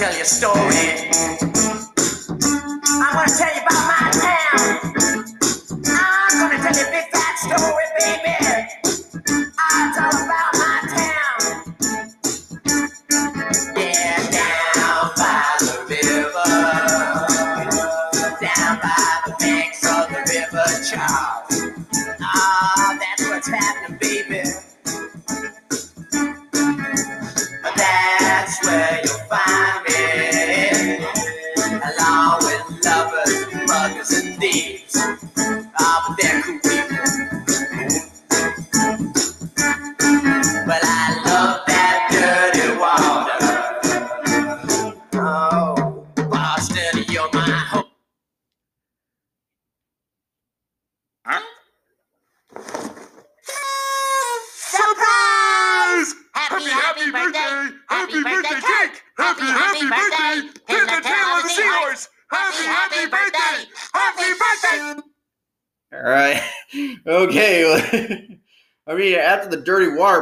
tell 0.00 0.16
your 0.16 0.24
story. 0.24 1.49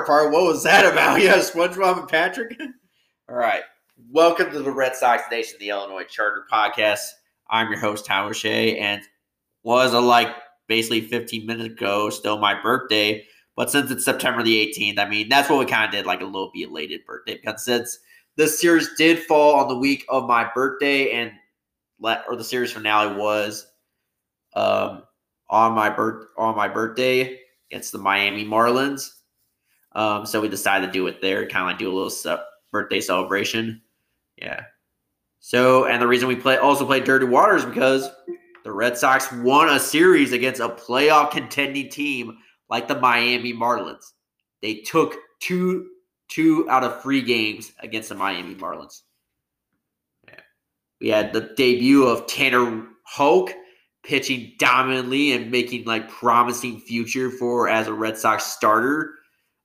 Part, 0.05 0.33
what 0.33 0.45
was 0.45 0.63
that 0.63 0.91
about? 0.91 1.21
Yeah, 1.23 1.39
SpongeBob 1.39 2.01
and 2.01 2.09
Patrick. 2.09 2.57
All 3.29 3.37
right. 3.37 3.63
Welcome 4.11 4.51
to 4.53 4.61
the 4.61 4.71
Red 4.71 4.95
Sox 4.95 5.25
Nation, 5.31 5.57
the 5.59 5.71
Illinois 5.71 6.05
Charter 6.05 6.45
Podcast. 6.51 7.01
I'm 7.51 7.71
your 7.71 7.81
host, 7.81 8.07
Tyler 8.07 8.35
Shea, 8.35 8.79
and 8.79 9.03
was 9.63 9.93
a 9.93 10.01
like 10.01 10.29
basically 10.69 11.01
15 11.01 11.47
minutes 11.47 11.75
ago, 11.75 12.11
still 12.11 12.39
my 12.39 12.61
birthday. 12.61 13.25
But 13.57 13.71
since 13.71 13.91
it's 13.91 14.05
September 14.05 14.43
the 14.43 14.73
18th, 14.73 14.99
I 14.99 15.09
mean, 15.09 15.29
that's 15.29 15.51
what 15.51 15.59
we 15.59 15.67
kind 15.67 15.85
of 15.85 15.91
did, 15.91 16.07
like 16.07 16.21
a 16.21 16.25
little 16.25 16.53
belated 16.55 17.05
birthday. 17.07 17.35
Because 17.35 17.65
since 17.65 17.99
this 18.37 18.61
series 18.61 18.95
did 18.97 19.19
fall 19.19 19.57
on 19.57 19.69
the 19.69 19.79
week 19.79 20.05
of 20.09 20.29
my 20.29 20.49
birthday, 20.55 21.11
and 21.11 21.33
let 22.01 22.25
or 22.29 22.37
the 22.37 22.45
series 22.45 22.73
finale 22.73 23.17
was 23.17 23.67
um 24.55 25.03
on 25.51 25.73
my 25.73 25.91
birth 25.91 26.29
on 26.37 26.57
my 26.57 26.69
birthday 26.69 27.39
against 27.71 27.93
the 27.93 27.99
Miami 27.99 28.45
Marlins. 28.45 29.11
Um, 29.93 30.27
so 30.27 30.41
we 30.41 30.49
decided 30.49 30.87
to 30.87 30.93
do 30.93 31.07
it 31.07 31.21
there, 31.21 31.47
kind 31.47 31.63
of 31.63 31.69
like 31.69 31.79
do 31.79 31.91
a 31.91 31.95
little 31.95 32.11
ce- 32.11 32.45
birthday 32.71 33.01
celebration. 33.01 33.81
Yeah. 34.37 34.63
So, 35.41 35.87
and 35.87 36.03
the 36.03 36.07
reason 36.07 36.29
we 36.29 36.37
play 36.37 36.57
also 36.57 36.85
played 36.85 37.05
Dirty 37.05 37.25
Water 37.25 37.57
is 37.57 37.65
because 37.65 38.11
the 38.65 38.73
Red 38.73 38.99
Sox 38.99 39.33
won 39.33 39.69
a 39.69 39.81
series 39.81 40.33
against 40.33 40.61
a 40.61 40.69
playoff 40.69 41.31
contending 41.31 41.89
team 41.89 42.39
like 42.69 42.89
the 42.89 42.99
Miami 42.99 43.55
Marlins. 43.55 44.13
They 44.61 44.77
took 44.81 45.17
two 45.41 45.89
two 46.29 46.69
out 46.69 46.85
of 46.85 47.03
three 47.03 47.23
games 47.23 47.73
against 47.81 48.11
the 48.11 48.15
Miami 48.15 48.55
Marlins. 48.55 49.03
Yeah. 50.27 50.41
We 51.01 51.09
had 51.09 51.33
the 51.33 51.53
debut 51.57 52.05
of 52.05 52.27
Tanner 52.27 52.87
Houck 53.05 53.55
pitching 54.05 54.53
dominantly 54.59 55.33
and 55.33 55.51
making 55.51 55.85
like 55.85 56.11
promising 56.11 56.81
future 56.81 57.31
for 57.31 57.69
as 57.69 57.87
a 57.87 57.93
Red 57.93 58.19
Sox 58.19 58.45
starter. 58.45 59.15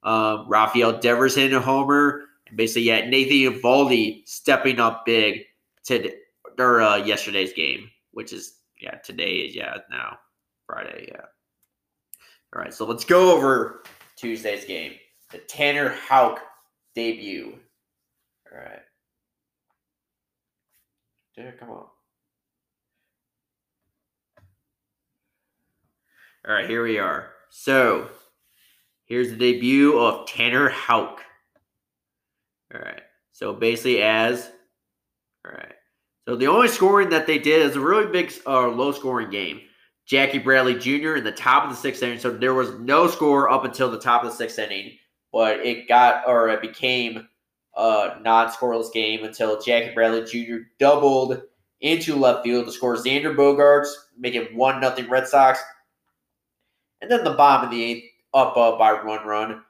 Um, 0.04 0.46
Rafael 0.48 1.00
Devers 1.00 1.36
hitting 1.36 1.58
a 1.58 1.62
homer, 1.62 2.26
and 2.48 2.58
basically, 2.58 2.84
yeah, 2.84 3.08
Nathan 3.08 3.54
Eovaldi 3.54 4.28
stepping 4.28 4.80
up 4.80 5.06
big 5.06 5.44
to 5.86 6.12
or 6.60 6.82
uh, 6.82 6.98
yesterday's 6.98 7.54
game, 7.54 7.90
which 8.12 8.34
is 8.34 8.60
yeah 8.80 8.96
today 8.98 9.38
is 9.38 9.56
yeah 9.56 9.78
now 9.90 10.18
Friday 10.68 11.08
yeah. 11.12 11.26
All 12.56 12.62
right, 12.62 12.74
so 12.74 12.86
let's 12.86 13.04
go 13.04 13.36
over 13.36 13.84
Tuesday's 14.16 14.66
game, 14.66 14.94
the 15.32 15.40
Tanner 15.40 15.90
Houck 15.90 16.40
debut. 16.94 17.58
All 18.52 18.60
right, 18.60 18.82
dude, 21.36 21.60
come 21.60 21.70
on. 21.72 21.86
All 26.46 26.54
right, 26.54 26.70
here 26.70 26.84
we 26.84 27.00
are. 27.00 27.30
So, 27.50 28.10
here's 29.14 29.30
the 29.30 29.38
debut 29.38 30.00
of 30.00 30.26
Tanner 30.28 30.70
Houck. 30.70 31.22
All 32.74 32.82
right. 32.82 33.02
So 33.32 33.54
basically, 33.54 34.02
as 34.02 34.50
all 35.46 35.52
right. 35.52 35.76
So 36.28 36.36
the 36.36 36.48
only 36.48 36.68
scoring 36.68 37.10
that 37.10 37.28
they 37.28 37.38
did 37.38 37.62
is 37.62 37.76
a 37.76 37.80
really 37.80 38.08
big, 38.08 38.34
uh, 38.48 38.70
low-scoring 38.70 39.30
game. 39.30 39.62
Jackie 40.08 40.40
Bradley 40.40 40.80
Jr. 40.80 41.18
in 41.18 41.24
the 41.24 41.32
top 41.32 41.64
of 41.64 41.70
the 41.70 41.76
sixth 41.76 42.02
inning. 42.02 42.18
So 42.18 42.32
there 42.32 42.56
was 42.56 42.72
no 42.80 43.08
score 43.08 43.52
up 43.52 43.66
until 43.66 43.92
the 43.92 44.00
top 44.00 44.24
of 44.24 44.32
the 44.32 44.36
sixth 44.36 44.58
inning, 44.58 44.98
but 45.32 45.60
it 45.60 45.88
got 45.88 46.28
or 46.28 46.50
it 46.50 46.62
became 46.62 47.28
a 47.76 48.16
non-scoreless 48.22 48.92
game 48.92 49.24
until 49.24 49.62
Jackie 49.62 49.94
Bradley 49.94 50.26
Jr. 50.26 50.64
doubled 50.80 51.40
into 51.82 52.16
left 52.16 52.44
field 52.44 52.66
to 52.66 52.72
score 52.72 52.96
Xander 52.96 53.36
Bogaerts, 53.36 53.92
making 54.18 54.58
one 54.58 54.82
nothing 54.82 55.08
Red 55.08 55.28
Sox. 55.28 55.60
And 57.02 57.12
then 57.12 57.24
the 57.24 57.34
bomb 57.34 57.66
in 57.66 57.70
the 57.70 57.84
eighth, 57.84 58.13
up 58.34 58.58
uh, 58.58 58.78
by 58.78 58.94
one 58.94 59.26
run. 59.26 59.64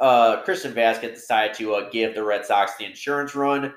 Uh, 0.00 0.42
Christian 0.42 0.72
Vasquez 0.72 1.14
decided 1.18 1.56
to 1.56 1.74
uh, 1.74 1.90
give 1.90 2.14
the 2.14 2.22
Red 2.22 2.44
Sox 2.44 2.72
the 2.76 2.84
insurance 2.84 3.34
run 3.34 3.72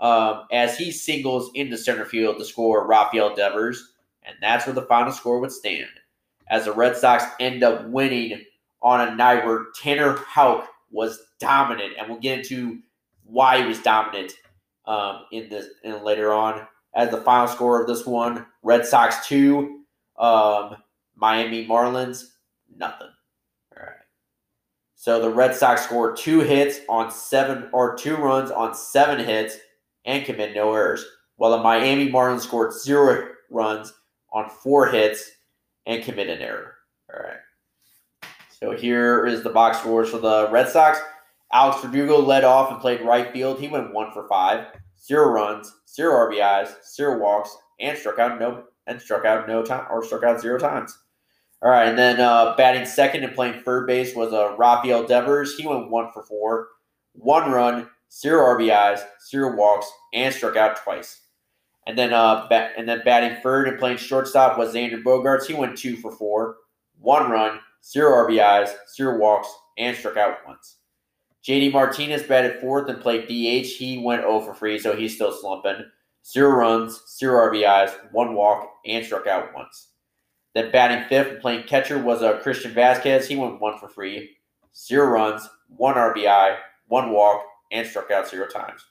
um, 0.00 0.44
as 0.50 0.78
he 0.78 0.90
singles 0.90 1.50
into 1.54 1.76
center 1.76 2.04
field 2.04 2.38
to 2.38 2.44
score 2.44 2.86
Rafael 2.86 3.34
Devers. 3.34 3.92
And 4.24 4.36
that's 4.40 4.66
where 4.66 4.74
the 4.74 4.82
final 4.82 5.12
score 5.12 5.40
would 5.40 5.52
stand. 5.52 5.88
As 6.48 6.64
the 6.64 6.72
Red 6.72 6.96
Sox 6.96 7.24
end 7.40 7.62
up 7.62 7.86
winning 7.86 8.42
on 8.80 9.06
a 9.06 9.14
night 9.14 9.44
where 9.44 9.66
Tanner 9.74 10.16
Houck 10.16 10.68
was 10.90 11.20
dominant. 11.40 11.94
And 11.98 12.08
we'll 12.08 12.20
get 12.20 12.40
into 12.40 12.80
why 13.24 13.60
he 13.60 13.68
was 13.68 13.82
dominant 13.82 14.32
um, 14.86 15.24
in 15.32 15.48
this 15.48 15.66
in 15.84 16.02
later 16.02 16.32
on. 16.32 16.66
As 16.94 17.10
the 17.10 17.20
final 17.20 17.46
score 17.46 17.80
of 17.80 17.86
this 17.86 18.06
one, 18.06 18.46
Red 18.62 18.86
Sox 18.86 19.26
2, 19.28 19.82
um, 20.18 20.76
Miami 21.14 21.66
Marlins, 21.66 22.24
nothing. 22.74 23.08
So 25.00 25.20
the 25.20 25.30
Red 25.30 25.54
Sox 25.54 25.84
scored 25.84 26.16
two 26.16 26.40
hits 26.40 26.80
on 26.88 27.12
seven 27.12 27.68
or 27.72 27.96
two 27.96 28.16
runs 28.16 28.50
on 28.50 28.74
seven 28.74 29.24
hits 29.24 29.56
and 30.04 30.24
commit 30.24 30.56
no 30.56 30.74
errors, 30.74 31.04
while 31.36 31.52
the 31.52 31.62
Miami 31.62 32.10
Marlins 32.10 32.40
scored 32.40 32.72
zero 32.72 33.28
runs 33.48 33.92
on 34.32 34.50
four 34.50 34.88
hits 34.88 35.30
and 35.86 36.02
commit 36.02 36.28
an 36.28 36.40
error. 36.40 36.74
All 37.14 37.20
right. 37.22 38.28
So 38.50 38.72
here 38.72 39.24
is 39.24 39.44
the 39.44 39.50
box 39.50 39.78
scores 39.78 40.10
for 40.10 40.18
the 40.18 40.48
Red 40.50 40.68
Sox. 40.68 40.98
Alex 41.52 41.80
Verdugo 41.80 42.18
led 42.20 42.42
off 42.42 42.72
and 42.72 42.80
played 42.80 43.00
right 43.02 43.32
field. 43.32 43.60
He 43.60 43.68
went 43.68 43.94
one 43.94 44.10
for 44.12 44.26
five, 44.26 44.66
zero 45.00 45.30
runs, 45.30 45.72
zero 45.88 46.28
RBIs, 46.28 46.74
zero 46.92 47.20
walks, 47.20 47.56
and 47.78 47.96
struck 47.96 48.18
out 48.18 48.40
no 48.40 48.64
and 48.88 49.00
struck 49.00 49.24
out 49.24 49.46
no 49.46 49.62
time 49.62 49.86
or 49.92 50.04
struck 50.04 50.24
out 50.24 50.40
zero 50.40 50.58
times. 50.58 50.98
All 51.60 51.70
right, 51.70 51.88
and 51.88 51.98
then 51.98 52.20
uh, 52.20 52.54
batting 52.56 52.86
second 52.86 53.24
and 53.24 53.34
playing 53.34 53.62
third 53.62 53.86
base 53.86 54.14
was 54.14 54.32
uh, 54.32 54.54
Rafael 54.56 55.04
Devers. 55.04 55.56
He 55.56 55.66
went 55.66 55.90
one 55.90 56.12
for 56.12 56.22
four, 56.22 56.68
one 57.14 57.50
run, 57.50 57.88
zero 58.12 58.56
RBIs, 58.56 59.00
zero 59.28 59.56
walks, 59.56 59.90
and 60.14 60.32
struck 60.32 60.56
out 60.56 60.76
twice. 60.76 61.20
And 61.88 61.98
then 61.98 62.12
uh, 62.12 62.46
bat, 62.48 62.72
and 62.76 62.88
then 62.88 63.02
batting 63.04 63.42
third 63.42 63.66
and 63.66 63.78
playing 63.78 63.96
shortstop 63.96 64.56
was 64.56 64.74
Xander 64.74 65.02
Bogaerts. 65.02 65.46
He 65.46 65.54
went 65.54 65.76
two 65.76 65.96
for 65.96 66.12
four, 66.12 66.58
one 67.00 67.30
run, 67.30 67.58
zero 67.84 68.28
RBIs, 68.28 68.70
zero 68.94 69.18
walks, 69.18 69.48
and 69.78 69.96
struck 69.96 70.16
out 70.16 70.38
once. 70.46 70.76
JD 71.44 71.72
Martinez 71.72 72.22
batted 72.24 72.60
fourth 72.60 72.88
and 72.88 73.00
played 73.00 73.26
DH. 73.26 73.68
He 73.68 73.98
went 74.04 74.22
0 74.22 74.40
for 74.40 74.54
3, 74.54 74.78
so 74.78 74.94
he's 74.94 75.14
still 75.14 75.32
slumping. 75.32 75.84
Zero 76.26 76.50
runs, 76.50 77.00
zero 77.16 77.50
RBIs, 77.50 77.90
one 78.12 78.34
walk, 78.34 78.68
and 78.84 79.04
struck 79.04 79.26
out 79.26 79.54
once. 79.54 79.87
Then 80.58 80.72
batting 80.72 81.08
fifth 81.08 81.30
and 81.30 81.40
playing 81.40 81.68
catcher 81.68 82.02
was 82.02 82.20
uh, 82.20 82.40
Christian 82.40 82.72
Vasquez. 82.72 83.28
He 83.28 83.36
went 83.36 83.60
one 83.60 83.78
for 83.78 83.88
three, 83.88 84.38
zero 84.74 85.06
runs, 85.06 85.48
one 85.68 85.94
RBI, 85.94 86.56
one 86.88 87.12
walk, 87.12 87.44
and 87.70 87.86
struck 87.86 88.10
out 88.10 88.28
zero 88.28 88.48
times. 88.48 88.84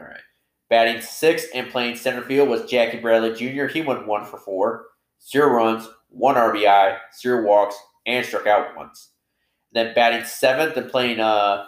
All 0.00 0.06
right. 0.06 0.22
Batting 0.70 1.02
sixth 1.02 1.50
and 1.54 1.68
playing 1.68 1.96
center 1.96 2.22
field 2.22 2.48
was 2.48 2.64
Jackie 2.64 3.00
Bradley 3.00 3.34
Jr. 3.34 3.66
He 3.66 3.82
went 3.82 4.06
one 4.06 4.24
for 4.24 4.38
four, 4.38 4.86
zero 5.22 5.48
runs, 5.48 5.90
one 6.08 6.36
RBI, 6.36 6.96
zero 7.20 7.46
walks, 7.46 7.76
and 8.06 8.24
struck 8.24 8.46
out 8.46 8.74
once. 8.74 9.10
Then 9.74 9.92
batting 9.94 10.24
seventh 10.24 10.74
and 10.78 10.90
playing 10.90 11.20
uh, 11.20 11.66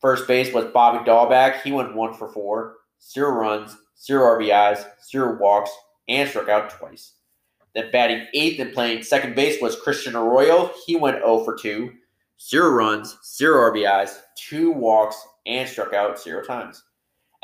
first 0.00 0.26
base 0.26 0.54
was 0.54 0.72
Bobby 0.72 1.04
Dalbec. 1.04 1.60
He 1.60 1.72
went 1.72 1.94
one 1.94 2.14
for 2.14 2.28
four, 2.28 2.76
zero 2.98 3.30
runs, 3.30 3.76
zero 4.02 4.38
RBIs, 4.38 4.86
zero 5.06 5.36
walks, 5.38 5.70
and 6.08 6.26
struck 6.30 6.48
out 6.48 6.70
twice. 6.70 7.12
Then 7.74 7.90
batting 7.90 8.26
eighth 8.34 8.60
and 8.60 8.72
playing 8.72 9.02
second 9.02 9.34
base 9.34 9.60
was 9.60 9.80
Christian 9.80 10.16
Arroyo. 10.16 10.70
He 10.86 10.96
went 10.96 11.18
0 11.18 11.44
for 11.44 11.56
2, 11.56 11.92
zero 12.40 12.70
runs, 12.70 13.18
zero 13.36 13.70
RBIs, 13.72 14.18
two 14.36 14.70
walks, 14.72 15.20
and 15.46 15.68
struck 15.68 15.92
out 15.92 16.20
zero 16.20 16.42
times. 16.42 16.82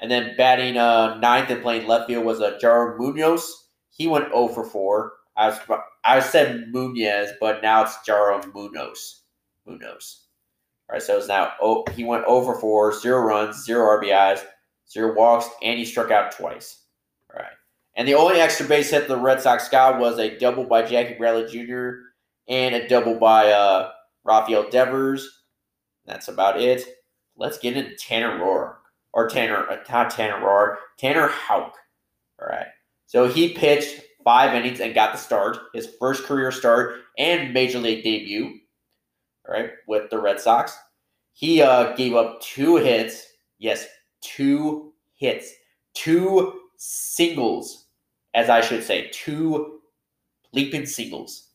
And 0.00 0.10
then 0.10 0.36
batting 0.36 0.76
uh, 0.76 1.18
ninth 1.18 1.50
and 1.50 1.62
playing 1.62 1.86
left 1.86 2.08
field 2.08 2.24
was 2.24 2.40
uh, 2.40 2.58
Yairo 2.62 2.98
Munoz. 2.98 3.68
He 3.90 4.06
went 4.06 4.28
0 4.28 4.48
for 4.48 4.64
4. 4.64 5.12
I 5.36 5.48
was 5.48 5.58
I 6.04 6.20
said 6.20 6.68
Munoz, 6.70 7.30
but 7.40 7.62
now 7.62 7.82
it's 7.82 7.96
Yairo 8.06 8.52
Munoz. 8.54 9.22
Munoz. 9.66 10.24
All 10.88 10.94
right, 10.94 11.02
so 11.02 11.16
it's 11.16 11.28
now 11.28 11.52
oh, 11.60 11.84
he 11.94 12.04
went 12.04 12.24
over 12.26 12.54
four, 12.54 12.92
zero 12.92 13.20
runs, 13.20 13.64
zero 13.64 13.98
RBIs, 13.98 14.44
zero 14.90 15.14
walks, 15.14 15.48
and 15.62 15.78
he 15.78 15.84
struck 15.84 16.10
out 16.10 16.32
twice. 16.32 16.83
And 17.96 18.08
the 18.08 18.14
only 18.14 18.40
extra 18.40 18.66
base 18.66 18.90
hit 18.90 19.06
the 19.08 19.16
Red 19.16 19.40
Sox 19.40 19.68
got 19.68 20.00
was 20.00 20.18
a 20.18 20.36
double 20.38 20.64
by 20.64 20.82
Jackie 20.82 21.14
Bradley 21.14 21.46
Jr. 21.50 21.90
and 22.48 22.74
a 22.74 22.88
double 22.88 23.14
by 23.16 23.52
uh, 23.52 23.90
Rafael 24.24 24.68
Devers. 24.68 25.42
That's 26.04 26.28
about 26.28 26.60
it. 26.60 26.84
Let's 27.36 27.58
get 27.58 27.76
into 27.76 27.96
Tanner 27.96 28.38
Roar 28.38 28.78
or 29.12 29.28
Tanner, 29.28 29.68
uh, 29.70 29.78
not 29.90 30.10
Tanner 30.10 30.44
Roar, 30.44 30.78
Tanner 30.98 31.28
Houck. 31.28 31.74
All 32.40 32.48
right, 32.48 32.66
so 33.06 33.28
he 33.28 33.54
pitched 33.54 34.02
five 34.24 34.54
innings 34.54 34.80
and 34.80 34.94
got 34.94 35.12
the 35.12 35.18
start, 35.18 35.58
his 35.72 35.88
first 36.00 36.24
career 36.24 36.50
start 36.50 36.96
and 37.16 37.54
major 37.54 37.78
league 37.78 38.02
debut 38.02 38.58
all 39.48 39.54
right, 39.54 39.70
with 39.86 40.10
the 40.10 40.18
Red 40.18 40.40
Sox. 40.40 40.76
He 41.32 41.62
uh, 41.62 41.94
gave 41.96 42.14
up 42.14 42.40
two 42.40 42.76
hits. 42.76 43.26
Yes, 43.58 43.86
two 44.20 44.92
hits. 45.16 45.52
Two 45.94 46.60
singles, 46.76 47.83
as 48.34 48.50
I 48.50 48.60
should 48.60 48.82
say. 48.82 49.10
Two 49.12 49.80
leaping 50.52 50.86
singles. 50.86 51.48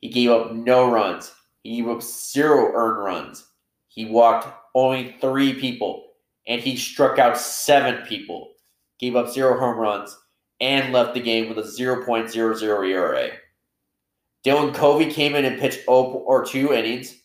He 0.00 0.08
gave 0.08 0.30
up 0.30 0.52
no 0.52 0.90
runs. 0.90 1.32
He 1.62 1.76
gave 1.76 1.88
up 1.88 2.02
zero 2.02 2.72
earned 2.74 3.04
runs. 3.04 3.46
He 3.88 4.06
walked 4.06 4.48
only 4.74 5.16
three 5.20 5.54
people. 5.54 6.08
And 6.48 6.60
he 6.60 6.76
struck 6.76 7.18
out 7.18 7.38
seven 7.38 8.04
people. 8.06 8.52
Gave 8.98 9.16
up 9.16 9.30
zero 9.30 9.58
home 9.58 9.78
runs. 9.78 10.18
And 10.60 10.92
left 10.92 11.14
the 11.14 11.20
game 11.20 11.48
with 11.48 11.58
a 11.58 11.62
0.00 11.62 12.88
ERA. 12.88 13.30
Dylan 14.44 14.74
Covey 14.74 15.10
came 15.10 15.34
in 15.36 15.44
and 15.44 15.60
pitched 15.60 15.84
0 15.84 15.94
or 16.26 16.44
2 16.44 16.72
innings, 16.72 17.16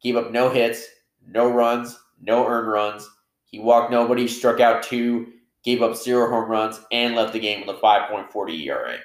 gave 0.00 0.16
up 0.16 0.30
no 0.30 0.50
hits, 0.50 0.86
no 1.26 1.48
runs, 1.50 1.98
no 2.20 2.46
earned 2.46 2.68
runs. 2.68 3.08
He 3.44 3.58
walked 3.58 3.90
nobody, 3.90 4.28
struck 4.28 4.60
out 4.60 4.82
two, 4.82 5.32
gave 5.64 5.82
up 5.82 5.96
zero 5.96 6.28
home 6.28 6.50
runs, 6.50 6.80
and 6.92 7.14
left 7.14 7.32
the 7.32 7.40
game 7.40 7.66
with 7.66 7.76
a 7.76 7.80
5.40 7.80 8.66
ERA. 8.66 8.98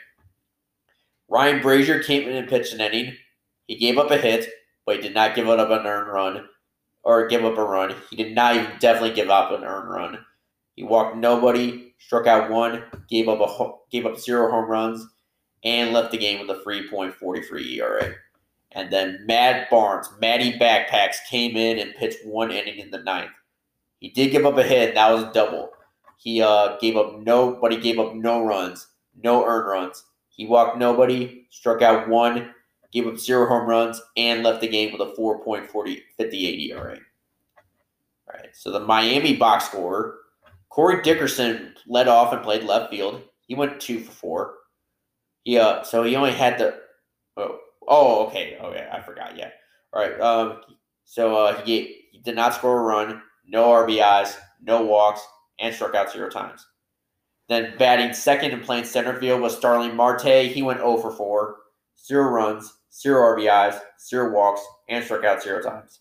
Ryan 1.29 1.59
Brasier 1.61 2.03
came 2.03 2.27
in 2.27 2.35
and 2.35 2.47
pitched 2.47 2.73
an 2.73 2.81
inning. 2.81 3.15
He 3.67 3.77
gave 3.77 3.97
up 3.97 4.11
a 4.11 4.17
hit, 4.17 4.50
but 4.85 4.97
he 4.97 5.01
did 5.01 5.13
not 5.13 5.35
give 5.35 5.47
up 5.47 5.69
an 5.69 5.85
earned 5.85 6.11
run 6.11 6.47
or 7.03 7.27
give 7.27 7.45
up 7.45 7.57
a 7.57 7.63
run. 7.63 7.95
He 8.09 8.15
did 8.15 8.35
not 8.35 8.56
even 8.56 8.71
definitely 8.79 9.15
give 9.15 9.29
up 9.29 9.51
an 9.51 9.63
earned 9.63 9.89
run. 9.89 10.19
He 10.75 10.83
walked 10.83 11.17
nobody, 11.17 11.94
struck 12.00 12.27
out 12.27 12.50
one, 12.50 12.83
gave 13.09 13.27
up 13.27 13.39
a 13.39 13.71
gave 13.91 14.06
up 14.06 14.17
zero 14.17 14.50
home 14.50 14.69
runs, 14.69 15.06
and 15.63 15.94
left 15.94 16.11
the 16.11 16.17
game 16.17 16.39
with 16.39 16.57
a 16.57 16.61
3.43 16.63 17.77
ERA. 17.77 18.13
And 18.71 18.91
then 18.91 19.23
Matt 19.25 19.69
Barnes, 19.69 20.09
Matty 20.21 20.57
Backpacks 20.57 21.17
came 21.29 21.57
in 21.57 21.79
and 21.79 21.95
pitched 21.95 22.25
one 22.25 22.51
inning 22.51 22.79
in 22.79 22.91
the 22.91 23.03
ninth. 23.03 23.31
He 24.00 24.09
did 24.09 24.31
give 24.31 24.45
up 24.45 24.57
a 24.57 24.63
hit, 24.63 24.95
that 24.95 25.11
was 25.11 25.23
a 25.23 25.33
double. 25.33 25.71
He 26.19 26.42
uh, 26.42 26.75
gave 26.81 26.98
up 26.98 27.21
no, 27.21 27.57
but 27.62 27.71
he 27.71 27.77
gave 27.77 27.98
up 27.98 28.13
no 28.13 28.44
runs, 28.44 28.88
no 29.24 29.45
earned 29.45 29.69
runs. 29.69 30.04
He 30.27 30.45
walked 30.45 30.77
nobody, 30.77 31.48
struck 31.50 31.81
out 31.81 32.10
one, 32.10 32.54
gave 32.92 33.07
up 33.07 33.18
zero 33.18 33.48
home 33.48 33.69
runs, 33.69 34.01
and 34.18 34.44
left 34.44 34.60
the 34.60 34.68
game 34.68 34.92
with 34.92 35.00
a 35.00 35.13
4.40 35.18 36.01
58 36.18 36.71
ERA. 36.71 36.92
All 36.92 38.33
right, 38.33 38.50
so 38.54 38.69
the 38.69 38.81
Miami 38.81 39.33
box 39.38 39.68
score, 39.68 40.18
Corey 40.68 41.01
Dickerson 41.01 41.74
led 41.88 42.10
off 42.10 42.33
and 42.33 42.44
played 42.44 42.66
left 42.66 42.92
field. 42.92 43.21
He 43.48 43.56
went 43.56 43.80
two 43.80 44.01
for 44.01 44.12
four. 44.12 44.54
Yeah, 45.45 45.83
so 45.83 46.04
he 46.04 46.18
only 46.18 46.33
had 46.33 46.60
the. 46.60 46.81
Oh, 47.38 47.60
oh, 47.88 48.27
okay, 48.27 48.57
okay, 48.62 48.89
I 48.92 49.00
forgot. 49.01 49.38
Yeah, 49.38 49.51
all 49.94 50.01
right. 50.01 50.19
Um, 50.19 50.60
so 51.06 51.38
uh, 51.38 51.62
he 51.63 52.07
he 52.12 52.19
did 52.19 52.36
not 52.36 52.54
score 52.54 52.77
a 52.77 52.83
run, 52.83 53.21
no 53.48 53.69
RBIs, 53.69 54.36
no 54.62 54.83
walks, 54.83 55.21
and 55.59 55.73
struck 55.73 55.95
out 55.95 56.11
zero 56.11 56.29
times. 56.29 56.65
Then 57.50 57.73
batting 57.77 58.13
second 58.13 58.51
and 58.51 58.63
playing 58.63 58.85
center 58.85 59.19
field 59.19 59.41
was 59.41 59.57
Starling 59.57 59.95
Marte. 59.95 60.51
He 60.51 60.61
went 60.61 60.79
0 60.79 60.97
for 60.97 61.11
4, 61.11 61.56
zero 62.06 62.29
runs, 62.29 62.71
zero 62.94 63.35
RBIs, 63.35 63.79
zero 64.07 64.31
walks, 64.31 64.61
and 64.88 65.03
struck 65.03 65.23
out 65.23 65.41
zero 65.41 65.61
times. 65.61 66.00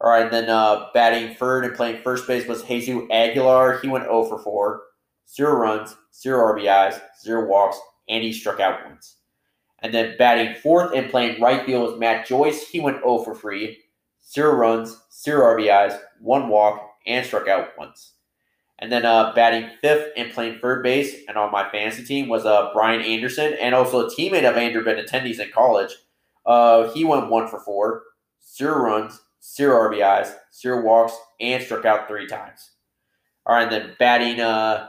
All 0.00 0.10
right, 0.10 0.30
then 0.30 0.50
uh, 0.50 0.88
batting 0.92 1.34
third 1.36 1.64
and 1.64 1.74
playing 1.74 2.02
first 2.02 2.26
base 2.26 2.46
was 2.46 2.62
Jesus 2.62 3.02
Aguilar. 3.10 3.78
He 3.80 3.88
went 3.88 4.04
0 4.04 4.24
for 4.24 4.38
4, 4.38 4.82
zero 5.34 5.54
runs, 5.54 5.96
zero 6.14 6.54
RBIs, 6.54 7.00
zero 7.22 7.48
walks, 7.48 7.78
and 8.08 8.22
he 8.22 8.32
struck 8.32 8.60
out 8.60 8.84
once. 8.86 9.16
And 9.82 9.92
then 9.92 10.16
batting 10.18 10.54
fourth 10.56 10.94
and 10.94 11.10
playing 11.10 11.40
right 11.40 11.64
field 11.64 11.90
was 11.90 11.98
Matt 11.98 12.26
Joyce. 12.26 12.68
He 12.68 12.80
went 12.80 12.98
0 12.98 13.18
for 13.18 13.34
3, 13.34 13.78
zero 14.32 14.54
runs, 14.54 14.98
zero 15.12 15.56
RBIs, 15.56 15.98
one 16.20 16.48
walk, 16.48 16.80
and 17.06 17.24
struck 17.24 17.48
out 17.48 17.68
once. 17.78 18.13
And 18.84 18.92
then 18.92 19.06
uh, 19.06 19.32
batting 19.32 19.70
fifth 19.80 20.12
and 20.14 20.30
playing 20.30 20.58
third 20.58 20.82
base 20.82 21.24
and 21.26 21.38
on 21.38 21.50
my 21.50 21.66
fantasy 21.70 22.04
team 22.04 22.28
was 22.28 22.44
uh, 22.44 22.68
Brian 22.74 23.00
Anderson 23.00 23.54
and 23.58 23.74
also 23.74 24.06
a 24.06 24.10
teammate 24.10 24.46
of 24.46 24.58
Andrew 24.58 24.84
Benintendi's 24.84 25.38
in 25.38 25.50
college. 25.52 25.90
Uh, 26.44 26.92
he 26.92 27.02
went 27.02 27.30
one 27.30 27.48
for 27.48 27.60
four, 27.60 28.02
zero 28.46 28.76
runs, 28.76 29.22
zero 29.42 29.90
RBIs, 29.90 30.34
zero 30.54 30.82
walks, 30.82 31.16
and 31.40 31.64
struck 31.64 31.86
out 31.86 32.06
three 32.06 32.26
times. 32.26 32.72
All 33.46 33.56
right, 33.56 33.62
and 33.62 33.72
then 33.72 33.96
batting 33.98 34.40
uh, 34.40 34.88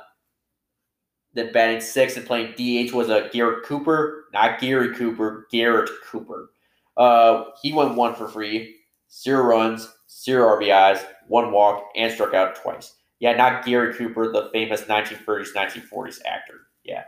then 1.34 1.54
batting 1.54 1.80
sixth 1.80 2.18
and 2.18 2.26
playing 2.26 2.52
DH 2.58 2.92
was 2.92 3.08
a 3.08 3.28
uh, 3.28 3.30
Garrett 3.30 3.64
Cooper, 3.64 4.26
not 4.34 4.60
Gary 4.60 4.94
Cooper, 4.94 5.48
Garrett 5.50 5.90
Cooper. 6.06 6.50
Uh, 6.98 7.46
he 7.62 7.72
went 7.72 7.96
one 7.96 8.14
for 8.14 8.28
free, 8.28 8.76
zero 9.10 9.44
runs, 9.44 9.90
zero 10.12 10.60
RBIs, 10.60 11.02
one 11.30 11.54
walk, 11.54 11.82
and 11.96 12.12
struck 12.12 12.34
out 12.34 12.58
twice. 12.58 12.94
Yeah, 13.20 13.34
not 13.34 13.66
Gary 13.66 13.94
Cooper, 13.94 14.32
the 14.32 14.50
famous 14.52 14.82
1930s, 14.84 15.54
1940s 15.56 16.20
actor. 16.26 16.68
Yeah. 16.84 17.04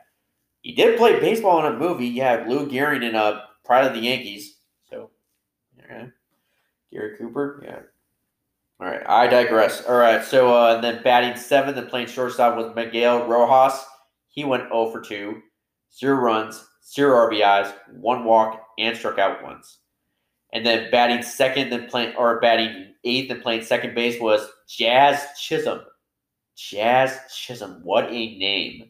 He 0.62 0.74
did 0.74 0.98
play 0.98 1.20
baseball 1.20 1.66
in 1.66 1.74
a 1.74 1.78
movie. 1.78 2.08
Yeah, 2.08 2.46
Lou 2.48 2.68
Gehrig 2.68 3.04
in 3.04 3.16
uh, 3.16 3.42
Pride 3.66 3.86
of 3.86 3.94
the 3.94 4.00
Yankees. 4.00 4.58
So, 4.90 5.12
yeah. 5.78 6.08
Gary 6.92 7.18
Cooper, 7.18 7.62
yeah. 7.64 7.80
All 8.80 8.88
right, 8.88 9.02
I 9.08 9.28
digress. 9.28 9.84
All 9.86 9.98
right, 9.98 10.24
so 10.24 10.54
uh, 10.54 10.80
then 10.80 11.02
batting 11.04 11.36
seventh 11.36 11.78
and 11.78 11.90
playing 11.90 12.08
shortstop 12.08 12.56
was 12.56 12.76
Miguel 12.76 13.28
Rojas. 13.28 13.84
He 14.28 14.44
went 14.44 14.70
0 14.70 14.92
for 14.92 15.02
2, 15.02 15.42
zero 15.98 16.16
runs, 16.16 16.64
zero 16.86 17.30
RBIs, 17.30 17.74
one 17.92 18.24
walk, 18.24 18.62
and 18.78 18.96
struck 18.96 19.18
out 19.18 19.44
once. 19.44 19.80
And 20.54 20.66
then 20.66 20.92
batting 20.92 21.24
second 21.24 21.74
and 21.74 21.90
playing 21.90 22.16
or 22.16 22.40
batting 22.40 22.94
eighth 23.04 23.32
and 23.32 23.42
playing 23.42 23.64
second 23.64 23.96
base 23.96 24.22
was 24.22 24.48
Jazz 24.68 25.26
Chisholm. 25.40 25.82
Jazz 26.58 27.18
Chisholm. 27.34 27.82
What 27.84 28.06
a 28.06 28.38
name. 28.38 28.90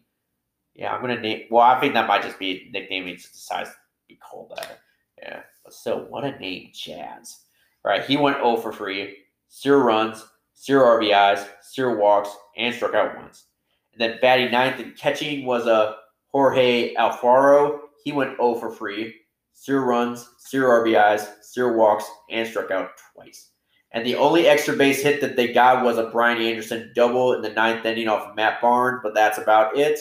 Yeah, 0.74 0.94
I'm 0.94 1.02
gonna 1.02 1.20
name 1.20 1.44
well, 1.52 1.64
I 1.64 1.80
think 1.80 1.94
that 1.94 2.08
might 2.08 2.24
just 2.24 2.40
be 2.40 2.52
a 2.52 2.72
nickname 2.72 3.08
he 3.08 3.16
just 3.16 3.34
decides 3.34 3.70
to 3.70 3.76
be 4.08 4.16
called 4.16 4.54
that. 4.56 4.80
Yeah. 5.22 5.42
But 5.64 5.74
still, 5.74 6.06
what 6.08 6.24
a 6.24 6.38
name, 6.40 6.70
Jazz. 6.74 7.40
All 7.84 7.92
right, 7.92 8.04
he 8.04 8.16
went 8.16 8.38
0 8.38 8.58
for 8.58 8.72
3, 8.72 9.16
zero 9.52 9.80
runs, 9.80 10.26
zero 10.58 10.86
RBIs, 10.86 11.46
zero 11.74 11.98
walks, 11.98 12.30
and 12.56 12.74
struck 12.74 12.94
out 12.94 13.18
once. 13.18 13.46
And 13.92 14.00
then 14.00 14.20
batting 14.22 14.52
ninth 14.52 14.80
and 14.80 14.96
catching 14.96 15.46
was 15.46 15.66
a 15.68 15.74
uh, 15.74 15.96
Jorge 16.28 16.94
Alfaro. 16.96 17.80
He 18.04 18.12
went 18.12 18.38
0 18.38 18.56
for 18.56 18.74
3, 18.74 19.14
zero 19.62 19.86
runs, 19.86 20.30
zero 20.50 20.84
RBIs, 20.84 21.28
zero 21.44 21.76
walks, 21.76 22.06
and 22.30 22.48
struck 22.48 22.72
out 22.72 22.92
twice. 23.14 23.52
And 23.92 24.06
the 24.06 24.16
only 24.16 24.48
extra 24.48 24.76
base 24.76 25.02
hit 25.02 25.22
that 25.22 25.36
they 25.36 25.54
got 25.54 25.84
was 25.84 25.98
a 25.98 26.10
Brian 26.10 26.42
Anderson 26.42 26.92
double 26.94 27.34
in 27.34 27.42
the 27.42 27.50
ninth 27.50 27.86
inning 27.86 28.08
off 28.08 28.28
of 28.30 28.36
Matt 28.36 28.62
Barnes, 28.62 29.00
but 29.02 29.14
that's 29.14 29.38
about 29.38 29.78
it. 29.78 30.00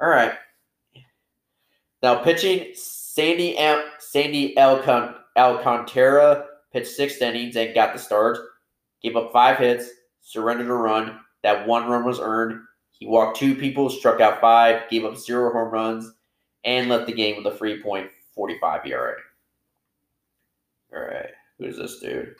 All 0.00 0.08
right. 0.08 0.32
Now 2.02 2.22
pitching, 2.22 2.72
Sandy 2.74 3.56
Al- 3.58 3.84
Sandy 4.00 4.56
Alcon- 4.56 5.14
Alcantara 5.36 6.46
pitched 6.72 6.88
six 6.90 7.20
innings 7.22 7.56
and 7.56 7.74
got 7.74 7.92
the 7.92 7.98
start. 7.98 8.38
Gave 9.02 9.16
up 9.16 9.32
five 9.32 9.58
hits, 9.58 9.88
surrendered 10.20 10.68
a 10.68 10.74
run. 10.74 11.20
That 11.42 11.66
one 11.66 11.88
run 11.88 12.04
was 12.04 12.20
earned. 12.20 12.60
He 12.90 13.06
walked 13.06 13.36
two 13.36 13.54
people, 13.54 13.90
struck 13.90 14.20
out 14.20 14.40
five, 14.40 14.88
gave 14.90 15.04
up 15.04 15.16
zero 15.16 15.52
home 15.52 15.70
runs, 15.70 16.12
and 16.64 16.88
left 16.88 17.06
the 17.06 17.12
game 17.12 17.36
with 17.36 17.52
a 17.52 17.56
3.45 17.56 18.86
ERA. 18.86 19.14
All 20.94 21.00
right, 21.00 21.30
who's 21.58 21.76
this 21.76 21.98
dude? 21.98 22.36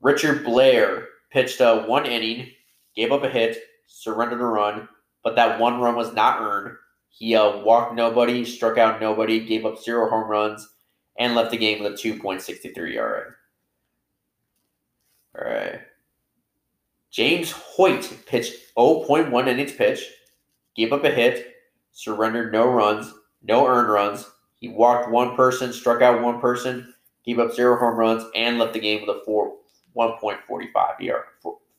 Richard 0.00 0.44
Blair 0.44 1.08
pitched 1.30 1.60
a 1.60 1.84
one 1.86 2.06
inning, 2.06 2.50
gave 2.94 3.12
up 3.12 3.24
a 3.24 3.28
hit, 3.28 3.58
surrendered 3.86 4.40
a 4.40 4.44
run, 4.44 4.88
but 5.22 5.36
that 5.36 5.58
one 5.58 5.80
run 5.80 5.96
was 5.96 6.12
not 6.12 6.40
earned. 6.40 6.76
He 7.08 7.34
uh, 7.34 7.58
walked 7.58 7.94
nobody, 7.94 8.44
struck 8.44 8.78
out 8.78 9.00
nobody, 9.00 9.44
gave 9.44 9.66
up 9.66 9.82
zero 9.82 10.08
home 10.08 10.30
runs, 10.30 10.68
and 11.18 11.34
left 11.34 11.50
the 11.50 11.56
game 11.56 11.82
with 11.82 11.92
a 11.92 11.96
2.63 11.96 12.94
ERA. 12.94 13.24
All 15.36 15.50
right. 15.50 15.80
James 17.10 17.50
Hoyt 17.50 18.16
pitched 18.26 18.74
0.1 18.76 19.48
innings 19.48 19.72
pitch, 19.72 20.04
gave 20.76 20.92
up 20.92 21.04
a 21.04 21.10
hit, 21.10 21.54
surrendered 21.90 22.52
no 22.52 22.68
runs, 22.68 23.12
no 23.42 23.66
earned 23.66 23.90
runs. 23.90 24.30
He 24.54 24.68
walked 24.68 25.10
one 25.10 25.34
person, 25.34 25.72
struck 25.72 26.02
out 26.02 26.22
one 26.22 26.40
person, 26.40 26.94
gave 27.24 27.38
up 27.38 27.52
zero 27.52 27.78
home 27.78 27.96
runs, 27.96 28.24
and 28.34 28.58
left 28.58 28.74
the 28.74 28.80
game 28.80 29.00
with 29.00 29.16
a 29.16 29.22
four, 29.24 29.56
1.45 29.98 31.00
ERA, 31.00 31.24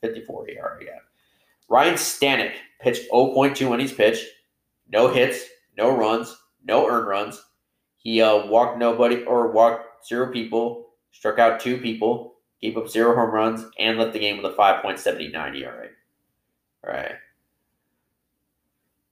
54 0.01 0.49
ERA. 0.49 0.79
Yeah. 0.83 0.99
Ryan 1.69 1.95
Stanek 1.95 2.53
pitched 2.81 3.09
0.2 3.11 3.73
innings 3.73 3.93
pitch, 3.93 4.25
no 4.91 5.07
hits, 5.07 5.45
no 5.77 5.95
runs, 5.95 6.35
no 6.65 6.87
earned 6.89 7.07
runs. 7.07 7.41
He 7.97 8.21
uh, 8.21 8.47
walked 8.47 8.77
nobody 8.77 9.23
or 9.23 9.51
walked 9.51 10.05
zero 10.07 10.31
people, 10.31 10.89
struck 11.11 11.39
out 11.39 11.59
two 11.59 11.77
people, 11.77 12.35
gave 12.61 12.77
up 12.77 12.89
zero 12.89 13.15
home 13.15 13.31
runs, 13.31 13.65
and 13.77 13.97
left 13.97 14.13
the 14.13 14.19
game 14.19 14.41
with 14.41 14.51
a 14.51 14.55
5.79 14.55 15.61
ERA. 15.61 15.87
All 16.83 16.93
right. 16.93 17.15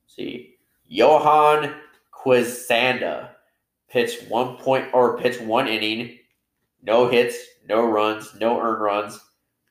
see. 0.07 0.55
Johan 0.87 1.75
Quizanda 2.13 3.31
pitched 3.89 4.29
one 4.29 4.57
point 4.57 4.85
or 4.93 5.17
pitched 5.17 5.41
one 5.41 5.67
inning, 5.67 6.17
no 6.81 7.07
hits, 7.07 7.37
no 7.67 7.87
runs, 7.87 8.33
no 8.39 8.59
earned 8.59 8.81
runs, 8.81 9.19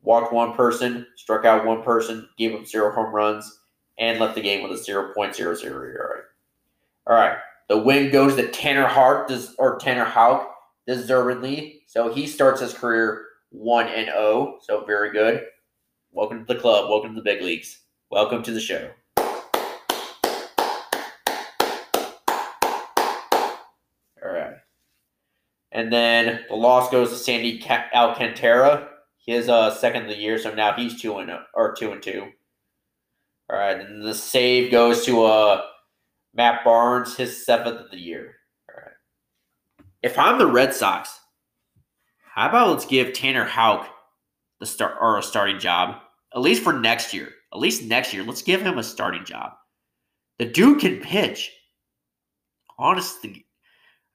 walked 0.03 0.33
one 0.33 0.55
person, 0.55 1.07
struck 1.17 1.45
out 1.45 1.67
one 1.67 1.83
person, 1.83 2.29
gave 2.37 2.55
up 2.55 2.67
zero 2.67 2.93
home 2.93 3.15
runs, 3.15 3.61
and 3.99 4.19
left 4.21 4.35
the 4.35 4.43
game 4.43 4.63
with 4.63 4.79
a 4.79 4.83
0.00 4.83 5.65
ERA. 5.65 6.23
All 7.07 7.17
right. 7.17 7.39
The 7.69 7.79
win 7.79 8.11
goes 8.13 8.37
to 8.37 8.49
Tanner 8.49 8.87
Hart 8.87 9.33
or 9.59 9.79
Tanner 9.79 10.05
Houck 10.05 10.55
deservedly. 10.87 11.83
So 11.87 12.13
he 12.13 12.27
starts 12.27 12.61
his 12.61 12.75
career 12.75 13.25
1 13.51 13.89
and 13.89 14.07
0. 14.07 14.59
So 14.63 14.85
very 14.85 15.13
good. 15.13 15.47
Welcome 16.13 16.45
to 16.45 16.55
the 16.55 16.61
club. 16.61 16.89
Welcome 16.89 17.15
to 17.15 17.21
the 17.21 17.25
big 17.25 17.43
leagues. 17.43 17.81
Welcome 18.11 18.43
to 18.45 18.53
the 18.53 18.61
show. 18.61 18.91
All 24.23 24.33
right. 24.33 24.55
And 25.77 25.93
then 25.93 26.41
the 26.49 26.57
loss 26.57 26.91
goes 26.91 27.11
to 27.11 27.17
Sandy 27.17 27.63
Alcantara. 27.95 28.89
His 29.27 29.49
uh, 29.51 29.75
second 29.75 30.05
of 30.05 30.09
the 30.09 30.17
year, 30.17 30.39
so 30.39 30.55
now 30.55 30.73
he's 30.73 31.01
two 31.01 31.19
and 31.19 31.31
or 31.53 31.75
two 31.75 31.93
and 31.93 32.03
two. 32.03 32.29
All 33.51 33.59
right, 33.59 33.79
and 33.79 34.03
the 34.03 34.15
save 34.15 34.71
goes 34.71 35.05
to 35.05 35.25
uh 35.25 35.63
Matt 36.33 36.65
Barnes, 36.65 37.17
his 37.17 37.45
seventh 37.45 37.81
of 37.81 37.91
the 37.91 37.99
year. 37.99 38.37
All 38.71 38.83
right. 38.83 38.95
If 40.03 40.19
I'm 40.19 40.39
the 40.39 40.47
Red 40.47 40.75
Sox, 40.75 41.21
how 42.23 42.49
about 42.49 42.71
let's 42.71 42.87
give 42.87 43.13
Tanner 43.13 43.45
Houck 43.45 43.89
the 44.61 44.67
start 44.67 44.97
or 45.01 45.19
a 45.19 45.23
starting 45.23 45.59
job 45.59 46.01
at 46.35 46.41
least 46.41 46.63
for 46.63 46.73
next 46.73 47.13
year. 47.13 47.31
At 47.53 47.59
least 47.59 47.85
next 47.85 48.15
year, 48.15 48.23
let's 48.23 48.43
give 48.43 48.63
him 48.63 48.79
a 48.79 48.83
starting 48.85 49.25
job. 49.25 49.53
The 50.39 50.47
dude 50.47 50.81
can 50.81 51.01
pitch. 51.01 51.53
Honestly, 52.79 53.47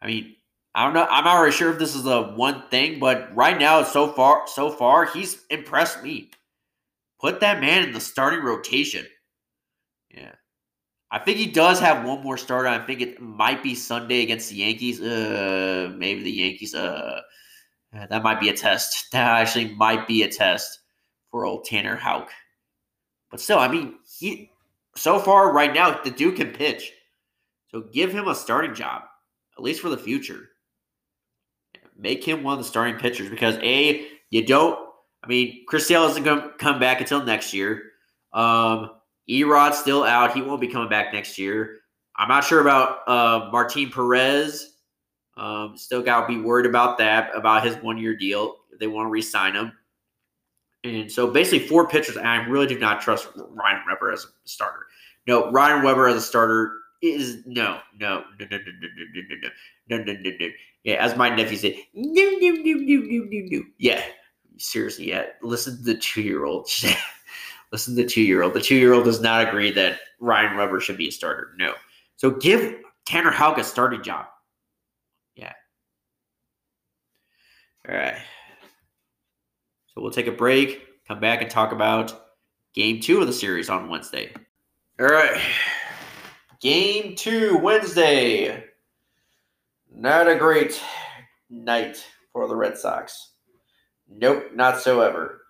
I 0.02 0.08
mean, 0.08 0.36
I 0.74 0.86
don't 0.86 0.94
know. 0.94 1.08
I'm 1.10 1.26
not 1.26 1.40
really 1.40 1.52
sure 1.52 1.72
if 1.72 1.80
this 1.80 1.96
is 1.96 2.04
the 2.04 2.22
one 2.24 2.64
thing, 2.70 3.00
but 3.00 3.36
right 3.36 3.60
now, 3.60 3.84
so 3.84 4.12
far, 4.14 4.48
so 4.48 4.70
far, 4.70 5.06
he's 5.06 5.44
impressed 5.50 6.02
me. 6.02 6.32
Put 7.20 7.42
that 7.42 7.60
man 7.60 7.84
in 7.84 7.92
the 7.92 8.00
starting 8.00 8.42
rotation. 8.42 9.06
Yeah. 10.10 10.32
I 11.12 11.20
think 11.20 11.38
he 11.38 11.48
does 11.48 11.80
have 11.80 12.06
one 12.06 12.24
more 12.24 12.38
start. 12.38 12.66
I 12.68 12.80
think 12.86 13.02
it 13.02 13.22
might 13.22 13.62
be 13.62 13.76
Sunday 13.76 14.24
against 14.24 14.50
the 14.50 14.56
Yankees. 14.56 15.02
Uh, 15.02 15.92
maybe 15.96 16.24
the 16.24 16.32
Yankees. 16.32 16.74
Uh, 16.74 17.20
that 17.92 18.24
might 18.24 18.40
be 18.40 18.50
a 18.50 18.54
test. 18.54 19.10
That 19.12 19.42
actually 19.42 19.76
might 19.76 20.08
be 20.08 20.24
a 20.24 20.30
test 20.30 20.80
for 21.30 21.46
old 21.46 21.66
Tanner 21.66 21.98
Houck. 21.98 22.30
But 23.30 23.42
still, 23.42 23.60
I 23.60 23.68
mean, 23.68 23.96
he 24.18 24.52
so 24.96 25.20
far 25.20 25.52
right 25.52 25.74
now 25.74 26.02
the 26.02 26.12
dude 26.12 26.38
can 26.38 26.52
pitch. 26.52 26.94
So 27.68 27.82
give 27.94 28.12
him 28.12 28.28
a 28.28 28.36
starting 28.36 28.74
job, 28.74 29.04
at 29.58 29.64
least 29.64 29.82
for 29.82 29.90
the 29.90 29.98
future. 29.98 30.50
Make 32.02 32.24
him 32.24 32.42
one 32.42 32.54
of 32.54 32.60
the 32.60 32.66
starting 32.66 32.96
pitchers 32.96 33.30
because 33.30 33.58
a 33.62 34.08
you 34.32 34.44
don't. 34.44 34.80
I 35.24 35.28
mean, 35.28 35.66
Chris 35.68 35.88
Sale 35.88 36.06
isn't 36.06 36.24
going 36.24 36.42
to 36.42 36.50
come 36.58 36.80
back 36.80 37.00
until 37.00 37.24
next 37.24 37.54
year. 37.54 37.84
Um, 38.34 38.90
Erod's 39.28 39.78
still 39.78 40.04
out. 40.04 40.34
He 40.34 40.42
won't 40.42 40.60
be 40.60 40.68
coming 40.68 40.90
back 40.90 41.14
next 41.14 41.38
year. 41.38 41.78
I'm 42.16 42.28
not 42.28 42.44
sure 42.44 42.60
about 42.60 43.08
uh, 43.08 43.50
Martin 43.52 43.92
Perez. 43.92 44.78
Um, 45.38 45.78
still 45.78 46.02
got 46.02 46.22
to 46.22 46.28
be 46.28 46.42
worried 46.42 46.66
about 46.66 46.98
that, 46.98 47.30
about 47.36 47.64
his 47.64 47.76
one 47.76 48.00
year 48.00 48.16
deal. 48.18 48.56
They 48.80 48.88
want 48.88 49.06
to 49.06 49.12
re 49.12 49.22
sign 49.22 49.54
him. 49.54 49.72
And 50.84 51.12
so 51.12 51.30
basically, 51.30 51.68
four 51.68 51.88
pitchers. 51.88 52.18
I 52.18 52.38
really 52.48 52.66
do 52.66 52.80
not 52.80 53.02
trust 53.02 53.28
Ryan 53.36 53.84
Weber 53.88 54.12
as 54.12 54.26
a 54.26 54.28
starter. 54.46 54.88
No, 55.28 55.52
Ryan 55.52 55.84
Weber 55.84 56.08
as 56.08 56.16
a 56.16 56.22
starter 56.22 56.81
is 57.02 57.44
no, 57.46 57.80
no, 58.00 58.24
no, 58.40 58.46
no, 58.50 58.58
no, 58.58 58.58
no, 58.58 58.88
no, 59.06 59.22
no, 59.90 59.98
no, 59.98 60.04
no, 60.04 60.14
no, 60.14 60.32
no. 60.40 60.48
Yeah, 60.84 60.96
as 60.96 61.16
my 61.16 61.30
nephew 61.30 61.58
said, 61.58 61.76
no, 61.94 62.24
no, 62.24 62.50
no, 62.50 62.74
no, 62.74 63.02
no, 63.02 63.26
no, 63.30 63.48
no. 63.50 63.64
Yeah, 63.78 64.04
seriously, 64.58 65.10
yeah. 65.10 65.26
Listen 65.42 65.78
to 65.78 65.84
the 65.84 65.96
two 65.96 66.22
year 66.22 66.46
old. 66.46 66.70
Listen 67.72 67.96
to 67.96 68.04
the 68.04 68.10
two 68.10 68.22
year 68.22 68.44
old. 68.44 68.54
The 68.54 68.62
two 68.62 68.76
year 68.76 68.94
old 68.94 69.06
does 69.06 69.22
not 69.22 69.48
agree 69.48 69.72
that 69.72 70.00
Ryan 70.20 70.58
Weber 70.58 70.80
should 70.80 70.98
be 70.98 71.08
a 71.08 71.12
starter. 71.12 71.54
No. 71.58 71.74
So 72.18 72.32
give 72.32 72.76
Tanner 73.06 73.32
Houck 73.32 73.58
a 73.58 73.64
starting 73.64 74.04
job. 74.04 74.26
Yeah. 75.36 75.54
All 77.88 77.96
right. 77.96 78.18
So 79.88 80.02
we'll 80.02 80.12
take 80.12 80.28
a 80.28 80.32
break, 80.32 80.82
come 81.08 81.20
back 81.20 81.42
and 81.42 81.50
talk 81.50 81.72
about 81.72 82.28
game 82.74 83.00
two 83.00 83.22
of 83.22 83.28
the 83.28 83.34
series 83.34 83.70
on 83.70 83.90
Wednesday. 83.90 84.32
All 85.00 85.08
right. 85.08 85.42
Game 86.62 87.16
two, 87.16 87.58
Wednesday. 87.58 88.64
Not 89.94 90.30
a 90.30 90.36
great 90.36 90.80
night 91.50 92.06
for 92.32 92.48
the 92.48 92.56
Red 92.56 92.78
Sox. 92.78 93.32
Nope, 94.08 94.52
not 94.54 94.80
so 94.80 95.02
ever 95.02 95.42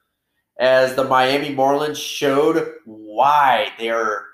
as 0.61 0.95
the 0.95 1.03
Miami 1.03 1.55
Marlins 1.55 1.97
showed 1.97 2.75
why 2.85 3.69
they're 3.79 4.25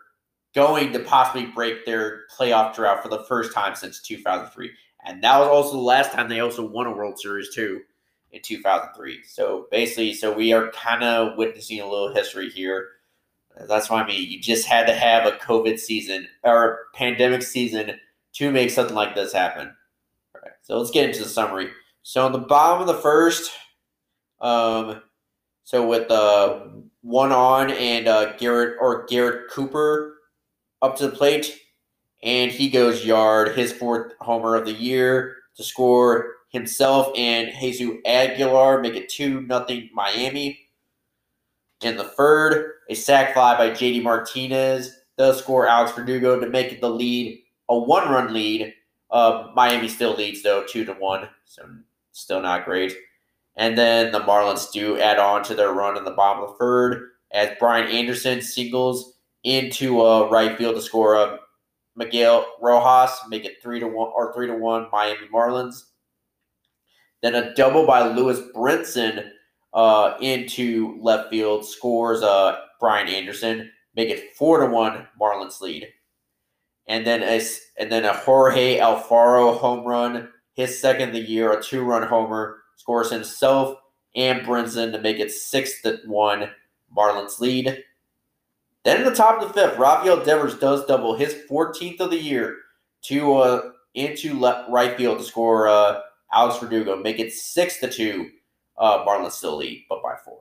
going 0.54 0.92
to 0.92 1.00
possibly 1.00 1.46
break 1.46 1.86
their 1.86 2.24
playoff 2.38 2.76
drought 2.76 3.02
for 3.02 3.10
the 3.10 3.24
first 3.24 3.54
time 3.54 3.76
since 3.76 4.02
2003. 4.02 4.70
And 5.06 5.24
that 5.24 5.40
was 5.40 5.48
also 5.48 5.78
the 5.78 5.82
last 5.82 6.12
time 6.12 6.28
they 6.28 6.42
also 6.42 6.68
won 6.68 6.86
a 6.86 6.92
World 6.92 7.18
Series 7.18 7.56
too 7.56 7.82
in 8.32 8.42
2003. 8.42 9.24
So 9.26 9.68
basically, 9.72 10.14
so 10.14 10.34
we 10.34 10.52
are 10.52 10.70
kind 10.72 11.04
of 11.04 11.38
witnessing 11.38 11.80
a 11.80 11.90
little 11.90 12.14
history 12.14 12.50
here. 12.50 12.90
That's 13.66 13.90
what 13.90 14.04
I 14.04 14.08
mean. 14.08 14.30
You 14.30 14.40
just 14.40 14.68
had 14.68 14.88
to 14.88 14.94
have 14.94 15.26
a 15.26 15.38
COVID 15.38 15.80
season 15.80 16.28
or 16.44 16.88
pandemic 16.94 17.42
season 17.42 18.00
to 18.34 18.52
make 18.52 18.70
something 18.70 18.96
like 18.96 19.16
this 19.16 19.34
happen. 19.34 19.74
All 20.36 20.42
right. 20.44 20.54
So 20.62 20.78
let's 20.78 20.92
get 20.92 21.10
into 21.10 21.24
the 21.24 21.30
summary. 21.30 21.72
So 22.04 22.26
on 22.26 22.32
the 22.32 22.40
bottom 22.40 22.82
of 22.82 22.88
the 22.88 23.02
first, 23.02 23.52
um, 24.42 25.02
so 25.64 25.88
with 25.88 26.10
uh, 26.12 26.66
one 27.02 27.32
on 27.32 27.72
and 27.72 28.08
uh, 28.08 28.34
Garrett 28.38 28.78
or 28.80 29.06
Garrett 29.06 29.50
Cooper 29.50 30.18
up 30.82 30.96
to 30.98 31.08
the 31.08 31.16
plate, 31.16 31.60
and 32.24 32.52
he 32.52 32.70
goes 32.70 33.06
yard, 33.06 33.58
his 33.58 33.74
fourth 33.74 34.14
homer 34.22 34.56
of 34.56 34.66
the 34.66 34.74
year 34.74 35.36
to 35.56 35.64
score 35.64 36.36
himself 36.50 37.12
and 37.18 37.50
Jesus 37.60 37.98
Aguilar 38.06 38.82
make 38.82 38.96
it 38.96 39.10
two 39.10 39.42
nothing 39.42 39.90
Miami. 39.94 40.67
In 41.82 41.98
the 41.98 42.06
third, 42.06 42.74
a 42.90 42.96
sac 42.96 43.34
fly 43.34 43.58
by 43.58 43.70
JD 43.70 44.02
Martinez 44.02 45.00
does 45.18 45.40
score 45.40 45.68
Alex 45.68 45.92
Verdugo 45.92 46.40
to 46.40 46.50
make 46.50 46.72
it 46.72 46.82
the 46.82 46.90
lead, 46.90 47.44
a 47.70 47.78
one 47.78 48.10
run 48.10 48.34
lead. 48.34 48.74
Uh, 49.12 49.50
Miami 49.56 49.88
still 49.88 50.16
leads 50.16 50.44
though 50.44 50.64
two 50.68 50.86
to 50.86 50.94
one, 50.94 51.28
so 51.46 51.64
still 52.12 52.42
not 52.42 52.66
great. 52.66 52.94
And 53.56 53.78
then 53.78 54.12
the 54.12 54.20
Marlins 54.20 54.72
do 54.72 55.00
add 55.00 55.18
on 55.18 55.44
to 55.44 55.56
their 55.56 55.74
run 55.74 55.98
in 55.98 56.04
the 56.04 56.12
bottom 56.12 56.44
of 56.44 56.50
the 56.52 56.56
third 56.58 57.10
as 57.32 57.58
Brian 57.60 57.88
Anderson 57.90 58.42
singles 58.42 59.14
into 59.44 60.02
a 60.02 60.30
right 60.30 60.58
field 60.58 60.76
to 60.76 60.82
score 60.82 61.16
a 61.16 61.40
Miguel 61.96 62.46
Rojas, 62.62 63.18
make 63.30 63.46
it 63.46 63.62
three 63.62 63.80
to 63.80 63.88
one 63.88 64.12
or 64.16 64.34
three 64.34 64.48
to 64.48 64.56
one 64.56 64.88
Miami 64.92 65.28
Marlins. 65.34 65.84
Then 67.24 67.36
a 67.36 67.54
double 67.56 67.88
by 67.88 68.08
Lewis 68.08 68.40
Brinson 68.56 69.32
uh, 69.78 70.18
into 70.22 70.98
left 71.00 71.30
field 71.30 71.64
scores 71.64 72.24
uh, 72.24 72.58
Brian 72.80 73.08
Anderson, 73.08 73.72
make 73.96 74.10
it 74.10 74.36
four 74.36 74.60
to 74.60 74.66
one 74.66 75.08
Marlins 75.22 75.62
lead. 75.62 75.88
And 76.88 77.06
then 77.06 77.22
a 77.22 77.40
and 77.78 77.92
then 77.92 78.04
a 78.04 78.14
Jorge 78.14 78.80
Alfaro 78.80 79.56
home 79.56 79.86
run, 79.86 80.30
his 80.54 80.80
second 80.80 81.10
of 81.10 81.14
the 81.14 81.22
year, 81.22 81.52
a 81.52 81.62
two 81.62 81.84
run 81.84 82.02
homer 82.02 82.58
scores 82.76 83.12
himself 83.12 83.78
and 84.16 84.42
Brinson 84.42 84.92
to 84.94 85.00
make 85.00 85.20
it 85.20 85.32
six 85.32 85.80
to 85.84 86.00
one 86.08 86.50
Marlins 86.96 87.40
lead. 87.40 87.84
Then 88.84 88.98
in 88.98 89.04
the 89.04 89.14
top 89.14 89.40
of 89.40 89.48
the 89.48 89.54
fifth, 89.54 89.78
Rafael 89.78 90.24
Devers 90.24 90.58
does 90.58 90.86
double 90.86 91.16
his 91.16 91.36
14th 91.50 92.00
of 92.00 92.10
the 92.10 92.18
year 92.18 92.58
to 93.04 93.36
uh, 93.36 93.72
into 93.94 94.40
left, 94.40 94.70
right 94.72 94.98
field 94.98 95.20
to 95.20 95.24
score 95.24 95.68
uh, 95.68 96.00
Alex 96.34 96.58
Verdugo, 96.58 96.96
make 96.96 97.20
it 97.20 97.32
six 97.32 97.80
to 97.82 97.92
two. 97.92 98.32
Uh, 98.78 99.06
Marlins 99.06 99.32
still 99.32 99.58
lead, 99.58 99.86
but 99.90 100.04
by 100.04 100.16
four. 100.24 100.40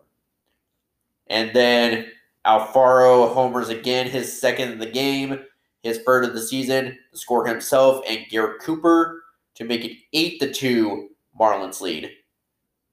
And 1.29 1.55
then 1.55 2.07
Alfaro 2.47 3.33
homers 3.33 3.69
again, 3.69 4.09
his 4.09 4.41
second 4.41 4.73
of 4.73 4.79
the 4.79 4.87
game, 4.87 5.41
his 5.83 6.01
third 6.07 6.25
of 6.25 6.35
the 6.35 6.43
season, 6.43 6.97
to 7.13 7.19
score 7.19 7.47
himself 7.47 8.05
and 8.09 8.27
Garrett 8.31 8.61
Cooper 8.61 9.23
to 9.55 9.65
make 9.65 9.85
it 9.85 9.97
eight 10.13 10.39
to 10.41 10.53
two. 10.53 11.11
Marlins 11.39 11.81
lead. 11.81 12.11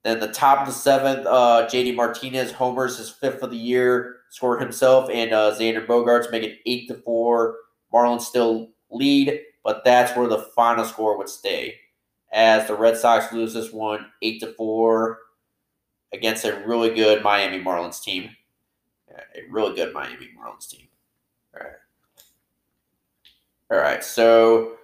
Then 0.03 0.19
the 0.19 0.27
top 0.27 0.61
of 0.61 0.67
the 0.67 0.73
seventh, 0.73 1.25
uh, 1.25 1.67
JD 1.71 1.95
Martinez 1.95 2.51
homers 2.51 2.97
his 2.97 3.09
fifth 3.09 3.41
of 3.41 3.51
the 3.51 3.57
year, 3.57 4.17
score 4.31 4.59
himself 4.59 5.09
and 5.09 5.31
uh, 5.31 5.55
Xander 5.57 5.85
Bogaerts 5.85 6.29
make 6.29 6.43
it 6.43 6.59
eight 6.65 6.89
to 6.89 6.95
four. 6.95 7.55
Marlins 7.93 8.21
still 8.21 8.69
lead, 8.91 9.39
but 9.63 9.85
that's 9.85 10.17
where 10.17 10.27
the 10.27 10.39
final 10.55 10.83
score 10.83 11.17
would 11.17 11.29
stay, 11.29 11.75
as 12.33 12.67
the 12.67 12.75
Red 12.75 12.97
Sox 12.97 13.31
lose 13.31 13.53
this 13.53 13.71
one 13.71 14.07
eight 14.21 14.41
to 14.41 14.51
four 14.53 15.19
against 16.13 16.45
a 16.45 16.63
really 16.65 16.93
good 16.93 17.23
Miami 17.23 17.59
Marlins 17.63 18.01
team. 18.01 18.29
A 19.09 19.41
really 19.49 19.75
good 19.75 19.93
Miami 19.93 20.29
Marlins 20.39 20.69
team. 20.69 20.87
All 21.53 21.61
right. 21.65 21.75
All 23.71 23.77
right. 23.77 24.03
So 24.03 24.77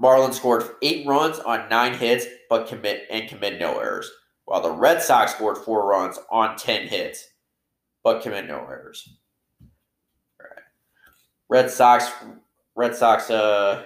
Marlins 0.00 0.34
scored 0.34 0.64
eight 0.82 1.06
runs 1.06 1.38
on 1.40 1.68
nine 1.68 1.94
hits, 1.94 2.26
but 2.48 2.68
commit 2.68 3.06
and 3.10 3.28
commit 3.28 3.58
no 3.58 3.78
errors. 3.78 4.10
While 4.44 4.62
the 4.62 4.70
Red 4.70 5.02
Sox 5.02 5.32
scored 5.32 5.58
four 5.58 5.88
runs 5.88 6.18
on 6.30 6.56
ten 6.56 6.86
hits, 6.86 7.28
but 8.02 8.22
commit 8.22 8.46
no 8.46 8.58
errors. 8.58 9.16
All 9.60 10.46
right. 10.48 10.64
Red 11.48 11.70
Sox. 11.70 12.08
Red 12.76 12.94
Sox. 12.94 13.30
Uh. 13.30 13.84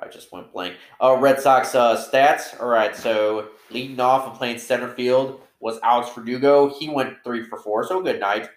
I 0.00 0.08
just 0.08 0.32
went 0.32 0.52
blank. 0.52 0.76
Uh, 1.02 1.16
Red 1.18 1.40
Sox 1.40 1.74
uh, 1.74 1.96
stats. 1.96 2.60
All 2.60 2.68
right. 2.68 2.94
So 2.94 3.48
leading 3.70 3.98
off 4.00 4.26
and 4.26 4.36
playing 4.36 4.58
center 4.58 4.88
field 4.88 5.40
was 5.60 5.78
Alex 5.82 6.10
Verdugo. 6.14 6.68
He 6.78 6.88
went 6.88 7.16
three 7.24 7.44
for 7.44 7.58
four, 7.58 7.84
so 7.84 8.02
good 8.02 8.20
night. 8.20 8.48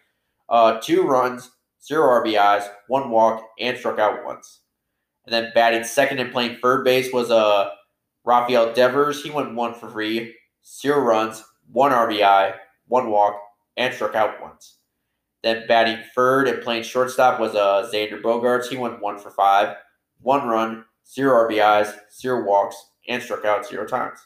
Uh, 0.50 0.80
two 0.80 1.04
runs, 1.04 1.52
zero 1.84 2.24
RBIs, 2.24 2.70
one 2.88 3.10
walk, 3.10 3.44
and 3.60 3.78
struck 3.78 4.00
out 4.00 4.26
once. 4.26 4.62
And 5.26 5.34
then 5.34 5.52
batting 5.56 5.84
second 5.84 6.20
and 6.20 6.32
playing 6.32 6.58
third 6.62 6.84
base 6.84 7.12
was 7.14 7.32
uh, 7.32 7.70
Rafael 8.24 8.74
Devers. 8.74 9.24
He 9.24 9.32
went 9.32 9.56
one 9.56 9.74
for 9.74 9.90
three, 9.90 10.36
zero 10.66 11.00
runs, 11.00 11.44
one 11.72 11.92
RBI, 11.92 12.56
one 12.88 13.10
walk, 13.10 13.40
and 13.78 13.94
struck 13.94 14.16
out 14.16 14.42
once. 14.42 14.78
Then 15.44 15.66
batting 15.68 16.04
third 16.14 16.48
and 16.48 16.62
playing 16.62 16.84
shortstop 16.84 17.40
was 17.40 17.56
uh, 17.56 17.90
Xander 17.92 18.22
Bogaerts. 18.22 18.68
He 18.68 18.78
went 18.78 19.02
one 19.02 19.18
for 19.18 19.32
five, 19.32 19.76
one 20.22 20.48
run, 20.48 20.86
zero 21.10 21.48
RBIs, 21.48 21.96
zero 22.12 22.44
walks, 22.44 22.76
and 23.08 23.22
struck 23.22 23.46
out 23.46 23.66
zero 23.66 23.86
times. 23.86 24.20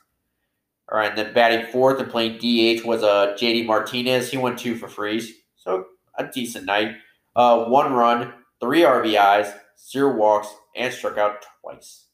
All 0.92 1.00
right, 1.00 1.10
and 1.10 1.18
then 1.18 1.34
batting 1.34 1.72
fourth 1.72 2.00
and 2.00 2.10
playing 2.10 2.38
DH 2.38 2.86
was 2.86 3.04
uh, 3.04 3.36
JD 3.40 3.66
Martinez. 3.66 4.30
He 4.30 4.38
went 4.38 4.60
two 4.60 4.76
for 4.76 4.88
threes, 4.88 5.34
so 5.56 5.86
a 6.18 6.28
decent 6.28 6.66
night. 6.66 6.96
Uh, 7.36 7.66
one 7.66 7.94
run, 7.94 8.34
three 8.60 8.82
RBIs, 8.82 9.58
zero 9.90 10.16
walks, 10.16 10.48
and 10.76 10.94
struck 10.94 11.18
out 11.18 11.44
twice. 11.62 12.06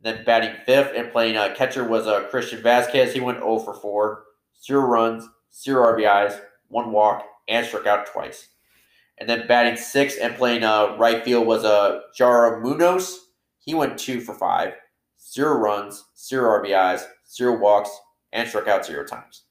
Then 0.00 0.24
batting 0.24 0.56
fifth 0.64 0.92
and 0.96 1.12
playing 1.12 1.36
uh, 1.36 1.54
catcher 1.54 1.84
was 1.84 2.06
uh, 2.06 2.22
Christian 2.30 2.62
Vasquez. 2.62 3.12
He 3.12 3.20
went 3.20 3.38
0 3.38 3.58
for 3.58 3.74
4, 3.74 4.24
zero 4.64 4.80
runs, 4.80 5.28
zero 5.54 5.94
RBIs, 5.94 6.40
one 6.68 6.90
walk, 6.90 7.24
and 7.48 7.66
struck 7.66 7.86
out 7.86 8.06
twice. 8.06 8.48
And 9.18 9.28
then 9.28 9.46
batting 9.46 9.76
sixth 9.76 10.18
and 10.20 10.34
playing 10.34 10.64
uh, 10.64 10.96
right 10.96 11.22
field 11.22 11.46
was 11.46 11.64
uh, 11.64 12.00
Yairo 12.18 12.62
Munoz. 12.62 13.26
He 13.60 13.74
went 13.74 13.98
2 13.98 14.20
for 14.20 14.34
five, 14.34 14.74
zero 15.20 15.54
runs, 15.54 16.04
zero 16.18 16.62
RBIs, 16.62 17.04
zero 17.30 17.58
walks, 17.58 17.90
and 18.32 18.48
struck 18.48 18.68
out 18.68 18.84
zero 18.84 19.06
times. 19.06 19.44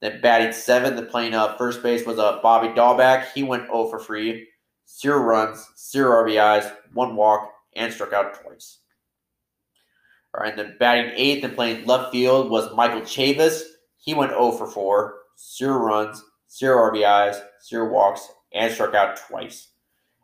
Then 0.00 0.20
batting 0.20 0.52
seventh 0.52 0.98
and 0.98 1.08
playing 1.08 1.34
uh, 1.34 1.56
first 1.56 1.82
base 1.82 2.06
was 2.06 2.18
uh, 2.18 2.40
Bobby 2.42 2.68
Dalbec. 2.68 3.32
He 3.34 3.42
went 3.42 3.66
0 3.66 3.88
for 3.88 4.00
3, 4.00 4.46
zero 4.88 5.18
runs, 5.20 5.66
zero 5.78 6.24
RBIs, 6.24 6.74
one 6.94 7.16
walk, 7.16 7.50
and 7.76 7.92
struck 7.92 8.12
out 8.12 8.40
twice. 8.42 8.78
All 10.34 10.42
right, 10.42 10.50
and 10.50 10.58
then 10.58 10.76
batting 10.78 11.12
eighth 11.16 11.44
and 11.44 11.54
playing 11.54 11.86
left 11.86 12.12
field 12.12 12.50
was 12.50 12.74
Michael 12.74 13.02
Chavis. 13.02 13.62
He 13.98 14.14
went 14.14 14.30
0 14.30 14.52
for 14.52 14.66
4, 14.66 15.14
zero 15.38 15.76
runs, 15.76 16.22
zero 16.50 16.90
RBIs, 16.90 17.40
zero 17.66 17.90
walks, 17.90 18.26
and 18.52 18.72
struck 18.72 18.94
out 18.94 19.18
twice. 19.28 19.68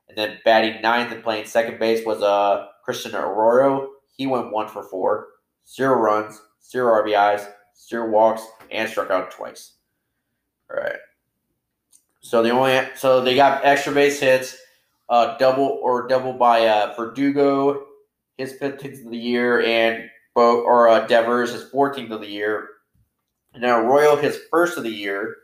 And 0.08 0.16
then 0.16 0.38
batting 0.44 0.80
ninth 0.80 1.12
and 1.12 1.22
playing 1.22 1.46
second 1.46 1.78
base 1.78 2.06
was 2.06 2.22
uh, 2.22 2.66
Christian 2.87 3.16
Arroyo. 3.16 3.90
He 4.16 4.29
went 4.29 4.53
1 4.53 4.68
for 4.68 4.85
four, 4.85 5.27
zero 5.68 5.99
runs, 5.99 6.40
zero 6.64 7.03
RBIs, 7.03 7.46
zero 7.77 8.09
walks, 8.09 8.42
and 8.70 8.88
struck 8.88 9.11
out 9.11 9.33
twice. 9.33 9.72
All 10.70 10.77
right. 10.77 10.96
So 12.20 12.42
the 12.42 12.51
only 12.51 12.81
so 12.94 13.20
they 13.20 13.35
got 13.35 13.64
extra 13.64 13.92
base 13.92 14.20
hits, 14.20 14.57
uh, 15.09 15.37
double 15.37 15.81
or 15.83 16.07
double 16.07 16.33
by 16.33 16.66
uh, 16.66 16.94
Verdugo, 16.96 17.87
his 18.38 18.55
15th 18.55 19.05
of 19.05 19.11
the 19.11 19.18
year, 19.18 19.62
and 19.62 20.09
Bo 20.35 20.62
or 20.62 20.88
uh, 20.88 21.07
Devers 21.07 21.53
his 21.53 21.70
14th 21.70 22.11
of 22.12 22.20
the 22.20 22.27
year. 22.29 22.68
And 23.53 23.62
now 23.62 23.81
Royal 23.81 24.16
his 24.16 24.38
first 24.51 24.79
of 24.79 24.85
the 24.85 24.90
year, 24.90 25.35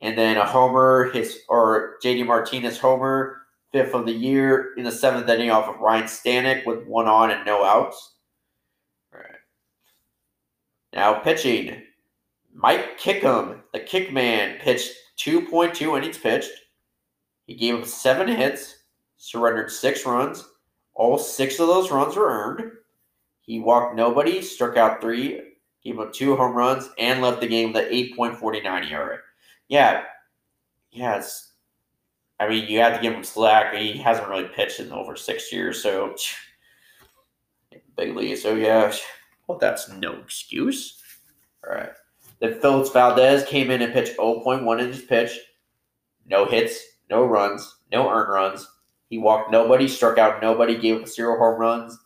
and 0.00 0.18
then 0.18 0.36
a 0.36 0.44
homer 0.44 1.10
his 1.12 1.38
or 1.48 1.94
JD 2.02 2.26
Martinez 2.26 2.78
homer 2.78 3.42
fifth 3.72 3.94
of 3.94 4.06
the 4.06 4.12
year 4.12 4.74
in 4.76 4.84
the 4.84 4.92
seventh 4.92 5.28
inning 5.28 5.50
off 5.50 5.68
of 5.68 5.80
Ryan 5.80 6.04
Stanek 6.04 6.66
with 6.66 6.86
one 6.86 7.06
on 7.06 7.30
and 7.30 7.44
no 7.44 7.64
outs. 7.64 8.14
All 9.12 9.20
right. 9.20 9.30
Now 10.92 11.14
pitching, 11.20 11.82
Mike 12.54 12.98
Kickham, 12.98 13.62
the 13.72 13.80
kick 13.80 14.12
man, 14.12 14.58
pitched 14.60 14.92
2.2 15.18 15.98
innings 15.98 16.18
pitched. 16.18 16.50
He 17.46 17.54
gave 17.54 17.76
up 17.76 17.86
seven 17.86 18.28
hits, 18.28 18.76
surrendered 19.16 19.70
six 19.70 20.04
runs. 20.06 20.44
All 20.94 21.18
six 21.18 21.60
of 21.60 21.68
those 21.68 21.90
runs 21.90 22.16
were 22.16 22.28
earned. 22.28 22.72
He 23.40 23.60
walked 23.60 23.96
nobody, 23.96 24.42
struck 24.42 24.76
out 24.76 25.00
three, 25.00 25.40
gave 25.82 25.98
up 25.98 26.12
two 26.12 26.36
home 26.36 26.54
runs, 26.54 26.90
and 26.98 27.22
left 27.22 27.40
the 27.40 27.46
game 27.46 27.72
with 27.72 27.86
an 27.86 27.92
8.49 27.92 28.90
ERA. 28.90 29.18
Yeah, 29.68 30.02
yeah. 30.90 31.22
I 32.40 32.48
mean, 32.48 32.68
you 32.68 32.78
have 32.80 32.94
to 32.96 33.02
give 33.02 33.14
him 33.14 33.24
slack. 33.24 33.74
He 33.74 33.98
hasn't 33.98 34.28
really 34.28 34.48
pitched 34.48 34.80
in 34.80 34.92
over 34.92 35.16
six 35.16 35.52
years, 35.52 35.82
so 35.82 36.14
big 37.96 38.16
league. 38.16 38.38
So 38.38 38.54
yeah, 38.54 38.92
well, 39.46 39.58
that's 39.58 39.88
no 39.90 40.14
excuse. 40.14 41.02
All 41.66 41.74
right. 41.74 41.90
Then 42.40 42.60
Phillips 42.60 42.90
Valdez 42.90 43.44
came 43.44 43.70
in 43.70 43.82
and 43.82 43.92
pitched 43.92 44.16
0.1 44.16 44.80
innings 44.80 45.02
pitched. 45.02 45.40
No 46.26 46.44
hits, 46.44 46.80
no 47.10 47.24
runs, 47.24 47.78
no 47.90 48.08
earned 48.10 48.32
runs. 48.32 48.68
He 49.10 49.18
walked 49.18 49.50
nobody, 49.50 49.88
struck 49.88 50.18
out 50.18 50.42
nobody, 50.42 50.78
gave 50.78 51.00
up 51.00 51.08
zero 51.08 51.38
home 51.38 51.58
runs, 51.58 51.98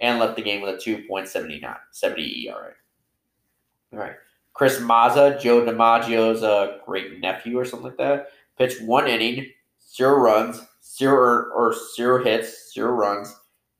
and 0.00 0.18
left 0.18 0.36
the 0.36 0.42
game 0.42 0.62
with 0.62 0.74
a 0.74 0.78
2.79 0.78 1.76
70 1.92 2.48
ERA. 2.48 2.72
All 3.92 3.98
right. 3.98 4.16
Chris 4.54 4.80
Mazza, 4.80 5.40
Joe 5.40 5.62
DiMaggio's 5.62 6.42
uh, 6.42 6.78
great 6.84 7.20
nephew 7.20 7.58
or 7.58 7.64
something 7.64 7.88
like 7.88 7.98
that, 7.98 8.30
pitched 8.56 8.82
one 8.82 9.06
inning, 9.06 9.46
zero 9.98 10.16
runs, 10.18 10.62
zero 10.82 11.16
earn, 11.18 11.50
or 11.54 11.74
zero 11.96 12.22
hits, 12.22 12.72
zero 12.72 12.92
runs, 12.92 13.34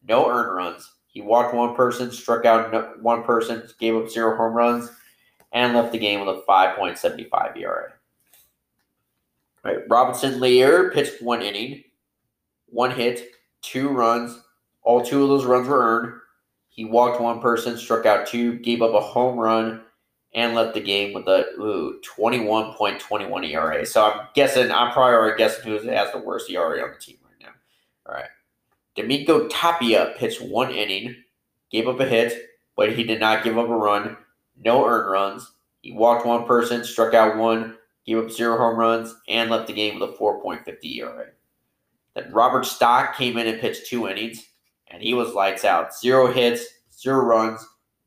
no 0.07 0.29
earned 0.29 0.57
runs. 0.57 0.95
He 1.07 1.21
walked 1.21 1.55
one 1.55 1.75
person, 1.77 2.11
struck 2.11 2.45
out 2.45 3.01
one 3.01 3.23
person, 3.23 3.69
gave 3.79 3.95
up 3.95 4.11
zero 4.11 4.37
home 4.37 4.53
runs, 4.53 4.91
and 5.53 5.75
left 5.75 5.93
the 5.93 5.99
game 5.99 6.21
with 6.21 6.29
a 6.29 6.43
5.75 6.49 7.57
ERA. 7.57 7.93
All 9.65 9.73
right, 9.73 9.83
Robinson 9.89 10.35
Leyer 10.41 10.93
pitched 10.93 11.23
one 11.23 11.41
inning, 11.41 11.85
one 12.67 12.91
hit, 12.91 13.31
two 13.63 13.89
runs. 13.89 14.41
All 14.83 15.05
two 15.05 15.23
of 15.23 15.29
those 15.29 15.45
runs 15.45 15.69
were 15.69 15.79
earned. 15.79 16.21
He 16.69 16.85
walked 16.85 17.21
one 17.21 17.41
person, 17.41 17.77
struck 17.77 18.07
out 18.07 18.27
two, 18.27 18.59
gave 18.59 18.83
up 18.83 18.95
a 18.95 19.01
home 19.01 19.39
run, 19.39 19.83
and 20.39 20.55
left 20.55 20.73
the 20.75 20.81
game 20.81 21.13
with 21.13 21.27
a 21.27 21.47
ooh, 21.59 22.01
21.21 22.17 23.51
ERA. 23.51 23.85
So 23.85 24.05
I'm 24.05 24.29
guessing, 24.35 24.71
I'm 24.71 24.93
probably 24.93 25.15
already 25.15 25.37
guessing 25.37 25.65
who 25.65 25.89
has 25.89 26.13
the 26.13 26.19
worst 26.19 26.49
ERA 26.49 26.81
on 26.81 26.93
the 26.93 26.99
team 27.01 27.17
right 27.25 27.35
now. 27.41 27.55
All 28.07 28.15
right. 28.15 28.31
Domingo 28.95 29.49
Tapia 29.49 30.15
pitched 30.17 30.41
one 30.41 30.71
inning, 30.71 31.17
gave 31.73 31.89
up 31.89 31.99
a 31.99 32.05
hit, 32.05 32.51
but 32.77 32.93
he 32.93 33.03
did 33.03 33.19
not 33.19 33.43
give 33.43 33.59
up 33.59 33.69
a 33.69 33.77
run. 33.77 34.17
No 34.63 34.87
earned 34.87 35.11
runs. 35.11 35.51
He 35.83 35.91
walked 35.91 36.25
one 36.25 36.47
person, 36.47 36.85
struck 36.85 37.15
out 37.15 37.37
one, 37.37 37.77
gave 38.07 38.19
up 38.19 38.31
zero 38.31 38.59
home 38.59 38.77
runs, 38.77 39.17
and 39.29 39.51
left 39.51 39.67
the 39.67 39.73
game 39.73 39.99
with 39.99 40.11
a 40.11 40.13
4.50 40.13 40.99
ERA. 40.99 41.27
Then 42.15 42.33
Robert 42.33 42.65
Stock 42.65 43.17
came 43.17 43.39
in 43.39 43.49
and 43.49 43.61
pitched 43.61 43.89
two 43.89 44.07
innings, 44.07 44.47
and 44.87 45.03
he 45.03 45.15
was 45.15 45.35
lights 45.35 45.65
out. 45.65 45.97
Zero 45.97 46.33
hits, 46.33 46.65
zero 46.97 47.25
runs, 47.25 47.67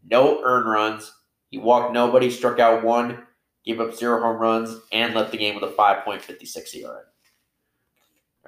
no 0.09 0.41
earned 0.45 0.69
runs. 0.69 1.11
He 1.51 1.57
walked 1.57 1.93
nobody, 1.93 2.31
struck 2.31 2.59
out 2.59 2.83
one, 2.83 3.27
gave 3.65 3.79
up 3.79 3.93
zero 3.93 4.21
home 4.21 4.37
runs, 4.37 4.79
and 4.91 5.13
left 5.13 5.31
the 5.31 5.37
game 5.37 5.53
with 5.53 5.69
a 5.69 5.73
5.56 5.73 6.75
ERA. 6.77 7.01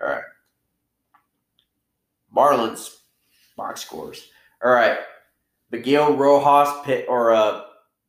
All 0.01 0.09
right. 0.09 0.23
Marlins 2.35 2.95
box 3.55 3.81
scores. 3.81 4.29
All 4.63 4.71
right. 4.71 4.97
Miguel 5.69 6.15
Rojas 6.15 6.73
pit 6.85 7.05
or 7.07 7.33
uh, 7.33 7.63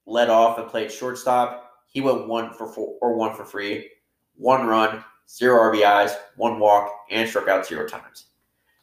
led 0.07 0.31
off 0.31 0.59
and 0.59 0.69
played 0.69 0.93
shortstop. 0.93 1.73
He 1.87 2.01
went 2.01 2.29
one 2.29 2.53
for 2.55 2.67
four 2.67 2.97
or 3.01 3.17
one 3.17 3.35
for 3.35 3.45
three, 3.45 3.91
one 4.37 4.67
run, 4.67 5.05
zero 5.29 5.73
RBIs, 5.73 6.15
one 6.37 6.59
walk, 6.59 6.91
and 7.11 7.29
struck 7.29 7.49
out 7.49 7.67
zero 7.67 7.87
times. 7.87 8.27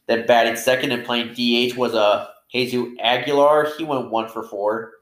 Then 0.08 0.26
batting 0.26 0.56
second 0.56 0.92
and 0.92 1.06
playing 1.06 1.34
DH 1.34 1.76
was 1.78 1.94
a 1.94 2.00
uh, 2.00 2.28
Jesus 2.52 2.88
Aguilar. 3.00 3.72
He 3.78 3.84
went 3.84 4.10
one 4.10 4.30
for 4.30 4.44
four, 4.44 4.94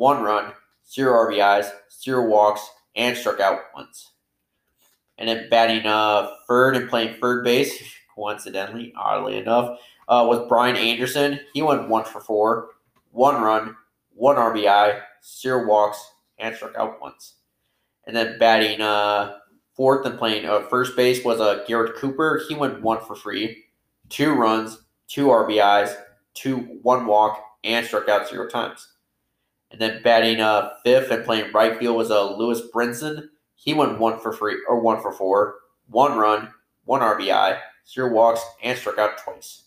one 0.00 0.22
run, 0.22 0.52
zero 0.90 1.12
RBIs, 1.12 1.70
zero 2.02 2.26
walks, 2.26 2.68
and 2.96 3.14
struck 3.16 3.38
out 3.38 3.60
once. 3.74 4.12
And 5.18 5.28
then 5.28 5.50
batting 5.50 5.86
uh, 5.86 6.30
third 6.48 6.74
and 6.74 6.88
playing 6.88 7.20
third 7.20 7.44
base, 7.44 7.70
coincidentally, 8.14 8.94
oddly 8.96 9.36
enough, 9.36 9.78
uh, 10.08 10.24
was 10.26 10.48
Brian 10.48 10.76
Anderson. 10.76 11.38
He 11.52 11.60
went 11.60 11.88
one 11.88 12.04
for 12.04 12.20
four, 12.20 12.70
one 13.12 13.42
run, 13.42 13.76
one 14.14 14.36
RBI, 14.36 15.02
zero 15.22 15.66
walks, 15.66 16.02
and 16.38 16.56
struck 16.56 16.74
out 16.76 16.98
once. 17.02 17.34
And 18.06 18.16
then 18.16 18.38
batting 18.38 18.80
uh, 18.80 19.36
fourth 19.76 20.06
and 20.06 20.18
playing 20.18 20.46
uh, 20.46 20.62
first 20.62 20.96
base 20.96 21.22
was 21.22 21.40
uh, 21.40 21.62
Garrett 21.68 21.96
Cooper. 21.96 22.42
He 22.48 22.54
went 22.54 22.80
one 22.80 23.04
for 23.04 23.14
three, 23.14 23.64
two 24.08 24.32
runs, 24.32 24.78
two 25.08 25.26
RBIs, 25.26 25.94
two 26.32 26.56
one 26.80 27.04
walk, 27.04 27.38
and 27.64 27.84
struck 27.84 28.08
out 28.08 28.26
zero 28.30 28.48
times. 28.48 28.89
And 29.70 29.80
then 29.80 30.02
batting 30.02 30.40
uh, 30.40 30.70
fifth 30.82 31.10
and 31.10 31.24
playing 31.24 31.52
right 31.52 31.78
field 31.78 31.96
was 31.96 32.10
uh, 32.10 32.36
Lewis 32.36 32.62
Brinson. 32.74 33.28
He 33.54 33.74
went 33.74 33.98
one 33.98 34.18
for 34.18 34.34
three 34.34 34.56
or 34.68 34.80
one 34.80 35.00
for 35.00 35.12
four, 35.12 35.56
one 35.88 36.18
run, 36.18 36.48
one 36.84 37.02
RBI, 37.02 37.58
zero 37.88 38.10
walks, 38.10 38.40
and 38.62 38.76
struck 38.76 38.98
out 38.98 39.18
twice. 39.18 39.64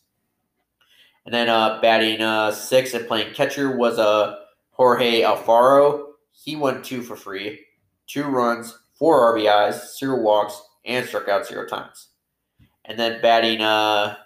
And 1.26 1.34
then 1.34 1.48
uh, 1.48 1.80
batting 1.82 2.22
uh, 2.22 2.52
sixth 2.52 2.94
and 2.94 3.08
playing 3.08 3.34
catcher 3.34 3.78
was 3.78 3.98
uh, 3.98 4.40
Jorge 4.72 5.22
Alfaro. 5.22 6.08
He 6.32 6.56
went 6.56 6.84
two 6.84 7.02
for 7.02 7.16
three, 7.16 7.62
two 8.08 8.24
runs, 8.24 8.78
four 8.96 9.34
RBIs, 9.34 9.98
zero 9.98 10.22
walks, 10.22 10.62
and 10.86 11.08
struck 11.08 11.30
out 11.30 11.48
zero 11.48 11.66
times. 11.66 12.10
And 12.86 13.00
then 13.00 13.22
batting, 13.22 13.62
uh, 13.62 14.18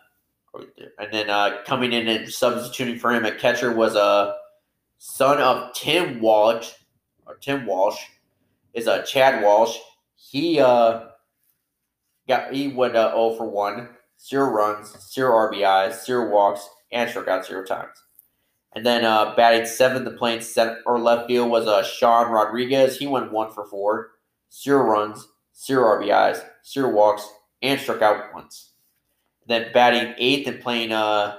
and 0.97 1.13
then 1.13 1.29
uh, 1.29 1.57
coming 1.65 1.93
in 1.93 2.07
and 2.07 2.27
substituting 2.27 2.97
for 2.97 3.13
him 3.13 3.25
at 3.25 3.37
catcher 3.37 3.71
was 3.71 3.95
a 3.95 4.01
uh, 4.01 4.33
son 4.97 5.39
of 5.39 5.73
Tim 5.73 6.19
Wallach, 6.19 6.65
or 7.25 7.35
Tim 7.35 7.65
Wallach, 7.65 7.97
is 8.73 8.87
a 8.87 8.93
uh, 8.93 9.01
Chad 9.03 9.43
Wallach. 9.43 9.75
He 10.15 10.59
uh 10.59 11.07
got 12.27 12.53
he 12.53 12.67
went 12.69 12.95
uh, 12.95 13.11
0 13.11 13.35
for 13.35 13.49
1, 13.49 13.89
zero 14.19 14.49
runs, 14.49 14.95
zero 15.11 15.31
RBIs, 15.49 16.05
zero 16.05 16.29
walks, 16.29 16.67
and 16.91 17.09
struck 17.09 17.27
out 17.27 17.45
zero 17.45 17.63
times. 17.63 17.97
And 18.75 18.85
then 18.85 19.05
uh, 19.05 19.33
batting 19.35 19.65
seventh 19.65 20.05
the 20.05 20.11
playing 20.11 20.41
center 20.41 20.81
or 20.85 20.99
left 20.99 21.27
field 21.27 21.49
was 21.49 21.67
uh, 21.67 21.83
Sean 21.83 22.31
Rodriguez. 22.31 22.97
He 22.97 23.07
went 23.07 23.31
one 23.31 23.51
for 23.51 23.65
four, 23.65 24.11
zero 24.53 24.83
runs, 24.83 25.27
zero 25.59 25.99
RBIs, 25.99 26.43
zero 26.65 26.91
walks, 26.91 27.27
and 27.61 27.79
struck 27.79 28.01
out 28.01 28.33
once. 28.33 28.73
Then 29.47 29.71
batting 29.73 30.13
eighth 30.17 30.47
and 30.47 30.61
playing 30.61 30.91
uh, 30.91 31.37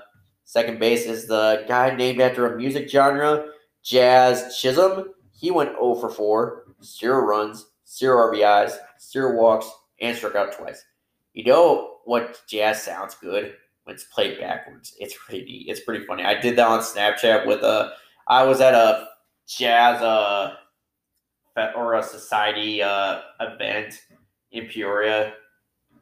second 0.49 0.81
base 0.81 1.05
is 1.05 1.27
the 1.27 1.65
guy 1.69 1.95
named 1.95 2.21
after 2.21 2.47
a 2.47 2.57
music 2.57 2.89
genre, 2.89 3.47
Jazz 3.83 4.57
Chisholm. 4.59 5.11
He 5.31 5.51
went 5.51 5.73
0 5.73 5.95
for 5.97 6.09
4, 6.09 6.65
zero 6.83 7.21
runs, 7.21 7.67
zero 7.87 8.33
RBIs, 8.33 8.77
zero 9.01 9.37
walks, 9.37 9.71
and 10.01 10.17
struck 10.17 10.35
out 10.35 10.53
twice. 10.53 10.85
You 11.35 11.45
know 11.45 11.99
what 12.05 12.41
jazz 12.49 12.83
sounds 12.83 13.15
good? 13.15 13.55
when 13.89 13.95
it's 13.95 14.05
played 14.05 14.39
backwards. 14.39 14.95
It's 15.01 15.17
pretty 15.17 15.65
it's 15.67 15.81
pretty 15.81 16.05
funny. 16.05 16.23
I 16.23 16.39
did 16.39 16.57
that 16.57 16.69
on 16.69 16.81
Snapchat 16.81 17.47
with 17.47 17.63
a 17.63 17.93
I 18.27 18.45
was 18.45 18.61
at 18.61 18.75
a 18.75 19.09
jazz 19.47 20.03
uh 20.03 20.57
or 21.75 21.95
a 21.95 22.03
society 22.03 22.83
uh 22.83 23.21
event 23.41 23.95
in 24.53 24.67
Peoria. 24.67 25.33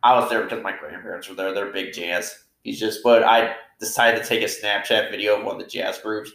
I 0.03 0.19
was 0.19 0.29
there 0.29 0.43
because 0.43 0.65
my 0.65 0.77
grandparents 0.77 1.29
were 1.29 1.37
there. 1.37 1.55
They're 1.55 1.71
big 1.71 1.95
jazz. 1.95 2.37
He's 2.65 2.81
just 2.81 3.05
but 3.05 3.23
I 3.23 3.55
decided 3.79 4.23
to 4.23 4.29
take 4.29 4.43
a 4.43 4.47
Snapchat 4.47 5.11
video 5.11 5.39
of 5.39 5.45
one 5.45 5.57
of 5.57 5.61
the 5.61 5.69
jazz 5.69 5.99
groups. 5.99 6.31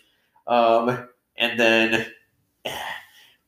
Um 0.47 1.07
and 1.37 1.59
then 1.59 2.07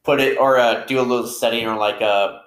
put 0.04 0.20
it 0.20 0.38
or 0.38 0.58
uh, 0.58 0.86
do 0.86 1.00
a 1.00 1.02
little 1.02 1.28
setting 1.28 1.68
or 1.68 1.78
like 1.78 2.02
a 2.02 2.42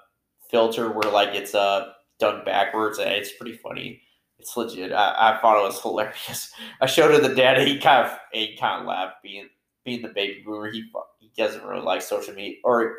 filter 0.50 0.90
where 0.90 1.10
like 1.10 1.34
it's 1.34 1.54
uh 1.54 1.92
done 2.18 2.44
backwards 2.44 2.98
and 2.98 3.10
it's 3.10 3.32
pretty 3.32 3.56
funny 3.56 4.00
it's 4.38 4.56
legit. 4.56 4.92
I, 4.92 5.32
I 5.32 5.40
thought 5.40 5.58
it 5.58 5.66
was 5.66 5.80
hilarious. 5.80 6.52
I 6.80 6.86
showed 6.86 7.12
it 7.12 7.20
to 7.20 7.28
the 7.28 7.34
dad. 7.34 7.66
He 7.66 7.78
kind 7.78 8.06
of 8.06 8.18
he 8.32 8.56
kind 8.56 8.80
of 8.80 8.86
laughed 8.86 9.22
being 9.22 9.48
being 9.84 10.02
the 10.02 10.08
baby 10.08 10.42
boomer. 10.44 10.70
He 10.70 10.84
he 11.18 11.30
doesn't 11.36 11.64
really 11.64 11.82
like 11.82 12.02
social 12.02 12.34
media 12.34 12.56
or 12.64 12.98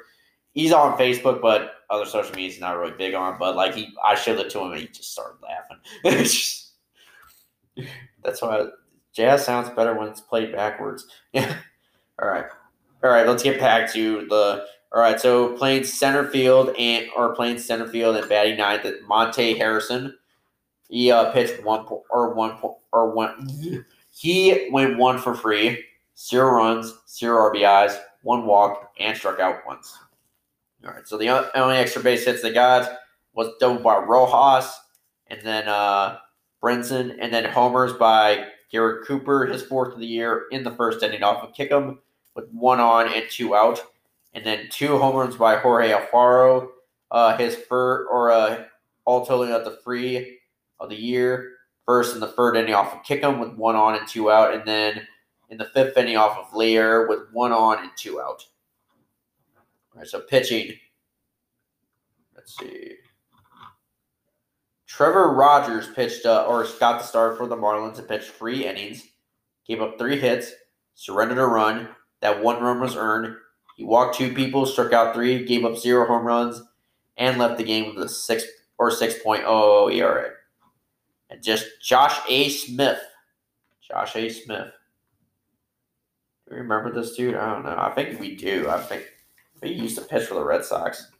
he's 0.54 0.74
on 0.74 0.98
Facebook, 0.98 1.42
but 1.42 1.74
other 1.90 2.06
social 2.06 2.36
media 2.36 2.50
he's 2.50 2.60
not 2.60 2.78
really 2.78 2.96
big 2.98 3.14
on. 3.14 3.38
But 3.40 3.56
like 3.56 3.76
he, 3.76 3.90
I 4.04 4.16
showed 4.16 4.40
it 4.40 4.50
to 4.52 4.60
him 4.60 4.72
and 4.72 4.82
he 4.82 4.88
just 4.88 5.12
started 5.12 5.38
laughing. 5.42 6.28
that's 8.24 8.42
why 8.42 8.68
jazz 9.14 9.46
sounds 9.46 9.70
better 9.70 9.94
when 9.94 10.08
it's 10.08 10.22
played 10.22 10.52
backwards. 10.52 11.08
Yeah. 11.34 11.56
all 12.22 12.28
right, 12.28 12.46
all 13.04 13.12
right. 13.12 13.28
Let's 13.28 13.44
get 13.44 13.60
back 13.60 13.92
to 13.94 14.26
the. 14.28 14.66
All 14.94 15.02
right, 15.02 15.20
so 15.20 15.50
playing 15.58 15.84
center 15.84 16.30
field 16.30 16.74
and 16.80 17.08
or 17.16 17.36
playing 17.36 17.60
center 17.60 17.88
field 17.88 18.16
and 18.16 18.30
batting 18.30 18.58
ninth 18.58 18.86
at 18.86 19.02
Monte 19.06 19.58
Harrison 19.58 20.18
he 20.90 21.12
uh, 21.12 21.32
pitched 21.32 21.64
one 21.64 21.86
or 22.10 22.34
one 22.34 22.58
or 22.92 23.12
one. 23.12 23.86
He 24.12 24.70
went 24.72 24.98
one 24.98 25.20
for 25.20 25.36
free, 25.36 25.84
zero 26.18 26.52
runs, 26.52 26.94
zero 27.10 27.52
RBIs, 27.52 28.00
one 28.24 28.46
walk, 28.46 28.92
and 29.00 29.16
struck 29.18 29.40
out 29.40 29.66
once. 29.68 29.98
All 30.86 30.92
right, 30.92 31.08
so 31.08 31.18
the 31.18 31.30
only 31.58 31.76
extra 31.76 32.02
base 32.02 32.26
hits 32.26 32.42
they 32.42 32.54
got 32.54 32.90
was 33.34 33.50
double 33.60 33.82
by 33.82 33.98
Rojas, 33.98 34.80
and 35.28 35.42
then 35.42 35.68
uh, 35.68 36.18
Brinson, 36.62 37.18
and 37.20 37.34
then 37.34 37.46
homers 37.46 37.94
by 37.94 38.48
Garrett 38.72 39.08
Cooper, 39.08 39.46
his 39.46 39.64
fourth 39.64 39.94
of 39.94 40.00
the 40.00 40.08
year 40.08 40.46
in 40.52 40.64
the 40.64 40.72
first 40.72 41.04
inning 41.04 41.24
off 41.24 41.44
of 41.44 41.54
Kickham 41.54 42.00
with 42.36 42.50
one 42.52 42.80
on 42.80 43.12
and 43.12 43.30
two 43.30 43.56
out, 43.56 43.82
and 44.34 44.46
then 44.46 44.68
two 44.70 44.98
home 44.98 45.16
runs 45.16 45.36
by 45.36 45.58
Jorge 45.58 45.92
Alfaro, 45.92 46.70
uh, 47.12 47.38
his 47.38 47.56
first 47.56 48.08
or 48.12 48.32
uh, 48.32 48.64
all 49.06 49.26
totaling 49.26 49.52
at 49.52 49.64
the 49.64 49.78
three 49.84 50.40
of 50.80 50.90
the 50.90 50.96
year. 50.96 51.54
First 51.86 52.14
in 52.14 52.20
the 52.20 52.28
third 52.28 52.58
inning 52.58 52.74
off 52.74 52.94
of 52.94 53.04
Kickham 53.04 53.40
with 53.40 53.54
one 53.54 53.76
on 53.76 53.96
and 53.96 54.08
two 54.08 54.30
out, 54.30 54.54
and 54.54 54.68
then 54.68 55.08
in 55.50 55.58
the 55.58 55.66
fifth 55.66 55.98
inning 55.98 56.18
off 56.18 56.38
of 56.38 56.52
Leyer 56.52 57.08
with 57.08 57.32
one 57.32 57.54
on 57.54 57.80
and 57.80 57.92
two 57.96 58.20
out. 58.20 58.46
All 59.94 60.00
right, 60.02 60.08
so 60.08 60.20
pitching. 60.20 60.74
Let's 62.36 62.58
see. 62.58 62.96
Trevor 64.98 65.36
Rogers 65.36 65.90
pitched 65.94 66.26
uh, 66.26 66.46
or 66.48 66.66
got 66.80 66.98
the 66.98 67.06
start 67.06 67.38
for 67.38 67.46
the 67.46 67.56
Marlins 67.56 68.00
and 68.00 68.08
pitched 68.08 68.32
three 68.32 68.66
innings, 68.66 69.04
gave 69.68 69.80
up 69.80 70.00
three 70.00 70.20
hits, 70.20 70.52
surrendered 70.96 71.38
a 71.38 71.46
run. 71.46 71.90
That 72.22 72.42
one 72.42 72.64
run 72.64 72.80
was 72.80 72.96
earned. 72.96 73.36
He 73.76 73.84
walked 73.84 74.18
two 74.18 74.34
people, 74.34 74.66
struck 74.66 74.94
out 74.94 75.14
three, 75.14 75.46
gave 75.46 75.66
up 75.66 75.78
zero 75.78 76.08
home 76.08 76.26
runs, 76.26 76.64
and 77.16 77.38
left 77.38 77.60
the 77.60 77.64
game 77.64 77.94
with 77.94 78.04
a 78.04 78.10
six 78.10 78.44
or 78.80 78.90
6.00 78.90 79.22
point 79.22 79.44
oh 79.46 79.88
ERA. 79.88 80.32
And 81.30 81.44
just 81.44 81.68
Josh 81.80 82.20
A. 82.28 82.50
Smith. 82.50 83.00
Josh 83.88 84.16
A. 84.16 84.30
Smith. 84.30 84.72
Do 86.50 86.56
we 86.56 86.58
remember 86.58 86.92
this 86.92 87.16
dude? 87.16 87.36
I 87.36 87.54
don't 87.54 87.66
know. 87.66 87.78
I 87.78 87.92
think 87.92 88.20
we 88.20 88.36
do. 88.36 88.68
I 88.68 88.82
think, 88.82 89.04
I 89.04 89.60
think 89.60 89.76
he 89.76 89.82
used 89.84 90.00
to 90.00 90.06
pitch 90.06 90.26
for 90.26 90.34
the 90.34 90.44
Red 90.44 90.66
Sox. 90.66 91.12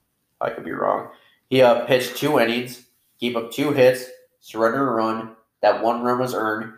I 0.42 0.50
could 0.50 0.66
be 0.66 0.72
wrong. 0.72 1.10
He 1.52 1.62
uh, 1.62 1.86
pitched 1.86 2.18
two 2.18 2.40
innings, 2.40 2.87
gave 3.20 3.36
up 3.36 3.52
two 3.52 3.72
hits, 3.72 4.06
surrendered 4.40 4.88
a 4.88 4.92
run. 4.92 5.36
That 5.62 5.84
one 5.84 6.02
run 6.04 6.20
was 6.20 6.34
earned. 6.34 6.74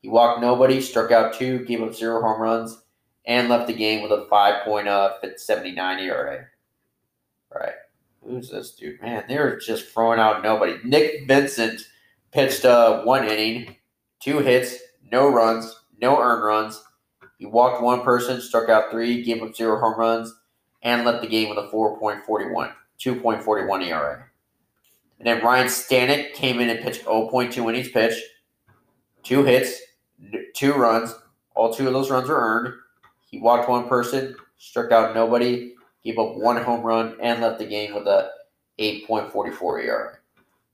He 0.00 0.08
walked 0.08 0.40
nobody, 0.40 0.80
struck 0.80 1.12
out 1.12 1.34
two, 1.34 1.64
gave 1.64 1.82
up 1.82 1.94
zero 1.94 2.20
home 2.20 2.40
runs, 2.40 2.82
and 3.26 3.48
left 3.48 3.68
the 3.68 3.72
game 3.72 4.02
with 4.02 4.10
a 4.10 4.26
5.79 4.30 6.00
ERA. 6.00 6.46
Right. 7.54 7.74
Who's 8.24 8.50
this 8.50 8.72
dude? 8.72 9.00
Man, 9.02 9.24
they're 9.28 9.58
just 9.58 9.88
throwing 9.88 10.18
out 10.18 10.42
nobody. 10.42 10.76
Nick 10.84 11.26
Vincent 11.26 11.82
pitched 12.32 12.64
uh, 12.64 13.02
one 13.02 13.28
inning, 13.28 13.76
two 14.20 14.38
hits, 14.38 14.76
no 15.10 15.28
runs, 15.28 15.80
no 16.00 16.20
earned 16.20 16.44
runs. 16.44 16.82
He 17.38 17.46
walked 17.46 17.82
one 17.82 18.02
person, 18.02 18.40
struck 18.40 18.68
out 18.68 18.90
three, 18.90 19.22
gave 19.22 19.42
up 19.42 19.54
zero 19.54 19.78
home 19.78 19.98
runs, 19.98 20.34
and 20.82 21.04
left 21.04 21.22
the 21.22 21.28
game 21.28 21.48
with 21.48 21.58
a 21.58 21.68
4.41, 21.68 22.72
2.41 22.98 23.86
ERA. 23.86 24.24
And 25.22 25.28
then 25.28 25.44
Ryan 25.44 25.68
Stanek 25.68 26.32
came 26.34 26.58
in 26.58 26.68
and 26.68 26.80
pitched 26.80 27.04
0.2 27.04 27.56
innings 27.56 27.90
pitch, 27.90 28.20
two 29.22 29.44
hits, 29.44 29.80
two 30.52 30.72
runs. 30.72 31.14
All 31.54 31.72
two 31.72 31.86
of 31.86 31.92
those 31.92 32.10
runs 32.10 32.28
were 32.28 32.40
earned. 32.40 32.74
He 33.30 33.38
walked 33.38 33.68
one 33.68 33.88
person, 33.88 34.34
struck 34.58 34.90
out 34.90 35.14
nobody, 35.14 35.74
gave 36.02 36.18
up 36.18 36.34
one 36.34 36.56
home 36.56 36.82
run, 36.82 37.16
and 37.22 37.40
left 37.40 37.60
the 37.60 37.66
game 37.66 37.94
with 37.94 38.08
a 38.08 38.30
8.44 38.80 39.84
ERA. 39.84 40.18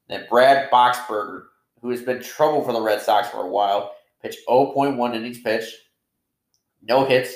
Then 0.09 0.25
Brad 0.31 0.71
Boxberger, 0.71 1.43
who 1.83 1.91
has 1.91 2.01
been 2.01 2.23
trouble 2.23 2.65
for 2.65 2.73
the 2.73 2.81
Red 2.81 3.03
Sox 3.03 3.29
for 3.29 3.43
a 3.43 3.49
while, 3.49 3.97
pitched 4.23 4.49
0.1 4.49 5.15
innings 5.15 5.43
pitch, 5.43 5.65
no 6.81 7.05
hits, 7.05 7.35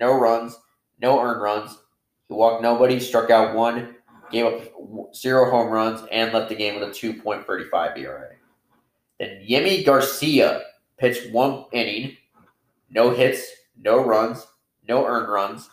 no 0.00 0.18
runs, 0.18 0.58
no 0.98 1.20
earned 1.20 1.42
runs. 1.42 1.76
He 2.28 2.32
walked 2.32 2.62
nobody, 2.62 2.98
struck 3.00 3.28
out 3.28 3.54
one, 3.54 3.96
gave 4.34 4.46
up 4.46 5.14
zero 5.14 5.50
home 5.50 5.70
runs, 5.70 6.06
and 6.12 6.32
left 6.32 6.48
the 6.48 6.54
game 6.54 6.78
with 6.78 6.88
a 6.88 6.92
2.35 6.92 7.98
ERA. 7.98 8.28
Then 9.18 9.44
Yimi 9.48 9.84
Garcia 9.84 10.62
pitched 10.98 11.32
one 11.32 11.64
inning, 11.72 12.16
no 12.90 13.10
hits, 13.10 13.42
no 13.80 14.04
runs, 14.04 14.46
no 14.86 15.06
earned 15.06 15.32
runs. 15.32 15.70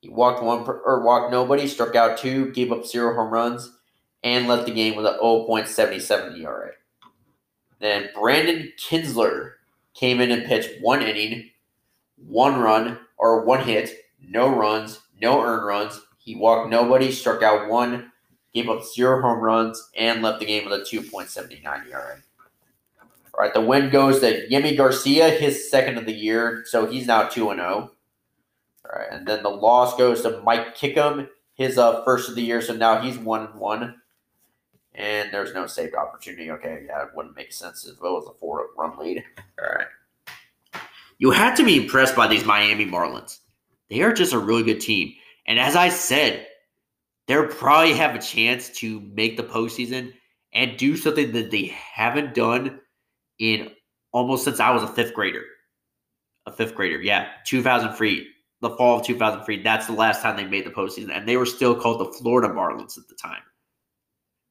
He 0.00 0.08
walked 0.08 0.42
one 0.42 0.66
or 0.66 1.02
walked 1.02 1.30
nobody, 1.30 1.66
struck 1.66 1.94
out 1.94 2.18
two, 2.18 2.52
gave 2.52 2.72
up 2.72 2.84
zero 2.84 3.14
home 3.14 3.32
runs, 3.32 3.70
and 4.24 4.48
left 4.48 4.66
the 4.66 4.72
game 4.72 4.96
with 4.96 5.06
a 5.06 5.18
0.77 5.22 6.40
ERA. 6.40 6.70
Then 7.80 8.10
Brandon 8.14 8.72
Kintzler 8.78 9.52
came 9.94 10.20
in 10.20 10.30
and 10.30 10.44
pitched 10.44 10.80
one 10.80 11.02
inning, 11.02 11.50
one 12.16 12.60
run 12.60 12.98
or 13.16 13.44
one 13.44 13.64
hit, 13.64 13.90
no 14.20 14.48
runs, 14.48 15.00
no 15.20 15.42
earned 15.42 15.66
runs. 15.66 16.00
He 16.24 16.36
walked 16.36 16.70
nobody, 16.70 17.10
struck 17.10 17.42
out 17.42 17.68
one, 17.68 18.12
gave 18.54 18.68
up 18.68 18.84
zero 18.84 19.20
home 19.20 19.40
runs, 19.40 19.90
and 19.96 20.22
left 20.22 20.40
the 20.40 20.46
game 20.46 20.68
with 20.68 20.80
a 20.80 20.84
2.79 20.84 21.90
ERA. 21.90 22.16
All 23.34 23.40
right, 23.40 23.54
the 23.54 23.60
win 23.60 23.90
goes 23.90 24.20
to 24.20 24.46
Yimi 24.48 24.76
Garcia, 24.76 25.30
his 25.30 25.70
second 25.70 25.98
of 25.98 26.06
the 26.06 26.12
year, 26.12 26.64
so 26.66 26.86
he's 26.86 27.06
now 27.06 27.28
2 27.28 27.50
and 27.50 27.60
0. 27.60 27.68
All 27.70 27.90
right, 28.92 29.08
and 29.10 29.26
then 29.26 29.42
the 29.42 29.48
loss 29.48 29.96
goes 29.96 30.22
to 30.22 30.40
Mike 30.42 30.74
Kickham, 30.74 31.28
his 31.54 31.78
uh, 31.78 32.04
first 32.04 32.28
of 32.28 32.34
the 32.34 32.42
year, 32.42 32.60
so 32.60 32.74
now 32.74 33.00
he's 33.00 33.18
1 33.18 33.58
1. 33.58 33.94
And 34.94 35.32
there's 35.32 35.54
no 35.54 35.66
saved 35.66 35.94
opportunity. 35.94 36.50
Okay, 36.50 36.84
yeah, 36.86 37.02
it 37.04 37.08
wouldn't 37.14 37.34
make 37.34 37.52
sense 37.52 37.86
if 37.86 37.94
it 37.94 38.02
was 38.02 38.28
a 38.28 38.38
four 38.38 38.66
run 38.76 38.98
lead. 38.98 39.24
All 39.58 39.74
right. 39.76 39.86
You 41.16 41.30
had 41.30 41.54
to 41.56 41.64
be 41.64 41.82
impressed 41.82 42.14
by 42.14 42.26
these 42.26 42.44
Miami 42.44 42.84
Marlins. 42.84 43.38
They 43.88 44.02
are 44.02 44.12
just 44.12 44.34
a 44.34 44.38
really 44.38 44.64
good 44.64 44.80
team. 44.80 45.14
And 45.46 45.58
as 45.58 45.76
I 45.76 45.88
said, 45.88 46.46
they'll 47.26 47.46
probably 47.46 47.94
have 47.94 48.14
a 48.14 48.20
chance 48.20 48.70
to 48.80 49.00
make 49.00 49.36
the 49.36 49.42
postseason 49.42 50.12
and 50.52 50.76
do 50.76 50.96
something 50.96 51.32
that 51.32 51.50
they 51.50 51.66
haven't 51.66 52.34
done 52.34 52.80
in 53.38 53.70
almost 54.12 54.44
since 54.44 54.60
I 54.60 54.70
was 54.70 54.82
a 54.82 54.88
fifth 54.88 55.14
grader. 55.14 55.44
A 56.46 56.52
fifth 56.52 56.74
grader, 56.74 57.00
yeah. 57.00 57.28
2003, 57.46 58.26
the 58.60 58.70
fall 58.70 58.98
of 58.98 59.06
2003. 59.06 59.62
That's 59.62 59.86
the 59.86 59.92
last 59.92 60.22
time 60.22 60.36
they 60.36 60.44
made 60.44 60.66
the 60.66 60.70
postseason. 60.70 61.16
And 61.16 61.26
they 61.26 61.36
were 61.36 61.46
still 61.46 61.74
called 61.74 62.00
the 62.00 62.12
Florida 62.18 62.52
Marlins 62.52 62.98
at 62.98 63.08
the 63.08 63.14
time. 63.14 63.42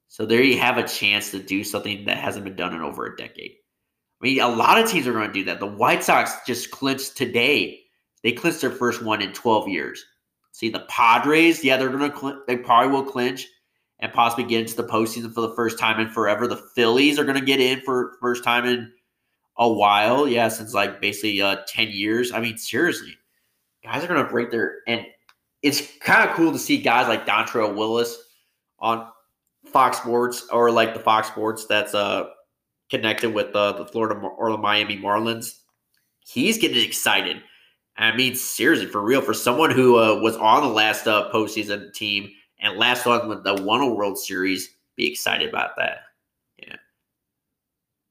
So 0.07 0.25
there 0.25 0.43
you 0.43 0.57
have 0.59 0.77
a 0.77 0.87
chance 0.87 1.31
to 1.31 1.39
do 1.39 1.63
something 1.63 2.05
that 2.05 2.17
hasn't 2.17 2.43
been 2.43 2.55
done 2.55 2.73
in 2.73 2.81
over 2.81 3.05
a 3.05 3.15
decade. 3.15 3.53
I 4.21 4.25
mean, 4.25 4.41
a 4.41 4.47
lot 4.47 4.77
of 4.77 4.89
teams 4.89 5.07
are 5.07 5.13
going 5.13 5.27
to 5.27 5.33
do 5.33 5.45
that. 5.45 5.59
The 5.59 5.65
White 5.65 6.03
Sox 6.03 6.33
just 6.45 6.69
clinched 6.69 7.15
today. 7.15 7.79
They 8.23 8.33
clinched 8.33 8.61
their 8.61 8.71
first 8.71 9.01
one 9.01 9.21
in 9.21 9.33
12 9.33 9.69
years. 9.69 10.03
See, 10.61 10.69
the 10.69 10.81
Padres, 10.81 11.63
yeah, 11.63 11.75
they're 11.75 11.89
to 11.89 12.15
cl- 12.15 12.43
they 12.45 12.55
probably 12.55 12.91
will 12.91 13.03
clinch 13.03 13.47
and 13.97 14.13
possibly 14.13 14.43
get 14.43 14.59
into 14.61 14.75
the 14.75 14.87
postseason 14.87 15.33
for 15.33 15.41
the 15.41 15.55
first 15.55 15.79
time 15.79 15.99
in 15.99 16.07
forever. 16.07 16.45
The 16.45 16.61
Phillies 16.75 17.17
are 17.17 17.25
to 17.33 17.41
get 17.41 17.59
in 17.59 17.81
for 17.81 18.11
first 18.21 18.43
time 18.43 18.65
in 18.65 18.93
a 19.57 19.67
while. 19.67 20.27
Yeah, 20.27 20.49
since 20.49 20.75
like 20.75 21.01
basically 21.01 21.41
uh, 21.41 21.63
10 21.67 21.87
years. 21.87 22.31
I 22.31 22.41
mean, 22.41 22.59
seriously, 22.59 23.17
guys 23.83 24.03
are 24.03 24.07
to 24.23 24.29
break 24.29 24.51
their 24.51 24.81
and 24.85 25.03
it's 25.63 25.81
kind 25.97 26.29
of 26.29 26.35
cool 26.35 26.51
to 26.51 26.59
see 26.59 26.77
guys 26.77 27.07
like 27.07 27.25
Dontrelle 27.25 27.75
Willis 27.75 28.15
on 28.77 29.07
Fox 29.65 29.97
Sports 29.97 30.47
or 30.51 30.69
like 30.69 30.93
the 30.93 30.99
Fox 30.99 31.27
Sports 31.27 31.65
that's 31.65 31.95
uh 31.95 32.25
connected 32.91 33.33
with 33.33 33.55
uh, 33.55 33.71
the 33.71 33.85
Florida 33.87 34.19
or 34.19 34.51
the 34.51 34.59
Miami 34.59 34.99
Marlins. 34.99 35.55
He's 36.19 36.59
getting 36.59 36.85
excited. 36.85 37.41
I 37.97 38.15
mean, 38.15 38.35
seriously, 38.35 38.87
for 38.87 39.01
real, 39.01 39.21
for 39.21 39.33
someone 39.33 39.71
who 39.71 39.97
uh, 39.97 40.19
was 40.21 40.35
on 40.37 40.63
the 40.63 40.69
last 40.69 41.07
uh, 41.07 41.29
postseason 41.31 41.93
team 41.93 42.31
and 42.59 42.77
last 42.77 43.05
on 43.05 43.27
with 43.27 43.43
the 43.43 43.55
one 43.55 43.95
World 43.95 44.17
Series, 44.17 44.75
be 44.95 45.11
excited 45.11 45.49
about 45.49 45.75
that. 45.77 45.99
Yeah. 46.57 46.75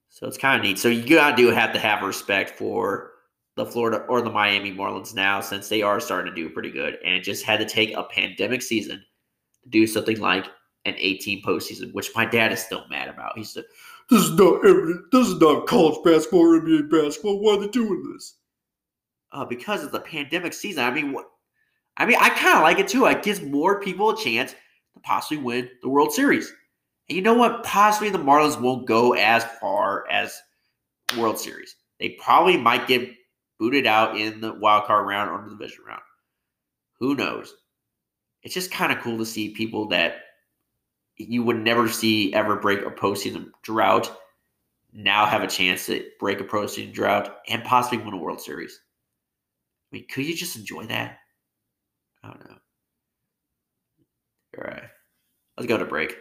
So 0.08 0.26
it's 0.26 0.38
kind 0.38 0.60
of 0.60 0.62
neat. 0.64 0.78
So 0.78 0.88
you 0.88 1.06
gotta 1.08 1.36
do 1.36 1.48
have 1.48 1.72
to 1.72 1.78
have 1.78 2.02
respect 2.02 2.58
for 2.58 3.12
the 3.56 3.66
Florida 3.66 4.04
or 4.08 4.22
the 4.22 4.30
Miami 4.30 4.72
Marlins 4.72 5.14
now, 5.14 5.40
since 5.40 5.68
they 5.68 5.82
are 5.82 6.00
starting 6.00 6.32
to 6.32 6.42
do 6.42 6.50
pretty 6.50 6.70
good, 6.70 6.98
and 7.04 7.14
it 7.14 7.22
just 7.22 7.44
had 7.44 7.58
to 7.60 7.66
take 7.66 7.96
a 7.96 8.04
pandemic 8.04 8.62
season 8.62 9.02
to 9.62 9.68
do 9.68 9.86
something 9.86 10.20
like 10.20 10.46
an 10.84 10.94
18 10.96 11.42
postseason, 11.42 11.92
which 11.92 12.14
my 12.14 12.24
dad 12.24 12.52
is 12.52 12.60
still 12.60 12.84
mad 12.88 13.08
about. 13.08 13.36
He 13.36 13.44
said, 13.44 13.64
"This 14.08 14.22
is 14.22 14.30
not 14.32 14.64
evident. 14.64 15.10
This 15.12 15.28
is 15.28 15.40
not 15.40 15.66
college 15.66 16.02
basketball 16.04 16.40
or 16.40 16.60
NBA 16.60 16.90
basketball. 16.90 17.40
Why 17.40 17.54
are 17.54 17.60
they 17.60 17.68
doing 17.68 18.12
this?" 18.12 18.36
Uh, 19.32 19.44
because 19.44 19.84
of 19.84 19.92
the 19.92 20.00
pandemic 20.00 20.52
season. 20.52 20.84
I 20.84 20.90
mean, 20.90 21.12
what? 21.12 21.26
I 21.96 22.06
mean, 22.06 22.16
I 22.20 22.30
kind 22.30 22.56
of 22.56 22.62
like 22.62 22.78
it 22.78 22.88
too. 22.88 23.06
It 23.06 23.22
gives 23.22 23.40
more 23.40 23.80
people 23.80 24.10
a 24.10 24.16
chance 24.16 24.52
to 24.94 25.00
possibly 25.00 25.36
win 25.36 25.68
the 25.82 25.88
World 25.88 26.12
Series. 26.12 26.52
And 27.08 27.16
you 27.16 27.22
know 27.22 27.34
what? 27.34 27.62
Possibly 27.62 28.10
the 28.10 28.18
Marlins 28.18 28.60
won't 28.60 28.86
go 28.86 29.14
as 29.14 29.44
far 29.60 30.08
as 30.10 30.40
World 31.16 31.38
Series. 31.38 31.76
They 31.98 32.10
probably 32.10 32.56
might 32.56 32.88
get 32.88 33.08
booted 33.58 33.86
out 33.86 34.16
in 34.16 34.40
the 34.40 34.54
wild 34.54 34.86
card 34.86 35.06
round 35.06 35.30
or 35.30 35.44
the 35.44 35.56
division 35.56 35.84
round. 35.86 36.02
Who 36.98 37.14
knows? 37.14 37.54
It's 38.42 38.54
just 38.54 38.72
kind 38.72 38.90
of 38.90 39.00
cool 39.00 39.18
to 39.18 39.26
see 39.26 39.50
people 39.50 39.86
that 39.88 40.22
you 41.16 41.42
would 41.42 41.58
never 41.58 41.88
see 41.88 42.32
ever 42.32 42.56
break 42.56 42.80
a 42.80 42.90
postseason 42.90 43.50
drought 43.62 44.10
now 44.92 45.26
have 45.26 45.42
a 45.42 45.46
chance 45.46 45.86
to 45.86 46.04
break 46.18 46.40
a 46.40 46.44
postseason 46.44 46.92
drought 46.92 47.36
and 47.48 47.62
possibly 47.64 47.98
win 47.98 48.14
a 48.14 48.16
World 48.16 48.40
Series. 48.40 48.80
I 49.90 49.96
mean, 49.96 50.06
could 50.08 50.24
you 50.24 50.36
just 50.36 50.56
enjoy 50.56 50.86
that? 50.86 51.18
I 52.22 52.28
don't 52.28 52.48
know. 52.48 52.56
All 54.58 54.64
right, 54.64 54.82
let's 55.56 55.68
go 55.68 55.78
to 55.78 55.84
break. 55.84 56.16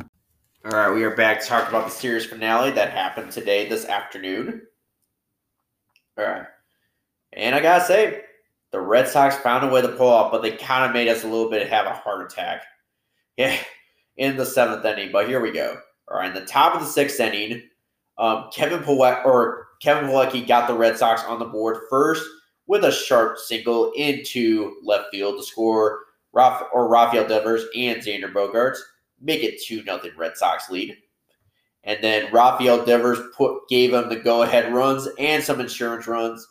All 0.00 0.72
right, 0.72 0.92
we 0.92 1.04
are 1.04 1.14
back 1.14 1.40
to 1.40 1.46
talk 1.46 1.68
about 1.68 1.84
the 1.84 1.90
series 1.90 2.26
finale 2.26 2.72
that 2.72 2.90
happened 2.90 3.30
today, 3.30 3.68
this 3.68 3.84
afternoon. 3.84 4.62
All 6.18 6.24
right, 6.24 6.46
and 7.32 7.54
I 7.54 7.60
gotta 7.60 7.84
say, 7.84 8.22
the 8.72 8.80
Red 8.80 9.06
Sox 9.06 9.36
found 9.36 9.64
a 9.64 9.72
way 9.72 9.82
to 9.82 9.88
pull 9.88 10.08
off, 10.08 10.32
but 10.32 10.42
they 10.42 10.52
kind 10.52 10.84
of 10.84 10.92
made 10.92 11.08
us 11.08 11.22
a 11.22 11.28
little 11.28 11.50
bit 11.50 11.68
have 11.68 11.86
a 11.86 11.92
heart 11.92 12.30
attack. 12.32 12.62
Yeah, 13.38 13.54
in 14.16 14.38
the 14.38 14.46
seventh 14.46 14.82
inning. 14.86 15.12
But 15.12 15.28
here 15.28 15.42
we 15.42 15.52
go. 15.52 15.76
All 16.08 16.16
right, 16.16 16.28
in 16.28 16.34
the 16.34 16.46
top 16.46 16.74
of 16.74 16.80
the 16.80 16.86
sixth 16.86 17.20
inning, 17.20 17.62
um, 18.16 18.48
Kevin 18.50 18.78
Pawek 18.78 19.26
or 19.26 19.66
Kevin 19.82 20.08
Plawecki 20.08 20.48
got 20.48 20.66
the 20.66 20.74
Red 20.74 20.96
Sox 20.96 21.22
on 21.24 21.38
the 21.38 21.44
board 21.44 21.82
first 21.90 22.26
with 22.66 22.84
a 22.84 22.92
sharp 22.92 23.38
single 23.38 23.92
into 23.96 24.76
left 24.82 25.10
field 25.10 25.38
to 25.38 25.42
score 25.42 26.00
Raf- 26.32 26.68
or 26.72 26.88
Rafael 26.88 27.26
Devers 27.26 27.64
and 27.74 28.02
Xander 28.02 28.32
Bogaerts 28.32 28.78
make 29.20 29.42
it 29.42 29.62
two 29.62 29.82
nothing 29.84 30.12
Red 30.16 30.36
Sox 30.36 30.68
lead. 30.70 30.96
And 31.84 32.02
then 32.02 32.32
Rafael 32.32 32.84
Devers 32.84 33.20
put 33.34 33.68
gave 33.68 33.94
him 33.94 34.08
the 34.08 34.16
go 34.16 34.42
ahead 34.42 34.72
runs 34.74 35.08
and 35.18 35.42
some 35.42 35.60
insurance 35.60 36.06
runs 36.06 36.46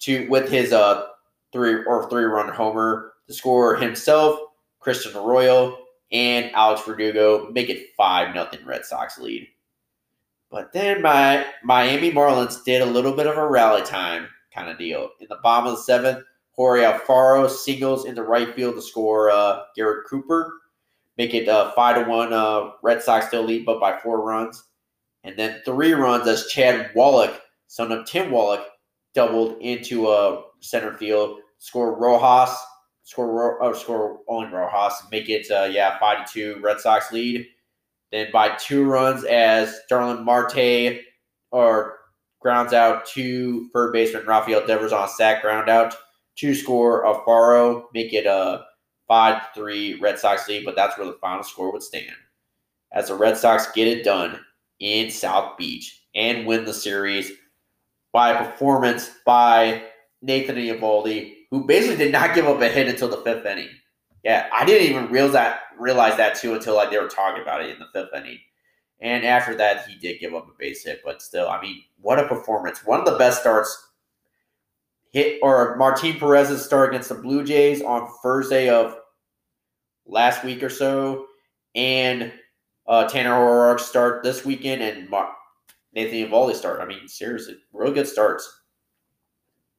to 0.00 0.28
with 0.28 0.50
his 0.50 0.72
uh 0.72 1.06
three 1.52 1.84
or 1.84 2.08
three 2.08 2.24
run 2.24 2.52
homer 2.52 3.12
to 3.26 3.34
score 3.34 3.76
himself, 3.76 4.38
Christian 4.80 5.16
Arroyo, 5.16 5.78
and 6.10 6.50
Alex 6.52 6.82
Verdugo 6.82 7.50
make 7.50 7.68
it 7.68 7.94
5 7.96 8.34
nothing 8.34 8.64
Red 8.64 8.84
Sox 8.84 9.18
lead. 9.18 9.46
But 10.50 10.72
then 10.72 11.02
my 11.02 11.46
Miami 11.62 12.10
Marlins 12.10 12.64
did 12.64 12.80
a 12.80 12.86
little 12.86 13.12
bit 13.12 13.26
of 13.26 13.36
a 13.36 13.46
rally 13.46 13.82
time 13.82 14.28
kind 14.54 14.68
of 14.68 14.78
deal. 14.78 15.10
In 15.20 15.26
the 15.28 15.38
bottom 15.42 15.66
of 15.66 15.76
the 15.76 15.82
seventh, 15.82 16.24
Jorge 16.52 16.82
Alfaro 16.82 17.48
singles 17.48 18.04
in 18.04 18.14
the 18.14 18.22
right 18.22 18.54
field 18.54 18.74
to 18.74 18.82
score 18.82 19.30
uh, 19.30 19.62
Garrett 19.76 20.06
Cooper, 20.08 20.52
make 21.16 21.34
it 21.34 21.48
uh, 21.48 21.72
five 21.72 21.96
to 21.96 22.10
one. 22.10 22.32
Uh, 22.32 22.70
Red 22.82 23.02
Sox 23.02 23.26
still 23.26 23.44
lead, 23.44 23.64
but 23.64 23.80
by 23.80 23.98
four 23.98 24.24
runs. 24.24 24.64
And 25.24 25.36
then 25.36 25.60
three 25.64 25.92
runs 25.92 26.26
as 26.26 26.46
Chad 26.46 26.90
Wallach, 26.94 27.40
son 27.66 27.92
of 27.92 28.06
Tim 28.06 28.30
Wallach, 28.30 28.66
doubled 29.14 29.60
into 29.60 30.08
a 30.08 30.38
uh, 30.38 30.42
center 30.60 30.94
field, 30.94 31.38
score 31.58 31.98
Rojas 31.98 32.56
score 33.08 33.62
oh, 33.62 33.72
score 33.72 34.20
Owen 34.28 34.52
Rojas, 34.52 35.02
make 35.10 35.30
it 35.30 35.50
uh, 35.50 35.64
yeah 35.64 35.98
five 35.98 36.26
to 36.26 36.32
two 36.32 36.60
Red 36.60 36.78
Sox 36.78 37.10
lead. 37.10 37.46
Then 38.12 38.28
by 38.32 38.50
two 38.56 38.84
runs 38.84 39.24
as 39.24 39.80
Darlin 39.88 40.24
Marte 40.24 41.00
or 41.50 41.97
grounds 42.40 42.72
out 42.72 43.06
to 43.06 43.68
third 43.70 43.92
baseman 43.92 44.26
Rafael 44.26 44.66
Devers 44.66 44.92
on 44.92 45.04
a 45.04 45.08
sack 45.08 45.42
ground 45.42 45.68
out 45.68 45.94
to 46.36 46.54
score 46.54 47.04
Alfaro, 47.04 47.84
make 47.92 48.12
it 48.12 48.26
a 48.26 48.64
five 49.08 49.42
three 49.54 49.98
Red 50.00 50.18
Sox 50.18 50.48
lead. 50.48 50.64
But 50.64 50.76
that's 50.76 50.96
where 50.96 51.06
the 51.06 51.18
final 51.20 51.42
score 51.42 51.72
would 51.72 51.82
stand 51.82 52.14
as 52.92 53.08
the 53.08 53.14
Red 53.14 53.36
Sox 53.36 53.70
get 53.72 53.88
it 53.88 54.04
done 54.04 54.40
in 54.80 55.10
South 55.10 55.56
Beach 55.58 56.04
and 56.14 56.46
win 56.46 56.64
the 56.64 56.74
series 56.74 57.32
by 58.12 58.30
a 58.30 58.50
performance 58.50 59.10
by 59.26 59.82
Nathan 60.22 60.56
Eovaldi 60.56 61.34
who 61.50 61.66
basically 61.66 61.96
did 61.96 62.12
not 62.12 62.34
give 62.34 62.46
up 62.46 62.60
a 62.60 62.68
hit 62.68 62.88
until 62.88 63.08
the 63.08 63.18
fifth 63.18 63.46
inning. 63.46 63.68
Yeah, 64.24 64.48
I 64.52 64.64
didn't 64.64 64.88
even 64.88 65.10
realize 65.10 65.32
that 65.32 65.60
realize 65.78 66.16
that 66.16 66.34
too 66.34 66.54
until 66.54 66.74
like 66.74 66.90
they 66.90 66.98
were 66.98 67.08
talking 67.08 67.42
about 67.42 67.62
it 67.62 67.70
in 67.70 67.78
the 67.78 67.86
fifth 67.92 68.14
inning. 68.14 68.38
And 69.00 69.24
after 69.24 69.54
that, 69.54 69.86
he 69.86 69.96
did 69.96 70.18
give 70.18 70.34
up 70.34 70.48
a 70.48 70.58
base 70.58 70.84
hit, 70.84 71.02
but 71.04 71.22
still, 71.22 71.48
I 71.48 71.60
mean, 71.60 71.82
what 72.00 72.18
a 72.18 72.26
performance! 72.26 72.84
One 72.84 73.00
of 73.00 73.06
the 73.06 73.16
best 73.18 73.40
starts. 73.40 73.86
Hit 75.10 75.38
or 75.42 75.76
Martin 75.76 76.18
Perez's 76.18 76.64
start 76.64 76.90
against 76.90 77.08
the 77.08 77.14
Blue 77.14 77.42
Jays 77.42 77.80
on 77.80 78.10
Thursday 78.22 78.68
of 78.68 78.98
last 80.04 80.44
week 80.44 80.62
or 80.62 80.68
so, 80.68 81.26
and 81.74 82.32
uh, 82.86 83.08
Tanner 83.08 83.34
O'Rourke 83.34 83.80
start 83.80 84.22
this 84.22 84.44
weekend, 84.44 84.82
and 84.82 85.08
Mar- 85.08 85.34
Nathan 85.94 86.28
Eovaldi 86.28 86.54
start. 86.54 86.80
I 86.80 86.84
mean, 86.84 87.08
seriously, 87.08 87.56
really 87.72 87.94
good 87.94 88.06
starts. 88.06 88.62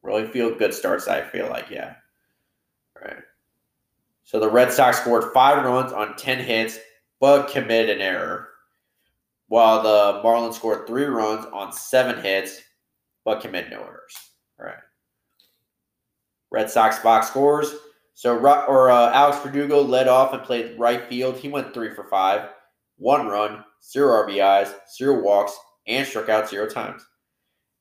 Really 0.01 0.27
feel 0.27 0.55
good 0.55 0.73
starts. 0.73 1.07
I 1.07 1.21
feel 1.21 1.49
like, 1.49 1.69
yeah. 1.69 1.95
All 2.95 3.07
right. 3.07 3.21
So 4.23 4.39
the 4.39 4.49
Red 4.49 4.71
Sox 4.71 4.99
scored 4.99 5.33
five 5.33 5.63
runs 5.63 5.91
on 5.91 6.15
ten 6.15 6.39
hits, 6.39 6.79
but 7.19 7.49
committed 7.49 7.97
an 7.97 8.01
error 8.01 8.48
while 9.49 9.81
the 9.83 10.21
Marlins 10.23 10.53
scored 10.53 10.87
three 10.87 11.05
runs 11.05 11.45
on 11.51 11.73
seven 11.73 12.23
hits, 12.23 12.61
but 13.25 13.41
commit 13.41 13.69
no 13.69 13.81
errors. 13.81 14.15
All 14.59 14.65
right. 14.65 14.75
Red 16.51 16.69
Sox 16.69 16.99
box 16.99 17.27
scores. 17.27 17.75
So, 18.13 18.37
or 18.37 18.89
uh, 18.89 19.11
Alex 19.11 19.39
Verdugo 19.39 19.81
led 19.81 20.07
off 20.07 20.33
and 20.33 20.43
played 20.43 20.77
right 20.77 21.07
field. 21.07 21.37
He 21.37 21.49
went 21.49 21.73
three 21.73 21.93
for 21.93 22.03
five, 22.05 22.49
one 22.97 23.27
run, 23.27 23.63
zero 23.83 24.27
RBIs, 24.27 24.73
zero 24.95 25.21
walks, 25.21 25.57
and 25.87 26.07
struck 26.07 26.29
out 26.29 26.49
zero 26.49 26.67
times. 26.67 27.05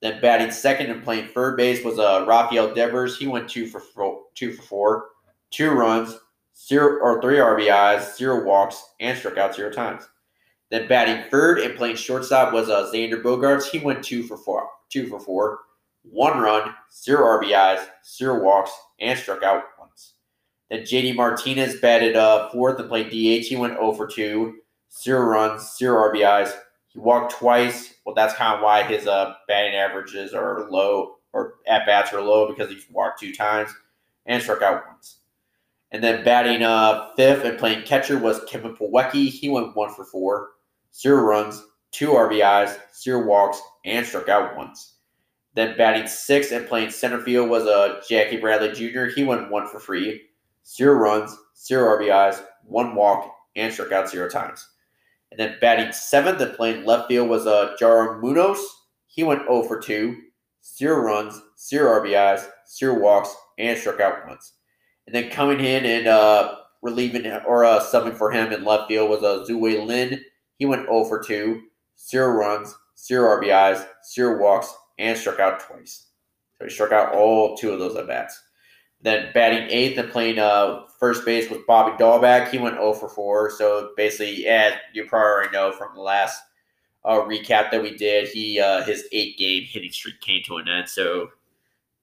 Then 0.00 0.20
batting 0.20 0.52
second 0.52 0.90
and 0.90 1.02
playing 1.02 1.28
third 1.28 1.56
base 1.56 1.84
was 1.84 1.98
uh, 1.98 2.24
Rafael 2.26 2.72
Devers. 2.72 3.18
He 3.18 3.26
went 3.26 3.48
two 3.48 3.66
for 3.66 3.80
four, 3.80 4.22
two 4.34 4.52
for 4.52 4.62
four, 4.62 5.06
two 5.50 5.70
runs, 5.70 6.16
zero 6.56 7.00
or 7.02 7.20
three 7.20 7.38
RBIs, 7.38 8.16
zero 8.16 8.44
walks, 8.44 8.82
and 9.00 9.18
struck 9.18 9.38
out 9.38 9.56
zero 9.56 9.70
times. 9.70 10.08
Then 10.70 10.86
batting 10.88 11.30
third 11.30 11.60
and 11.60 11.76
playing 11.76 11.96
shortstop 11.96 12.52
was 12.52 12.68
uh, 12.68 12.90
Xander 12.92 13.22
Bogaerts. 13.22 13.70
He 13.70 13.78
went 13.78 14.04
two 14.04 14.22
for 14.22 14.36
four, 14.36 14.68
two 14.90 15.06
for 15.06 15.18
four, 15.18 15.60
one 16.02 16.38
run, 16.38 16.74
zero 16.92 17.40
RBIs, 17.40 17.86
zero 18.06 18.42
walks, 18.42 18.70
and 19.00 19.18
struck 19.18 19.42
out 19.42 19.62
once. 19.78 20.14
Then 20.70 20.80
JD 20.80 21.16
Martinez 21.16 21.80
batted 21.80 22.16
uh, 22.16 22.50
fourth 22.50 22.78
and 22.78 22.88
played 22.88 23.08
DH. 23.08 23.46
He 23.46 23.56
went 23.56 23.74
0 23.74 23.92
for 23.92 24.06
2, 24.06 24.56
zero 25.00 25.20
runs, 25.20 25.76
zero 25.78 26.12
RBIs. 26.12 26.52
He 26.88 26.98
walked 26.98 27.32
twice. 27.32 27.94
Well, 28.04 28.14
that's 28.14 28.34
kind 28.34 28.54
of 28.56 28.62
why 28.62 28.82
his 28.82 29.06
uh, 29.06 29.34
batting 29.46 29.74
averages 29.74 30.34
are 30.34 30.70
low 30.70 31.16
or 31.32 31.54
at 31.66 31.86
bats 31.86 32.12
are 32.12 32.20
low 32.20 32.48
because 32.48 32.70
he's 32.70 32.86
walked 32.90 33.20
two 33.20 33.32
times 33.32 33.70
and 34.26 34.42
struck 34.42 34.62
out 34.62 34.84
once. 34.86 35.20
And 35.90 36.04
then 36.04 36.22
batting 36.22 36.62
uh, 36.62 37.14
fifth 37.16 37.44
and 37.44 37.58
playing 37.58 37.84
catcher 37.84 38.18
was 38.18 38.44
Kevin 38.46 38.76
Plawecki. 38.76 39.28
He 39.30 39.48
went 39.48 39.74
one 39.74 39.94
for 39.94 40.04
four 40.04 40.50
zero 40.94 41.22
runs, 41.22 41.62
two 41.92 42.08
RBIs, 42.08 42.76
zero 42.94 43.24
walks, 43.26 43.60
and 43.84 44.06
struck 44.06 44.28
out 44.28 44.56
once. 44.56 44.96
Then 45.54 45.76
batting 45.76 46.06
sixth 46.06 46.52
and 46.52 46.68
playing 46.68 46.90
center 46.90 47.20
field 47.20 47.50
was 47.50 47.64
a 47.64 47.70
uh, 47.70 48.02
Jackie 48.08 48.36
Bradley 48.36 48.72
Jr. 48.72 49.06
He 49.06 49.24
went 49.24 49.50
one 49.50 49.66
for 49.66 49.80
free, 49.80 50.22
zero 50.66 50.94
runs, 50.94 51.36
zero 51.56 51.98
RBIs, 51.98 52.44
one 52.64 52.94
walk, 52.94 53.34
and 53.56 53.72
struck 53.72 53.92
out 53.92 54.08
zero 54.08 54.28
times. 54.28 54.66
And 55.30 55.38
then 55.38 55.56
batting 55.60 55.92
seventh 55.92 56.40
and 56.40 56.54
playing 56.54 56.84
left 56.84 57.08
field 57.08 57.28
was 57.28 57.46
a 57.46 57.50
uh, 57.50 57.76
Yairo 57.76 58.20
Munoz. 58.20 58.58
He 59.06 59.24
went 59.24 59.42
0 59.42 59.64
for 59.64 59.80
2, 59.80 60.16
zero 60.64 61.00
runs, 61.00 61.40
zero 61.58 62.00
RBIs, 62.00 62.48
zero 62.68 62.98
walks, 62.98 63.34
and 63.58 63.76
struck 63.78 64.00
out 64.00 64.26
once. 64.28 64.54
And 65.06 65.14
then 65.14 65.30
coming 65.30 65.60
in 65.60 65.84
and 65.84 66.06
uh, 66.06 66.56
relieving 66.82 67.26
or 67.26 67.64
uh, 67.64 67.80
subbing 67.80 68.16
for 68.16 68.30
him 68.30 68.52
in 68.52 68.64
left 68.64 68.88
field 68.88 69.10
was 69.10 69.22
a 69.22 69.40
uh, 69.40 69.44
Tzu-Wei 69.44 69.84
Lin. 69.84 70.22
He 70.58 70.66
went 70.66 70.86
0 70.86 71.04
for 71.04 71.22
2, 71.22 71.62
0 71.98 72.28
runs, 72.28 72.74
0 72.98 73.40
RBIs, 73.40 73.86
0 74.12 74.40
walks, 74.40 74.74
and 74.98 75.16
struck 75.16 75.38
out 75.38 75.60
twice. 75.60 76.08
So 76.58 76.64
he 76.64 76.70
struck 76.70 76.92
out 76.92 77.14
all 77.14 77.56
two 77.56 77.70
of 77.70 77.78
those 77.78 77.96
at 77.96 78.06
bats. 78.06 78.42
Then 79.00 79.30
batting 79.32 79.68
eighth 79.70 79.96
and 79.96 80.10
playing 80.10 80.40
uh, 80.40 80.82
first 80.98 81.24
base 81.24 81.48
was 81.48 81.60
Bobby 81.68 81.96
Dalbec. 82.02 82.50
He 82.50 82.58
went 82.58 82.74
0 82.74 82.94
for 82.94 83.08
4. 83.08 83.52
So 83.52 83.90
basically, 83.96 84.46
as 84.46 84.74
you 84.92 85.06
probably 85.06 85.30
already 85.30 85.52
know 85.52 85.72
from 85.72 85.94
the 85.94 86.00
last 86.00 86.42
uh, 87.04 87.20
recap 87.20 87.70
that 87.70 87.80
we 87.80 87.96
did, 87.96 88.28
he 88.28 88.58
uh, 88.58 88.82
his 88.82 89.06
eight 89.12 89.38
game 89.38 89.62
hitting 89.62 89.92
streak 89.92 90.20
came 90.20 90.42
to 90.46 90.56
an 90.56 90.68
end. 90.68 90.88
So 90.88 91.28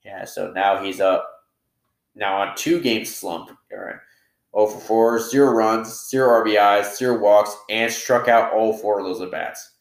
yeah, 0.05 0.23
so 0.23 0.51
now 0.51 0.81
he's 0.81 1.01
up 1.01 1.45
now 2.15 2.37
on 2.37 2.55
two 2.55 2.79
game 2.79 3.03
slump. 3.03 3.51
All 3.73 3.79
right. 3.79 3.95
0 4.55 4.67
for 4.67 4.79
4, 4.79 5.19
0 5.19 5.51
runs, 5.51 6.09
0 6.09 6.45
RBIs, 6.45 6.95
0 6.95 7.19
walks, 7.19 7.55
and 7.69 7.91
struck 7.91 8.27
out 8.27 8.53
all 8.53 8.73
four 8.77 8.99
of 8.99 9.05
those 9.05 9.21
at 9.21 9.31
bats. 9.31 9.71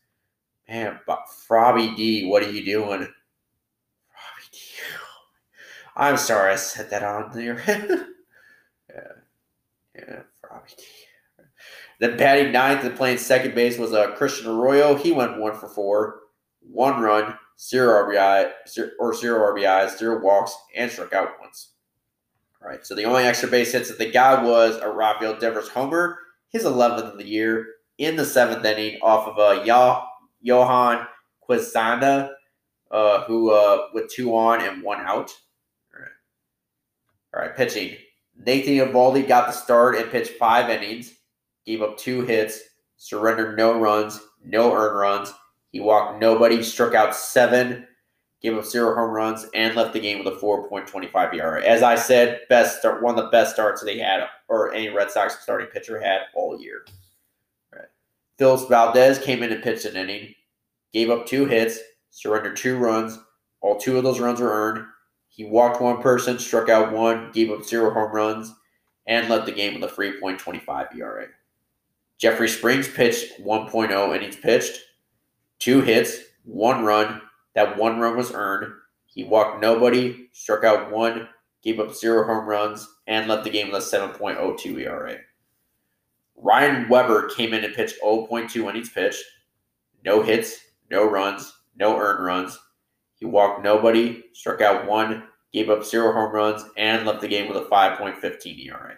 Man, 0.68 0.98
but 1.06 1.28
Frobby 1.46 1.94
D, 1.94 2.26
what 2.26 2.42
are 2.42 2.50
you 2.50 2.64
doing? 2.64 2.98
Frobby 2.98 4.48
D. 4.50 4.58
I'm 5.96 6.16
sorry 6.16 6.52
I 6.52 6.56
said 6.56 6.90
that 6.90 7.02
on 7.02 7.30
there. 7.32 7.62
yeah. 8.88 9.12
Yeah, 9.94 10.22
Frobby 10.40 10.70
D. 10.76 10.84
Then 12.00 12.16
batting 12.16 12.52
ninth 12.52 12.84
and 12.84 12.96
playing 12.96 13.18
second 13.18 13.54
base 13.54 13.78
was 13.78 13.92
uh, 13.92 14.12
Christian 14.16 14.50
Arroyo. 14.50 14.96
He 14.96 15.12
went 15.12 15.38
one 15.38 15.54
for 15.54 15.68
four, 15.68 16.22
one 16.60 17.00
run, 17.00 17.38
zero 17.60 18.08
RBI, 18.08 18.50
zero, 18.68 18.90
or 18.98 19.14
zero 19.14 19.54
RBIs, 19.54 19.98
zero 19.98 20.20
walks, 20.20 20.56
and 20.74 20.90
struck 20.90 21.12
out 21.12 21.30
once. 21.40 21.73
Right. 22.64 22.84
So 22.86 22.94
the 22.94 23.04
only 23.04 23.24
extra 23.24 23.48
base 23.48 23.72
hits 23.72 23.88
that 23.88 23.98
they 23.98 24.10
got 24.10 24.42
was 24.42 24.76
a 24.76 24.88
Rafael 24.88 25.38
Devers 25.38 25.68
homer, 25.68 26.18
his 26.48 26.64
11th 26.64 27.12
of 27.12 27.18
the 27.18 27.26
year, 27.26 27.66
in 27.98 28.16
the 28.16 28.24
seventh 28.24 28.64
inning 28.64 28.98
off 29.02 29.28
of 29.28 29.36
a 29.36 29.60
uh, 29.60 30.04
Johan 30.40 31.06
Quezada, 31.46 32.30
uh, 32.90 33.24
who 33.24 33.50
uh, 33.50 33.88
with 33.92 34.10
two 34.10 34.34
on 34.34 34.62
and 34.62 34.82
one 34.82 35.00
out. 35.00 35.30
All 35.92 36.00
right. 36.00 36.08
All 37.34 37.40
right, 37.42 37.56
pitching. 37.56 37.96
Nathan 38.36 38.74
Eovaldi 38.74 39.28
got 39.28 39.46
the 39.46 39.52
start 39.52 39.96
and 39.96 40.10
pitched 40.10 40.32
five 40.32 40.70
innings, 40.70 41.12
gave 41.66 41.82
up 41.82 41.98
two 41.98 42.22
hits, 42.22 42.60
surrendered 42.96 43.56
no 43.58 43.78
runs, 43.78 44.20
no 44.42 44.72
earned 44.72 44.98
runs. 44.98 45.32
He 45.70 45.80
walked 45.80 46.20
nobody, 46.20 46.62
struck 46.62 46.94
out 46.94 47.14
seven, 47.14 47.86
gave 48.44 48.58
up 48.58 48.64
zero 48.66 48.94
home 48.94 49.10
runs, 49.10 49.46
and 49.54 49.74
left 49.74 49.94
the 49.94 50.00
game 50.00 50.22
with 50.22 50.32
a 50.32 50.36
4.25 50.36 51.34
ERA. 51.34 51.64
As 51.64 51.82
I 51.82 51.94
said, 51.94 52.42
best 52.50 52.78
start, 52.78 53.02
one 53.02 53.18
of 53.18 53.24
the 53.24 53.30
best 53.30 53.54
starts 53.54 53.82
they 53.82 53.98
had, 53.98 54.28
or 54.48 54.74
any 54.74 54.90
Red 54.90 55.10
Sox 55.10 55.40
starting 55.40 55.68
pitcher 55.68 55.98
had 55.98 56.20
all 56.34 56.60
year. 56.60 56.84
Right. 57.72 57.88
Phillips 58.38 58.66
Valdez 58.66 59.18
came 59.18 59.42
in 59.42 59.50
and 59.50 59.62
pitched 59.62 59.86
an 59.86 59.96
inning, 59.96 60.34
gave 60.92 61.08
up 61.08 61.24
two 61.24 61.46
hits, 61.46 61.78
surrendered 62.10 62.58
two 62.58 62.76
runs. 62.76 63.18
All 63.62 63.78
two 63.78 63.96
of 63.96 64.04
those 64.04 64.20
runs 64.20 64.40
were 64.40 64.52
earned. 64.52 64.84
He 65.30 65.46
walked 65.46 65.80
one 65.80 66.02
person, 66.02 66.38
struck 66.38 66.68
out 66.68 66.92
one, 66.92 67.32
gave 67.32 67.50
up 67.50 67.64
zero 67.64 67.94
home 67.94 68.12
runs, 68.12 68.52
and 69.06 69.30
left 69.30 69.46
the 69.46 69.52
game 69.52 69.80
with 69.80 69.90
a 69.90 69.94
3.25 69.94 70.94
ERA. 70.94 71.28
Jeffrey 72.18 72.50
Springs 72.50 72.88
pitched 72.88 73.40
1.0 73.40 74.16
innings 74.16 74.36
pitched, 74.36 74.80
two 75.58 75.80
hits, 75.80 76.18
one 76.44 76.84
run, 76.84 77.22
that 77.54 77.76
one 77.78 77.98
run 77.98 78.16
was 78.16 78.32
earned. 78.32 78.72
He 79.06 79.24
walked 79.24 79.62
nobody, 79.62 80.28
struck 80.32 80.64
out 80.64 80.90
one, 80.90 81.28
gave 81.62 81.80
up 81.80 81.94
zero 81.94 82.26
home 82.26 82.46
runs, 82.46 82.86
and 83.06 83.28
left 83.28 83.44
the 83.44 83.50
game 83.50 83.70
with 83.70 83.82
a 83.82 83.96
7.02 83.96 84.80
ERA. 84.80 85.16
Ryan 86.36 86.88
Weber 86.88 87.30
came 87.30 87.54
in 87.54 87.64
and 87.64 87.74
pitched 87.74 88.02
0.2 88.02 88.68
innings 88.68 88.90
pitched, 88.90 89.24
no 90.04 90.22
hits, 90.22 90.58
no 90.90 91.08
runs, 91.08 91.54
no 91.76 91.96
earned 91.96 92.24
runs. 92.24 92.58
He 93.14 93.24
walked 93.24 93.62
nobody, 93.62 94.24
struck 94.32 94.60
out 94.60 94.86
one, 94.86 95.24
gave 95.52 95.70
up 95.70 95.84
zero 95.84 96.12
home 96.12 96.32
runs, 96.32 96.64
and 96.76 97.06
left 97.06 97.20
the 97.20 97.28
game 97.28 97.48
with 97.48 97.56
a 97.56 97.66
5.15 97.66 98.66
ERA. 98.66 98.96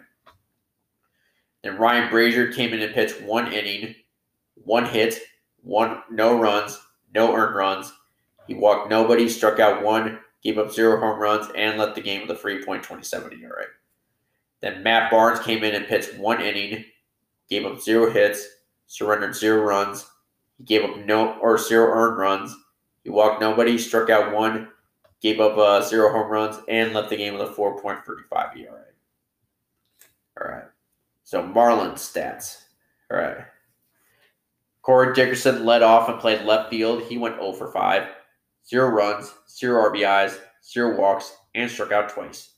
Then 1.63 1.77
Ryan 1.77 2.09
Brasier 2.09 2.53
came 2.53 2.73
in 2.73 2.81
and 2.81 2.93
pitched 2.93 3.21
one 3.21 3.53
inning, 3.53 3.95
one 4.55 4.85
hit, 4.85 5.19
one 5.61 6.01
no 6.11 6.39
runs, 6.39 6.79
no 7.13 7.33
earned 7.33 7.55
runs, 7.55 7.93
he 8.47 8.53
walked 8.53 8.89
nobody, 8.89 9.27
struck 9.27 9.59
out 9.59 9.83
one, 9.83 10.19
gave 10.41 10.57
up 10.57 10.71
zero 10.71 10.99
home 10.99 11.19
runs, 11.19 11.47
and 11.55 11.77
left 11.77 11.95
the 11.95 12.01
game 12.01 12.25
with 12.25 12.37
a 12.37 12.41
3.27 12.41 13.41
ERA. 13.41 13.65
Then 14.61 14.81
Matt 14.81 15.11
Barnes 15.11 15.39
came 15.41 15.63
in 15.63 15.75
and 15.75 15.85
pitched 15.85 16.17
one 16.17 16.41
inning, 16.41 16.85
gave 17.49 17.65
up 17.65 17.81
zero 17.81 18.09
hits, 18.09 18.47
surrendered 18.87 19.35
zero 19.35 19.61
runs. 19.61 20.05
He 20.57 20.63
gave 20.63 20.83
up 20.83 20.97
no 21.05 21.33
or 21.39 21.57
zero 21.57 21.91
earned 21.91 22.17
runs. 22.17 22.55
He 23.03 23.09
walked 23.09 23.41
nobody, 23.41 23.77
struck 23.77 24.09
out 24.09 24.33
one, 24.33 24.69
gave 25.21 25.39
up 25.39 25.57
uh, 25.57 25.81
zero 25.81 26.11
home 26.11 26.31
runs, 26.31 26.57
and 26.67 26.93
left 26.93 27.09
the 27.09 27.17
game 27.17 27.33
with 27.33 27.49
a 27.49 27.53
4.35 27.53 28.57
ERA. 28.57 28.83
All 30.41 30.51
right. 30.51 30.63
So 31.23 31.43
Marlins 31.43 31.99
stats. 31.99 32.63
All 33.11 33.17
right. 33.17 33.45
Corey 34.81 35.13
Dickerson 35.13 35.65
led 35.65 35.83
off 35.83 36.07
and 36.07 36.19
played 36.19 36.43
left 36.43 36.69
field. 36.69 37.03
He 37.03 37.17
went 37.17 37.35
0 37.35 37.51
for 37.53 37.71
5 37.71 38.07
zero 38.67 38.89
runs, 38.89 39.33
zero 39.49 39.91
RBIs, 39.91 40.37
zero 40.63 40.97
walks, 40.97 41.35
and 41.55 41.69
struck 41.69 41.91
out 41.91 42.09
twice. 42.09 42.53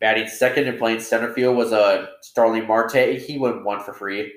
Batting 0.00 0.28
second 0.28 0.68
and 0.68 0.78
playing 0.78 1.00
center 1.00 1.32
field 1.32 1.56
was 1.56 1.72
uh, 1.72 2.06
Starling 2.20 2.66
Marte. 2.66 3.18
He 3.18 3.38
went 3.38 3.64
one 3.64 3.82
for 3.82 3.92
free, 3.92 4.32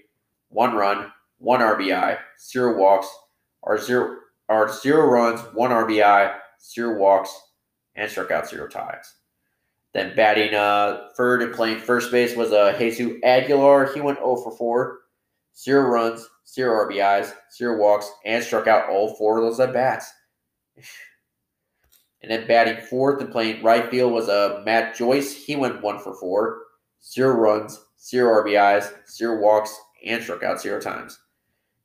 one 0.49 0.73
run, 0.73 1.11
one 1.37 1.59
RBI, 1.59 2.17
zero 2.39 2.77
walks, 2.77 3.07
or 3.61 3.77
zero 3.77 4.17
or 4.49 4.71
zero 4.71 5.05
runs, 5.05 5.41
one 5.53 5.71
RBI, 5.71 6.35
zero 6.61 6.97
walks, 6.97 7.29
and 7.95 8.09
struck 8.09 8.31
out 8.31 8.49
zero 8.49 8.67
times. 8.67 9.15
Then 9.93 10.15
batting 10.15 10.53
uh, 10.53 11.09
third 11.15 11.41
and 11.41 11.53
playing 11.53 11.79
first 11.79 12.11
base 12.11 12.35
was 12.35 12.51
uh, 12.51 12.75
Jesus 12.77 13.13
Aguilar. 13.23 13.93
He 13.93 14.01
went 14.01 14.19
0 14.19 14.37
for 14.37 14.55
4, 14.55 14.99
zero 15.57 15.87
runs, 15.89 16.27
zero 16.47 16.87
RBIs, 16.87 17.33
zero 17.55 17.77
walks, 17.77 18.09
and 18.25 18.43
struck 18.43 18.67
out 18.67 18.89
all 18.89 19.15
four 19.15 19.39
of 19.39 19.45
those 19.45 19.59
at 19.59 19.73
bats. 19.73 20.11
And 22.21 22.32
then 22.32 22.47
batting 22.47 22.84
fourth 22.86 23.21
and 23.21 23.32
playing 23.32 23.63
right 23.63 23.89
field 23.89 24.11
was 24.11 24.28
uh, 24.28 24.61
Matt 24.65 24.95
Joyce. 24.95 25.34
He 25.34 25.55
went 25.55 25.82
one 25.82 25.99
for 25.99 26.15
four, 26.15 26.63
zero 27.03 27.34
runs, 27.36 27.86
zero 28.01 28.43
RBIs, 28.43 28.91
zero 29.09 29.39
walks, 29.39 29.78
and 30.05 30.21
struck 30.23 30.43
out 30.43 30.59
zero 30.59 30.82
times. 30.82 31.19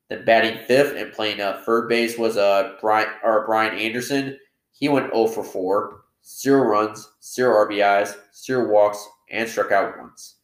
Then 0.09 0.25
batting 0.25 0.65
fifth 0.65 0.95
and 0.95 1.13
playing 1.13 1.39
uh, 1.39 1.61
third 1.65 1.87
base 1.87 2.17
was 2.17 2.37
uh, 2.37 2.73
Brian 2.81 3.09
or 3.23 3.45
Brian 3.45 3.77
Anderson. 3.77 4.37
He 4.71 4.89
went 4.89 5.13
0 5.13 5.27
for 5.27 5.43
4, 5.43 6.03
zero 6.25 6.63
runs, 6.63 7.09
zero 7.23 7.65
RBIs, 7.67 8.15
zero 8.35 8.69
walks, 8.69 9.07
and 9.31 9.47
struck 9.47 9.71
out 9.71 9.97
once. 9.97 10.35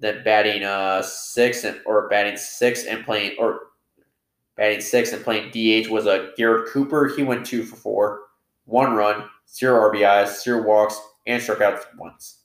Then 0.00 0.22
batting 0.22 0.62
uh 0.62 1.02
six 1.02 1.64
and 1.64 1.80
or 1.84 2.08
batting 2.08 2.36
six 2.36 2.84
and 2.84 3.04
playing 3.04 3.36
or 3.38 3.60
batting 4.58 4.82
six 4.82 5.12
and 5.12 5.24
playing 5.24 5.50
DH 5.50 5.88
was 5.88 6.04
a 6.04 6.32
Garrett 6.36 6.70
Cooper. 6.70 7.08
He 7.16 7.22
went 7.22 7.46
two 7.46 7.62
for 7.62 7.76
four, 7.76 8.20
one 8.66 8.92
run, 8.92 9.24
zero 9.48 9.90
RBIs, 9.90 10.42
zero 10.42 10.62
walks, 10.62 11.00
and 11.26 11.42
struck 11.42 11.62
out 11.62 11.86
once. 11.96 12.40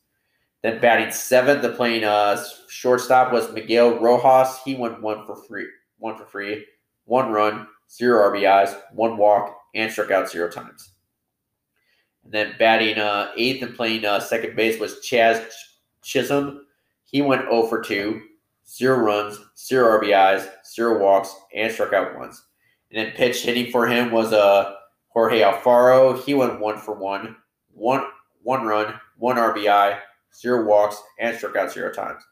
Then 0.61 0.79
batting 0.79 1.11
seventh 1.11 1.65
and 1.65 1.75
playing 1.75 2.05
uh 2.05 2.41
shortstop 2.69 3.33
was 3.33 3.51
Miguel 3.51 3.99
Rojas. 3.99 4.59
He 4.63 4.75
went 4.75 5.01
one 5.01 5.25
for 5.25 5.35
free, 5.35 5.67
one 5.97 6.15
for 6.15 6.25
free, 6.25 6.65
one 7.03 7.31
run, 7.31 7.67
zero 7.91 8.31
RBIs, 8.31 8.79
one 8.93 9.17
walk, 9.17 9.57
and 9.75 9.91
struck 9.91 10.11
out 10.11 10.29
zero 10.29 10.49
times. 10.49 10.91
And 12.23 12.31
then 12.31 12.55
batting 12.57 12.97
uh, 12.97 13.31
eighth 13.35 13.63
and 13.63 13.75
playing 13.75 14.05
uh, 14.05 14.19
second 14.19 14.55
base 14.55 14.79
was 14.79 14.99
Jazz 14.99 15.41
Chisholm. 16.01 16.65
He 17.03 17.21
went 17.21 17.43
0 17.43 17.67
for 17.67 17.81
2, 17.81 18.21
zero 18.67 18.97
runs, 18.97 19.39
zero 19.57 19.99
RBIs, 19.99 20.49
zero 20.65 20.99
walks, 20.99 21.35
and 21.55 21.71
struck 21.71 21.93
out 21.93 22.17
once. 22.17 22.43
And 22.91 23.05
then 23.05 23.15
pitch 23.15 23.43
hitting 23.43 23.71
for 23.71 23.87
him 23.87 24.11
was 24.11 24.33
uh, 24.33 24.73
Jorge 25.09 25.41
Alfaro. 25.41 26.23
He 26.23 26.33
went 26.33 26.59
1 26.59 26.77
for 26.79 26.93
1, 26.93 27.35
one, 27.73 28.03
one 28.41 28.65
run, 28.65 28.93
one 29.17 29.37
RBI, 29.37 29.99
zero 30.35 30.65
walks, 30.65 31.01
and 31.19 31.35
struck 31.37 31.55
out 31.55 31.71
zero 31.71 31.91
times. 31.91 32.23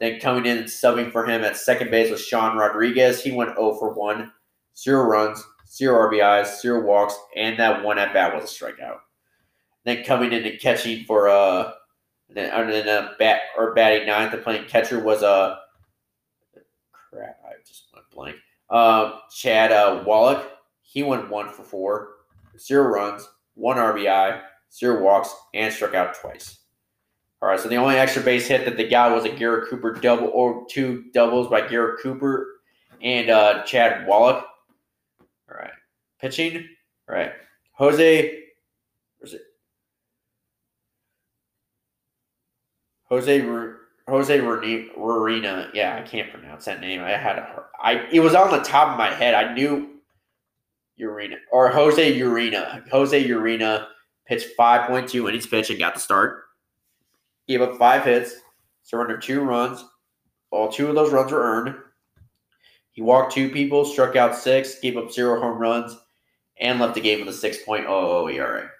Then 0.00 0.20
coming 0.20 0.46
in 0.46 0.58
and 0.58 0.66
subbing 0.66 1.12
for 1.12 1.24
him 1.24 1.44
at 1.44 1.56
second 1.56 1.90
base 1.90 2.10
was 2.10 2.24
Sean 2.24 2.56
Rodriguez. 2.56 3.22
He 3.22 3.32
went 3.32 3.56
0 3.56 3.76
for 3.78 3.94
1, 3.94 4.32
zero 4.76 5.04
runs, 5.04 5.42
zero 5.70 6.10
RBIs, 6.10 6.60
zero 6.60 6.84
walks, 6.84 7.14
and 7.36 7.58
that 7.58 7.82
one 7.82 7.98
at 7.98 8.12
bat 8.12 8.34
was 8.34 8.44
a 8.44 8.64
strikeout. 8.64 8.98
Then 9.84 10.04
coming 10.04 10.32
in 10.32 10.44
and 10.44 10.60
catching 10.60 11.04
for 11.04 11.28
uh 11.28 11.72
then 12.28 12.50
other 12.50 12.72
than 12.72 12.88
a 12.88 13.14
bat 13.18 13.42
or 13.58 13.74
batting 13.74 14.06
ninth 14.06 14.32
and 14.32 14.42
playing 14.42 14.66
catcher 14.66 15.00
was 15.00 15.22
a 15.22 15.26
uh, 15.26 15.56
crap. 16.92 17.38
I 17.44 17.52
just 17.66 17.88
went 17.92 18.01
blank. 18.14 18.36
Um, 18.70 19.14
Chad 19.34 19.72
uh, 19.72 20.02
Wallach. 20.06 20.50
He 20.82 21.02
went 21.02 21.30
one 21.30 21.50
for 21.52 21.62
four, 21.62 22.08
zero 22.58 22.88
runs, 22.88 23.28
one 23.54 23.76
RBI, 23.76 24.40
zero 24.72 25.02
walks, 25.02 25.34
and 25.54 25.72
struck 25.72 25.94
out 25.94 26.14
twice. 26.14 26.58
All 27.40 27.48
right, 27.48 27.58
so 27.58 27.68
the 27.68 27.76
only 27.76 27.96
extra 27.96 28.22
base 28.22 28.46
hit 28.46 28.64
that 28.64 28.76
they 28.76 28.88
got 28.88 29.12
was 29.12 29.24
a 29.24 29.28
Garrett 29.28 29.68
Cooper 29.68 29.92
double 29.94 30.28
or 30.28 30.64
two 30.70 31.04
doubles 31.12 31.48
by 31.48 31.66
Garrett 31.66 32.00
Cooper 32.00 32.46
and 33.00 33.30
uh, 33.30 33.64
Chad 33.64 34.06
Wallach. 34.06 34.44
All 35.50 35.56
right, 35.56 35.72
pitching. 36.20 36.68
All 37.08 37.16
right, 37.16 37.32
Jose. 37.72 38.44
Where's 39.18 39.34
it? 39.34 39.42
Jose 43.08 43.40
Jose 44.08 44.38
Rarina. 44.38 45.70
Yeah, 45.74 45.96
I 45.96 46.06
can't 46.06 46.30
pronounce 46.32 46.64
that 46.64 46.80
name. 46.80 47.00
I 47.02 47.10
had 47.10 47.38
a 47.38 47.64
I 47.80 48.06
it 48.12 48.20
was 48.20 48.34
on 48.34 48.50
the 48.50 48.62
top 48.62 48.88
of 48.88 48.98
my 48.98 49.10
head. 49.10 49.34
I 49.34 49.54
knew 49.54 50.00
Urena 51.00 51.36
or 51.50 51.68
Jose 51.68 52.18
Urena. 52.18 52.88
Jose 52.90 53.28
Urena 53.28 53.86
pitched 54.26 54.56
5.2 54.58 55.28
innings 55.28 55.46
pitch 55.46 55.70
and 55.70 55.78
got 55.78 55.94
the 55.94 56.00
start. 56.00 56.44
Gave 57.48 57.62
up 57.62 57.76
five 57.76 58.04
hits, 58.04 58.34
surrendered 58.82 59.22
two 59.22 59.42
runs. 59.42 59.84
All 60.50 60.70
two 60.70 60.88
of 60.88 60.94
those 60.94 61.12
runs 61.12 61.32
were 61.32 61.42
earned. 61.42 61.74
He 62.92 63.02
walked 63.02 63.32
two 63.32 63.50
people, 63.50 63.84
struck 63.84 64.16
out 64.16 64.36
six, 64.36 64.78
gave 64.78 64.96
up 64.96 65.10
zero 65.10 65.40
home 65.40 65.58
runs, 65.58 65.96
and 66.60 66.78
left 66.78 66.94
the 66.94 67.00
game 67.00 67.24
with 67.24 67.34
a 67.34 67.48
6.00 67.48 68.34
ERA. 68.34 68.70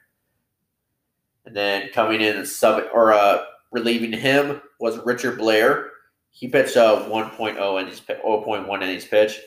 And 1.46 1.56
then 1.56 1.88
coming 1.92 2.20
in 2.20 2.36
and 2.36 2.46
sub 2.46 2.84
or 2.92 3.12
uh 3.12 3.42
Relieving 3.72 4.12
him 4.12 4.60
was 4.78 4.98
Richard 5.04 5.38
Bleier. 5.38 5.88
He 6.30 6.46
pitched 6.46 6.76
a 6.76 6.84
uh, 6.84 7.08
1.0 7.08 7.80
innings, 7.80 8.00
0.1 8.00 8.82
innings 8.82 9.06
pitch. 9.06 9.40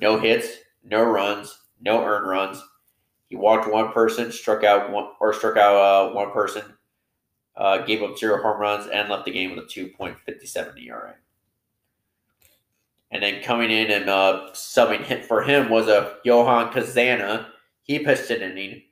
No 0.00 0.18
hits, 0.18 0.48
no 0.84 1.02
runs, 1.02 1.58
no 1.80 2.04
earned 2.04 2.28
runs. 2.28 2.62
He 3.28 3.36
walked 3.36 3.70
one 3.70 3.92
person, 3.92 4.30
struck 4.30 4.62
out 4.62 4.90
one 4.90 5.08
or 5.20 5.34
struck 5.34 5.56
out 5.56 5.76
uh, 5.76 6.14
one 6.14 6.30
person, 6.30 6.62
uh, 7.56 7.78
gave 7.78 8.02
up 8.02 8.16
zero 8.16 8.40
home 8.40 8.60
runs, 8.60 8.88
and 8.88 9.08
left 9.08 9.24
the 9.24 9.32
game 9.32 9.54
with 9.54 9.64
a 9.64 9.68
2.57 9.68 10.86
ERA. 10.86 11.14
And 13.10 13.22
then 13.22 13.42
coming 13.42 13.70
in 13.70 13.90
and 13.90 14.08
uh, 14.08 14.50
subbing 14.52 15.02
hit 15.02 15.24
for 15.24 15.42
him 15.42 15.68
was 15.68 15.88
a 15.88 16.16
Johan 16.24 16.72
Quezada. 16.72 17.46
He 17.82 17.98
pitched 17.98 18.30
an 18.30 18.42
inning, 18.42 18.82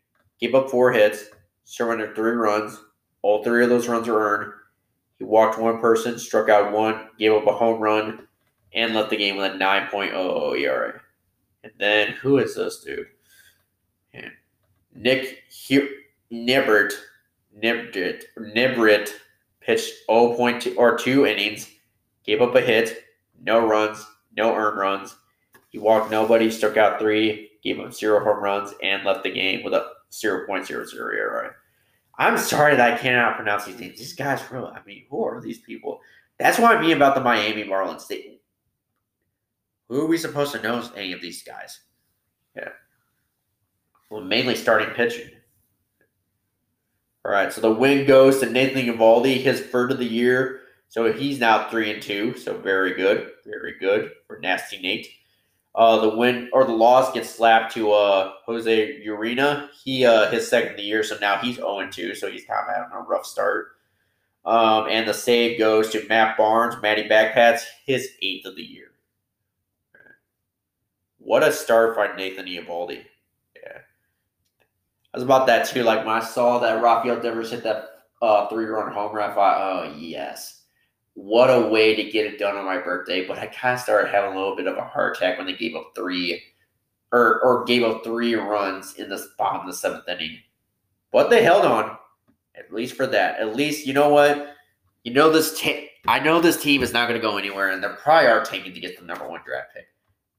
gave 0.40 0.54
up 0.54 0.70
four 0.70 0.92
hits, 0.92 1.26
surrendered 1.64 2.16
three 2.16 2.32
runs, 2.32 2.80
all 3.26 3.42
three 3.42 3.64
of 3.64 3.70
those 3.70 3.88
runs 3.88 4.06
were 4.06 4.20
earned. 4.20 4.52
He 5.18 5.24
walked 5.24 5.58
one 5.58 5.80
person, 5.80 6.18
struck 6.18 6.48
out 6.48 6.72
one, 6.72 7.08
gave 7.18 7.32
up 7.32 7.46
a 7.46 7.52
home 7.52 7.80
run, 7.80 8.28
and 8.74 8.94
left 8.94 9.10
the 9.10 9.16
game 9.16 9.36
with 9.36 9.52
a 9.52 9.56
9.00 9.56 10.60
ERA. 10.60 11.00
And 11.64 11.72
then 11.78 12.12
who 12.12 12.38
is 12.38 12.54
this 12.54 12.82
dude? 12.84 13.06
Nick 14.96 15.44
H- 15.68 15.90
Nibbert, 16.32 16.92
Nibbert, 17.62 18.24
Nibbert 18.38 19.10
pitched 19.60 19.92
0.2 20.08 20.76
or 20.76 20.96
two 20.96 21.26
innings, 21.26 21.68
gave 22.24 22.40
up 22.40 22.54
a 22.54 22.60
hit, 22.60 23.04
no 23.42 23.66
runs, 23.66 24.04
no 24.36 24.54
earned 24.54 24.78
runs. 24.78 25.16
He 25.68 25.78
walked 25.78 26.10
nobody, 26.10 26.50
struck 26.50 26.76
out 26.76 26.98
three, 26.98 27.50
gave 27.62 27.78
up 27.78 27.92
zero 27.92 28.24
home 28.24 28.42
runs, 28.42 28.72
and 28.82 29.04
left 29.04 29.22
the 29.22 29.30
game 29.30 29.62
with 29.62 29.74
a 29.74 29.92
0.00 30.10 30.94
ERA. 31.14 31.54
I'm 32.18 32.38
sorry 32.38 32.76
that 32.76 32.94
I 32.94 32.96
cannot 32.96 33.36
pronounce 33.36 33.66
these 33.66 33.78
names. 33.78 33.98
These 33.98 34.14
guys, 34.14 34.42
really, 34.50 34.70
I 34.70 34.82
mean, 34.86 35.04
who 35.10 35.24
are 35.24 35.40
these 35.40 35.58
people? 35.58 36.00
That's 36.38 36.58
why 36.58 36.74
I 36.74 36.80
mean 36.80 36.96
about 36.96 37.14
the 37.14 37.20
Miami 37.20 37.64
Marlins. 37.64 38.06
They, 38.06 38.38
who 39.88 40.00
are 40.00 40.06
we 40.06 40.18
supposed 40.18 40.52
to 40.52 40.62
know 40.62 40.82
any 40.96 41.12
of 41.12 41.20
these 41.20 41.42
guys? 41.42 41.80
Yeah. 42.56 42.70
Well, 44.10 44.22
mainly 44.22 44.54
starting 44.54 44.94
pitching. 44.94 45.30
All 47.24 47.32
right, 47.32 47.52
so 47.52 47.60
the 47.60 47.72
win 47.72 48.06
goes 48.06 48.38
to 48.38 48.46
Nathan 48.48 48.86
Eovaldi, 48.86 49.42
his 49.42 49.60
third 49.60 49.90
of 49.90 49.98
the 49.98 50.04
year. 50.04 50.60
So 50.88 51.12
he's 51.12 51.40
now 51.40 51.68
three 51.68 51.92
and 51.92 52.00
two. 52.00 52.36
So 52.36 52.56
very 52.56 52.94
good, 52.94 53.32
very 53.44 53.76
good 53.78 54.12
for 54.26 54.38
Nasty 54.38 54.78
Nate. 54.80 55.08
Uh, 55.76 56.00
the 56.00 56.16
win 56.16 56.48
or 56.54 56.64
the 56.64 56.72
loss 56.72 57.12
gets 57.12 57.28
slapped 57.28 57.74
to 57.74 57.92
uh, 57.92 58.32
Jose 58.46 59.02
Urena. 59.06 59.68
He 59.84 60.06
uh, 60.06 60.30
his 60.30 60.48
second 60.48 60.70
of 60.70 60.76
the 60.78 60.82
year, 60.82 61.02
so 61.02 61.18
now 61.20 61.36
he's 61.36 61.56
0 61.56 61.90
2, 61.90 62.14
so 62.14 62.30
he's 62.30 62.46
kind 62.46 62.66
of 62.66 62.74
having 62.74 62.92
a 62.96 63.02
rough 63.02 63.26
start. 63.26 63.72
Um, 64.46 64.86
and 64.88 65.06
the 65.06 65.12
save 65.12 65.58
goes 65.58 65.90
to 65.90 66.08
Matt 66.08 66.38
Barnes, 66.38 66.76
Matty 66.80 67.06
Backpats, 67.06 67.64
his 67.84 68.08
eighth 68.22 68.46
of 68.46 68.56
the 68.56 68.62
year. 68.62 68.92
What 71.18 71.42
a 71.42 71.52
start 71.52 71.94
by 71.94 72.14
Nathan 72.16 72.46
Eovaldi. 72.46 73.02
Yeah. 73.56 73.78
I 75.12 75.16
was 75.16 75.24
about 75.24 75.46
that 75.48 75.66
too. 75.66 75.82
Like 75.82 76.06
when 76.06 76.14
I 76.14 76.20
saw 76.20 76.58
that 76.60 76.82
Rafael 76.82 77.20
Devers 77.20 77.50
hit 77.50 77.64
that 77.64 78.04
uh, 78.22 78.48
three 78.48 78.64
run 78.64 78.92
home 78.92 79.14
run, 79.14 79.30
I 79.30 79.34
thought, 79.34 79.60
oh, 79.60 79.94
yes 79.98 80.55
what 81.16 81.48
a 81.48 81.68
way 81.68 81.94
to 81.94 82.10
get 82.10 82.26
it 82.26 82.38
done 82.38 82.56
on 82.56 82.66
my 82.66 82.78
birthday. 82.78 83.26
But 83.26 83.38
I 83.38 83.46
kind 83.46 83.74
of 83.74 83.80
started 83.80 84.10
having 84.10 84.32
a 84.32 84.36
little 84.36 84.54
bit 84.54 84.66
of 84.66 84.76
a 84.76 84.84
heart 84.84 85.16
attack 85.16 85.38
when 85.38 85.46
they 85.46 85.54
gave 85.54 85.74
up 85.74 85.92
three 85.96 86.42
or 87.10 87.40
or 87.42 87.64
gave 87.64 87.82
up 87.82 88.04
three 88.04 88.34
runs 88.34 88.94
in 88.94 89.08
the 89.08 89.26
bottom 89.38 89.62
of 89.62 89.66
the 89.66 89.72
seventh 89.72 90.08
inning. 90.08 90.38
But 91.10 91.30
they 91.30 91.42
held 91.42 91.64
on, 91.64 91.96
at 92.54 92.72
least 92.72 92.96
for 92.96 93.06
that. 93.06 93.40
At 93.40 93.56
least 93.56 93.86
you 93.86 93.94
know 93.94 94.10
what? 94.10 94.54
You 95.04 95.14
know 95.14 95.30
this. 95.30 95.58
T- 95.58 95.88
I 96.06 96.20
know 96.20 96.40
this 96.40 96.62
team 96.62 96.82
is 96.82 96.92
not 96.92 97.08
going 97.08 97.20
to 97.20 97.26
go 97.26 97.38
anywhere, 97.38 97.70
and 97.70 97.82
they're 97.82 97.94
probably 97.94 98.28
are 98.28 98.44
tanking 98.44 98.74
to 98.74 98.80
get 98.80 98.98
the 98.98 99.04
number 99.04 99.26
one 99.26 99.40
draft 99.44 99.74
pick. 99.74 99.86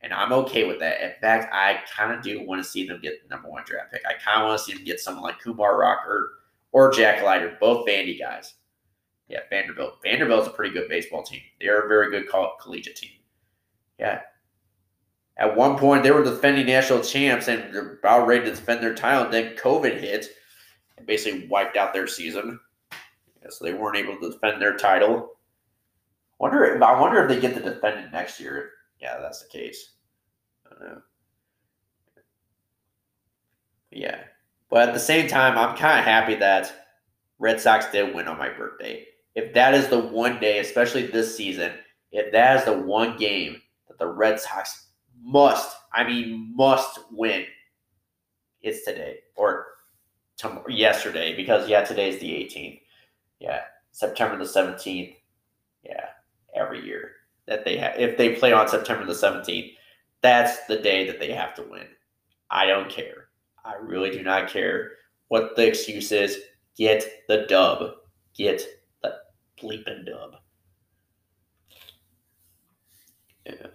And 0.01 0.13
I'm 0.13 0.32
okay 0.32 0.65
with 0.65 0.80
that. 0.80 1.01
In 1.01 1.13
fact, 1.19 1.51
I 1.51 1.80
kind 1.93 2.13
of 2.13 2.21
do 2.21 2.45
want 2.45 2.63
to 2.63 2.69
see 2.69 2.88
them 2.88 3.01
get 3.01 3.23
the 3.23 3.36
number 3.36 3.49
one 3.49 3.63
draft 3.65 3.91
pick. 3.91 4.03
I 4.07 4.13
kind 4.13 4.43
of 4.43 4.47
want 4.47 4.59
to 4.59 4.63
see 4.63 4.73
them 4.73 4.86
get 4.86 4.99
someone 4.99 5.23
like 5.23 5.39
Kumar 5.39 5.78
Rocker 5.78 6.34
or 6.71 6.91
Jack 6.91 7.23
Leiter, 7.23 7.57
both 7.59 7.88
Vandy 7.88 8.17
guys. 8.17 8.53
Yeah, 9.28 9.39
Vanderbilt. 9.49 10.01
Vanderbilt's 10.03 10.47
a 10.47 10.51
pretty 10.51 10.73
good 10.73 10.88
baseball 10.89 11.23
team. 11.23 11.41
They're 11.59 11.82
a 11.86 11.88
very 11.88 12.09
good 12.09 12.30
coll- 12.30 12.55
collegiate 12.61 12.95
team. 12.95 13.11
Yeah. 13.99 14.21
At 15.38 15.55
one 15.55 15.78
point, 15.78 16.03
they 16.03 16.11
were 16.11 16.23
defending 16.23 16.65
national 16.65 17.01
champs 17.01 17.47
and 17.47 17.73
they're 17.73 17.95
about 17.95 18.25
ready 18.25 18.45
to 18.45 18.51
defend 18.51 18.82
their 18.82 18.95
title. 18.95 19.25
And 19.25 19.34
then 19.34 19.55
COVID 19.55 19.99
hit 19.99 20.28
and 20.97 21.05
basically 21.05 21.47
wiped 21.47 21.78
out 21.78 21.93
their 21.93 22.07
season. 22.07 22.59
Yeah, 23.41 23.49
so 23.49 23.65
they 23.65 23.73
weren't 23.73 23.97
able 23.97 24.17
to 24.17 24.32
defend 24.32 24.61
their 24.61 24.78
title. 24.78 25.32
Wonder. 26.39 26.63
If, 26.65 26.82
I 26.82 26.99
wonder 26.99 27.21
if 27.23 27.30
they 27.30 27.39
get 27.39 27.53
to 27.55 27.61
defend 27.61 27.99
it 27.99 28.11
next 28.11 28.39
year. 28.39 28.71
Yeah, 28.99 29.19
that's 29.19 29.43
the 29.43 29.49
case. 29.49 29.93
I 30.65 30.69
don't 30.69 30.82
know. 30.82 31.01
Yeah, 33.91 34.23
but 34.69 34.89
at 34.89 34.93
the 34.93 34.99
same 34.99 35.28
time, 35.28 35.57
I'm 35.57 35.75
kind 35.78 35.99
of 35.99 36.05
happy 36.05 36.36
that 36.36 36.73
Red 37.39 37.59
Sox 37.59 37.89
did 37.91 38.13
win 38.13 38.28
on 38.28 38.38
my 38.38 38.49
birthday. 38.49 39.05
If 39.38 39.53
that 39.53 39.75
is 39.75 39.88
the 39.88 39.99
one 39.99 40.39
day, 40.39 40.57
especially 40.57 41.05
this 41.05 41.38
season, 41.38 41.71
if 42.11 42.31
that 42.31 42.57
is 42.57 42.65
the 42.65 42.73
one 42.73 43.17
game 43.17 43.61
that 43.88 43.99
the 43.99 44.07
Red 44.07 44.39
Sox 44.39 44.88
must, 45.21 45.77
I 45.93 46.03
mean, 46.03 46.51
must 46.55 47.01
win, 47.11 47.45
it's 48.63 48.83
today 48.83 49.19
or 49.35 49.67
tomorrow, 50.38 50.67
yesterday 50.69 51.35
because 51.35 51.69
yeah, 51.69 51.83
today's 51.83 52.19
the 52.19 52.31
18th. 52.31 52.81
Yeah, 53.39 53.61
September 53.91 54.39
the 54.39 54.43
17th. 54.43 55.15
Yeah, 55.83 56.05
every 56.55 56.83
year 56.83 57.11
that 57.45 57.63
they 57.63 57.77
have, 57.77 57.93
if 57.99 58.17
they 58.17 58.33
play 58.33 58.53
on 58.53 58.67
September 58.67 59.05
the 59.05 59.13
17th, 59.13 59.71
that's 60.23 60.65
the 60.65 60.77
day 60.77 61.05
that 61.05 61.19
they 61.19 61.31
have 61.31 61.53
to 61.57 61.61
win. 61.61 61.85
I 62.49 62.65
don't 62.65 62.89
care. 62.89 63.27
I 63.63 63.75
really 63.75 64.09
do 64.09 64.23
not 64.23 64.49
care 64.49 64.93
what 65.27 65.55
the 65.55 65.67
excuse 65.67 66.11
is. 66.11 66.39
Get 66.75 67.05
the 67.27 67.45
dub. 67.47 67.91
Get 68.35 68.76
bleeping 69.61 70.05
dub. 70.05 70.35
Yeah. 73.45 73.67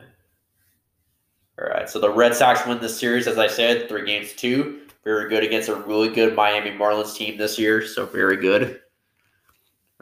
All 1.58 1.68
right. 1.68 1.88
So 1.88 1.98
the 1.98 2.10
Red 2.10 2.34
Sox 2.34 2.66
win 2.66 2.80
this 2.80 2.98
series, 2.98 3.26
as 3.26 3.38
I 3.38 3.46
said, 3.46 3.88
three 3.88 4.04
games 4.04 4.32
two. 4.32 4.80
Very 5.04 5.28
good 5.28 5.42
against 5.42 5.68
a 5.68 5.74
really 5.74 6.08
good 6.08 6.36
Miami 6.36 6.70
Marlins 6.70 7.14
team 7.16 7.36
this 7.36 7.58
year. 7.58 7.84
So 7.86 8.06
very 8.06 8.36
good. 8.36 8.80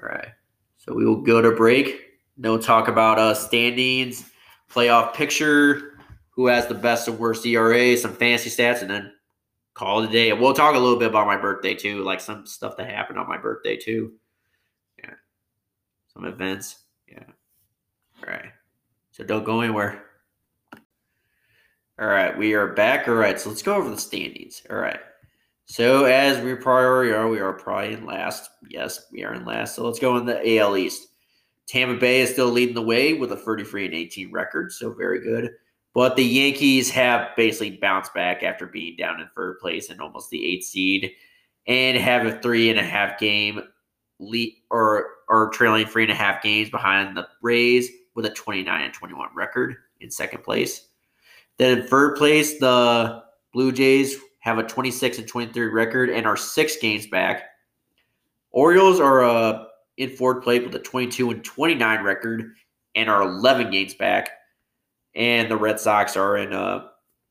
All 0.03 0.09
right. 0.09 0.29
So 0.77 0.95
we 0.95 1.05
will 1.05 1.23
go 1.23 1.41
to 1.41 1.53
break. 1.53 2.03
No 2.37 2.57
talk 2.57 2.89
about 2.89 3.19
uh, 3.19 3.35
standings, 3.35 4.31
playoff 4.73 5.15
picture, 5.15 5.99
who 6.31 6.47
has 6.47 6.67
the 6.67 6.75
best 6.75 7.07
and 7.09 7.19
worst 7.19 7.45
ERA, 7.45 7.97
some 7.97 8.15
fancy 8.15 8.49
stats, 8.49 8.81
and 8.81 8.91
then 8.91 9.13
call 9.75 10.03
it 10.03 10.09
a 10.09 10.13
day. 10.13 10.33
We'll 10.33 10.55
talk 10.55 10.75
a 10.75 10.79
little 10.79 10.99
bit 10.99 11.09
about 11.09 11.27
my 11.27 11.37
birthday 11.37 11.75
too, 11.75 12.03
like 12.03 12.21
some 12.21 12.47
stuff 12.47 12.77
that 12.77 12.89
happened 12.89 13.19
on 13.19 13.29
my 13.29 13.37
birthday 13.37 13.77
too. 13.77 14.13
Some 16.21 16.29
events. 16.29 16.81
Yeah. 17.09 17.25
All 18.23 18.29
right. 18.29 18.53
So 19.11 19.25
don't 19.25 19.45
go 19.45 19.63
anywhere. 19.63 20.05
All 21.99 22.09
right, 22.09 22.37
we 22.37 22.53
are 22.53 22.75
back. 22.75 23.09
All 23.09 23.15
right, 23.15 23.41
so 23.41 23.49
let's 23.49 23.63
go 23.63 23.75
over 23.75 23.89
the 23.89 23.97
standings. 23.97 24.63
All 24.69 24.77
right. 24.77 25.01
So 25.65 26.05
as 26.05 26.43
we 26.43 26.55
probably 26.57 27.13
are, 27.13 27.27
we 27.27 27.41
are 27.41 27.55
probably 27.55 27.95
in 27.95 28.05
last. 28.05 28.51
Yes, 28.69 29.07
we 29.11 29.25
are 29.25 29.33
in 29.33 29.47
last. 29.47 29.75
So 29.75 29.87
let's 29.87 29.99
go 29.99 30.19
in 30.19 30.27
the 30.27 30.59
AL 30.59 30.77
East. 30.77 31.09
Tampa 31.67 31.99
Bay 31.99 32.21
is 32.21 32.31
still 32.31 32.51
leading 32.51 32.75
the 32.75 32.83
way 32.83 33.15
with 33.15 33.33
a 33.33 33.37
33 33.37 33.87
and 33.87 33.95
18 33.95 34.31
record, 34.31 34.73
so 34.73 34.93
very 34.93 35.23
good. 35.23 35.51
But 35.95 36.17
the 36.17 36.25
Yankees 36.25 36.91
have 36.91 37.35
basically 37.35 37.79
bounced 37.79 38.13
back 38.13 38.43
after 38.43 38.67
being 38.67 38.97
down 38.97 39.21
in 39.23 39.29
third 39.35 39.59
place 39.59 39.89
and 39.89 40.03
almost 40.03 40.29
the 40.29 40.45
eighth 40.45 40.67
seed, 40.67 41.13
and 41.67 41.97
have 41.97 42.27
a 42.27 42.39
three 42.41 42.69
and 42.69 42.79
a 42.79 42.85
half 42.85 43.19
game 43.19 43.63
lead 44.19 44.55
or 44.71 45.07
or 45.31 45.49
trailing 45.51 45.87
three 45.87 46.03
and 46.03 46.13
a 46.13 46.15
half 46.15 46.43
games 46.43 46.69
behind 46.69 47.17
the 47.17 47.27
Rays 47.41 47.89
with 48.15 48.27
a 48.27 48.31
29 48.31 48.83
and 48.83 48.93
21 48.93 49.29
record 49.35 49.77
in 50.01 50.11
second 50.11 50.43
place. 50.43 50.89
Then 51.57 51.79
in 51.79 51.87
third 51.87 52.17
place, 52.17 52.59
the 52.59 53.23
Blue 53.53 53.73
Jays 53.73 54.17
have 54.41 54.59
a 54.59 54.65
26 54.65 55.19
and 55.19 55.29
23 55.29 55.67
record 55.67 56.11
and 56.11 56.27
are 56.27 56.37
six 56.37 56.77
games 56.77 57.07
back. 57.07 57.45
Orioles 58.51 58.99
are 58.99 59.25
uh, 59.25 59.65
in 59.97 60.11
fourth 60.11 60.43
place 60.43 60.65
with 60.65 60.75
a 60.75 60.81
22 60.81 61.31
and 61.31 61.45
29 61.45 62.03
record 62.03 62.55
and 62.97 63.09
are 63.09 63.23
11 63.23 63.71
games 63.71 63.95
back. 63.95 64.31
And 65.15 65.49
the 65.51 65.57
Red 65.57 65.79
Sox 65.79 66.17
are 66.17 66.39
in 66.39 66.53
uh, 66.53 66.89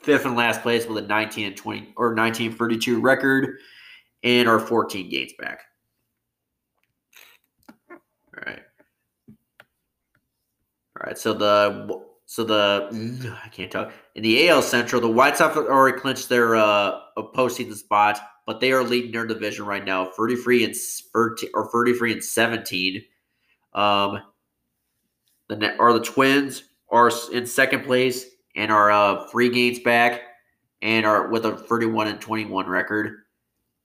fifth 0.00 0.24
and 0.24 0.36
last 0.36 0.62
place 0.62 0.86
with 0.86 1.04
a 1.04 1.06
19 1.06 1.48
and 1.48 1.56
20 1.56 1.92
or 1.96 2.14
19 2.14 2.52
32 2.56 3.00
record 3.00 3.58
and 4.22 4.48
are 4.48 4.58
14 4.58 5.10
games 5.10 5.32
back. 5.38 5.60
All 7.90 7.98
right. 8.46 8.62
All 11.00 11.08
right. 11.08 11.18
So 11.18 11.32
the 11.32 12.02
so 12.26 12.44
the 12.44 13.38
I 13.44 13.48
can't 13.48 13.70
talk 13.70 13.92
in 14.14 14.22
the 14.22 14.48
AL 14.48 14.62
Central. 14.62 15.00
The 15.00 15.08
White 15.08 15.36
Sox 15.36 15.56
already 15.56 15.98
clinched 15.98 16.28
their 16.28 16.56
uh 16.56 17.00
postseason 17.16 17.74
spot, 17.74 18.20
but 18.46 18.60
they 18.60 18.72
are 18.72 18.84
leading 18.84 19.12
their 19.12 19.26
division 19.26 19.64
right 19.64 19.84
now, 19.84 20.10
thirty-three 20.16 20.64
and 20.64 20.74
13, 21.12 21.50
or 21.54 21.70
thirty-three 21.70 22.12
and 22.12 22.22
seventeen. 22.22 23.02
Um, 23.72 24.20
the 25.48 25.76
or 25.78 25.92
the 25.92 26.04
Twins 26.04 26.64
are 26.90 27.10
in 27.32 27.46
second 27.46 27.84
place 27.84 28.26
and 28.54 28.70
are 28.70 28.90
uh 28.90 29.26
three 29.28 29.48
games 29.48 29.78
back 29.78 30.22
and 30.82 31.06
are 31.06 31.28
with 31.28 31.46
a 31.46 31.56
thirty-one 31.56 32.08
and 32.08 32.20
twenty-one 32.20 32.66
record. 32.66 33.22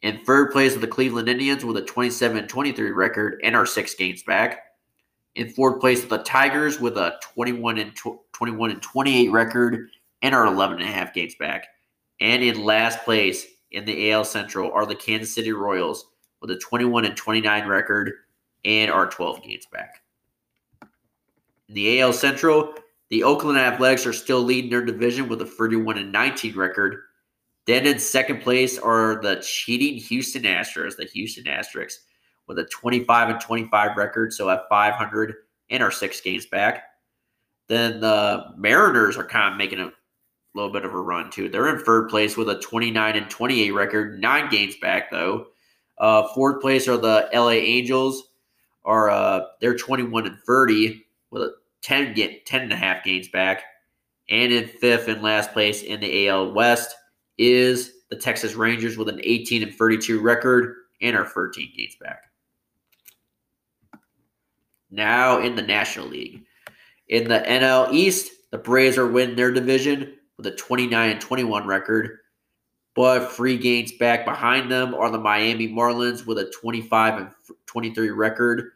In 0.01 0.23
third 0.25 0.51
place 0.51 0.75
are 0.75 0.79
the 0.79 0.87
Cleveland 0.87 1.29
Indians 1.29 1.65
with 1.65 1.77
a 1.77 1.81
27 1.81 2.47
23 2.47 2.91
record 2.91 3.39
and 3.43 3.55
are 3.55 3.65
six 3.65 3.95
games 3.95 4.21
back. 4.21 4.59
In 5.35 5.49
fourth 5.49 5.81
place 5.81 6.05
the 6.05 6.19
Tigers 6.19 6.79
with 6.79 6.97
a 6.97 7.19
21 7.21 7.77
and 7.77 7.95
tw- 7.95 8.21
21 8.33 8.71
and 8.71 8.81
28 8.81 9.29
record 9.31 9.89
and 10.21 10.33
are 10.33 10.45
11 10.45 10.79
and 10.79 10.89
a 10.89 10.91
half 10.91 11.13
games 11.13 11.35
back. 11.35 11.67
And 12.21 12.41
in 12.41 12.63
last 12.63 13.03
place 13.03 13.45
in 13.71 13.85
the 13.85 14.11
AL 14.11 14.25
Central 14.25 14.71
are 14.71 14.85
the 14.85 14.95
Kansas 14.95 15.35
City 15.35 15.51
Royals 15.51 16.05
with 16.41 16.51
a 16.51 16.57
21 16.57 17.05
and 17.05 17.17
29 17.17 17.67
record 17.67 18.13
and 18.63 18.89
are 18.89 19.07
12 19.07 19.43
games 19.43 19.65
back. 19.71 20.01
In 21.67 21.75
the 21.75 21.99
AL 21.99 22.13
Central, 22.13 22.73
the 23.09 23.23
Oakland 23.23 23.57
Athletics 23.57 24.05
are 24.05 24.13
still 24.13 24.41
leading 24.41 24.69
their 24.69 24.85
division 24.85 25.27
with 25.27 25.41
a 25.41 25.45
31 25.45 25.97
and 25.97 26.11
19 26.11 26.55
record. 26.55 27.01
Then 27.65 27.85
in 27.85 27.99
second 27.99 28.41
place 28.41 28.77
are 28.77 29.21
the 29.21 29.37
cheating 29.37 29.95
Houston 29.95 30.43
Astros, 30.43 30.95
the 30.95 31.05
Houston 31.05 31.45
Asterix, 31.45 31.95
with 32.47 32.59
a 32.59 32.65
25 32.65 33.29
and 33.29 33.41
25 33.41 33.97
record, 33.97 34.33
so 34.33 34.49
at 34.49 34.69
500 34.69 35.35
and 35.69 35.83
are 35.83 35.91
six 35.91 36.21
games 36.21 36.45
back. 36.45 36.83
Then 37.67 37.99
the 37.99 38.45
Mariners 38.57 39.17
are 39.17 39.25
kind 39.25 39.53
of 39.53 39.57
making 39.57 39.79
a 39.79 39.91
little 40.53 40.71
bit 40.71 40.85
of 40.85 40.93
a 40.93 40.99
run 40.99 41.31
too. 41.31 41.49
They're 41.49 41.75
in 41.75 41.83
third 41.83 42.09
place 42.09 42.37
with 42.37 42.49
a 42.49 42.59
29 42.59 43.15
and 43.15 43.29
28 43.29 43.71
record, 43.71 44.19
nine 44.21 44.49
games 44.49 44.75
back 44.81 45.09
though. 45.11 45.47
Uh, 45.97 46.27
fourth 46.33 46.61
place 46.61 46.87
are 46.87 46.97
the 46.97 47.29
LA 47.33 47.51
Angels, 47.51 48.29
are 48.83 49.09
uh, 49.09 49.41
they're 49.61 49.77
21 49.77 50.27
and 50.27 50.37
30 50.45 51.03
with 51.31 51.41
a 51.41 51.55
10 51.81 52.13
get 52.13 52.45
10 52.45 52.61
and 52.61 52.73
a 52.73 52.75
half 52.75 53.03
games 53.03 53.27
back. 53.29 53.63
And 54.29 54.51
in 54.51 54.67
fifth 54.67 55.07
and 55.07 55.21
last 55.21 55.53
place 55.53 55.83
in 55.83 55.99
the 55.99 56.27
AL 56.27 56.53
West 56.53 56.95
is 57.37 57.91
the 58.09 58.15
Texas 58.15 58.55
Rangers 58.55 58.97
with 58.97 59.09
an 59.09 59.21
18 59.23 59.63
and 59.63 59.73
32 59.73 60.19
record 60.19 60.75
and 61.01 61.15
are 61.15 61.25
13 61.25 61.71
games 61.75 61.95
back. 61.99 62.23
Now 64.95 65.41
in 65.41 65.55
the 65.55 65.61
National 65.61 66.07
League. 66.07 66.43
In 67.09 67.27
the 67.27 67.39
NL 67.39 67.91
East, 67.91 68.31
the 68.51 68.57
Braves 68.57 68.97
are 68.97 69.07
winning 69.07 69.35
their 69.35 69.51
division 69.51 70.15
with 70.37 70.47
a 70.47 70.51
29 70.51 71.11
and 71.11 71.21
21 71.21 71.67
record. 71.67 72.19
But 72.95 73.31
three 73.31 73.57
games 73.57 73.91
back 73.91 74.23
behind 74.23 74.71
them 74.71 74.95
are 74.95 75.11
the 75.11 75.19
Miami 75.19 75.67
Marlins 75.67 76.25
with 76.25 76.37
a 76.37 76.51
25 76.61 77.17
and 77.17 77.29
23 77.65 78.09
record 78.11 78.71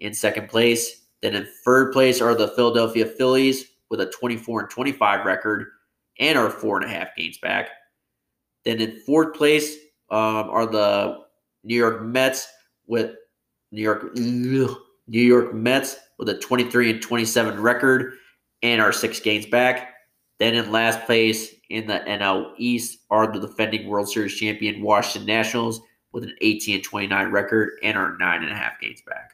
in 0.00 0.12
second 0.12 0.48
place. 0.48 1.02
Then 1.22 1.36
in 1.36 1.46
third 1.64 1.92
place 1.92 2.20
are 2.20 2.34
the 2.34 2.48
Philadelphia 2.48 3.06
Phillies 3.06 3.66
with 3.88 4.00
a 4.00 4.06
24 4.06 4.62
and 4.62 4.70
25 4.70 5.24
record 5.24 5.68
and 6.18 6.36
are 6.36 6.50
four 6.50 6.80
and 6.80 6.90
a 6.90 6.92
half 6.92 7.14
games 7.16 7.38
back. 7.38 7.70
Then 8.64 8.80
in 8.80 9.00
fourth 9.06 9.34
place 9.34 9.76
um, 10.10 10.50
are 10.50 10.66
the 10.66 11.18
New 11.62 11.76
York 11.76 12.02
Mets 12.02 12.48
with 12.86 13.14
New 13.70 13.82
York 13.82 14.16
New 15.10 15.20
York 15.20 15.52
Mets 15.52 15.96
with 16.18 16.28
a 16.28 16.38
23 16.38 16.90
and 16.90 17.02
27 17.02 17.60
record 17.60 18.14
and 18.62 18.80
are 18.80 18.92
six 18.92 19.18
games 19.18 19.44
back. 19.44 19.94
Then 20.38 20.54
in 20.54 20.70
last 20.70 21.04
place 21.04 21.52
in 21.68 21.88
the 21.88 21.98
NL 22.06 22.52
East 22.56 23.00
are 23.10 23.30
the 23.30 23.40
defending 23.40 23.88
World 23.88 24.08
Series 24.08 24.36
champion 24.36 24.82
Washington 24.82 25.26
Nationals 25.26 25.80
with 26.12 26.22
an 26.22 26.34
18 26.40 26.76
and 26.76 26.84
29 26.84 27.30
record 27.32 27.70
and 27.82 27.98
are 27.98 28.16
nine 28.18 28.44
and 28.44 28.52
a 28.52 28.54
half 28.54 28.80
games 28.80 29.02
back. 29.02 29.32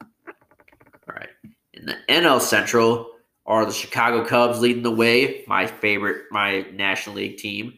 All 0.00 1.14
right. 1.14 1.28
In 1.74 1.84
the 1.84 1.96
NL 2.08 2.40
Central 2.40 3.10
are 3.44 3.66
the 3.66 3.72
Chicago 3.72 4.24
Cubs 4.24 4.60
leading 4.60 4.82
the 4.82 4.90
way, 4.90 5.44
my 5.46 5.66
favorite, 5.66 6.24
my 6.30 6.64
National 6.72 7.16
League 7.16 7.36
team, 7.36 7.74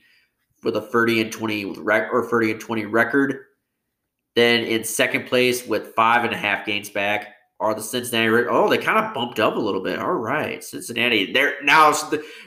with 0.63 0.77
a 0.77 0.81
30 0.81 1.23
and 1.23 1.33
20 1.33 1.65
rec- 1.81 2.13
or 2.13 2.29
30 2.29 2.53
and 2.53 2.61
20 2.61 2.87
record. 2.87 3.47
Then 4.35 4.65
in 4.65 4.85
second 4.85 5.27
place 5.27 5.67
with 5.67 5.95
five 5.95 6.25
and 6.25 6.33
a 6.33 6.37
half 6.37 6.67
games 6.67 6.91
back 6.91 7.35
are 7.61 7.75
the 7.75 7.83
Cincinnati. 7.83 8.47
Oh, 8.49 8.69
they 8.69 8.79
kind 8.79 8.99
of 8.99 9.15
bumped 9.15 9.39
up 9.39 9.57
a 9.57 9.61
little 9.61 9.81
bit. 9.81 9.99
All 9.99 10.13
right, 10.13 10.63
Cincinnati. 10.63 11.33
They're 11.33 11.63
now 11.63 11.95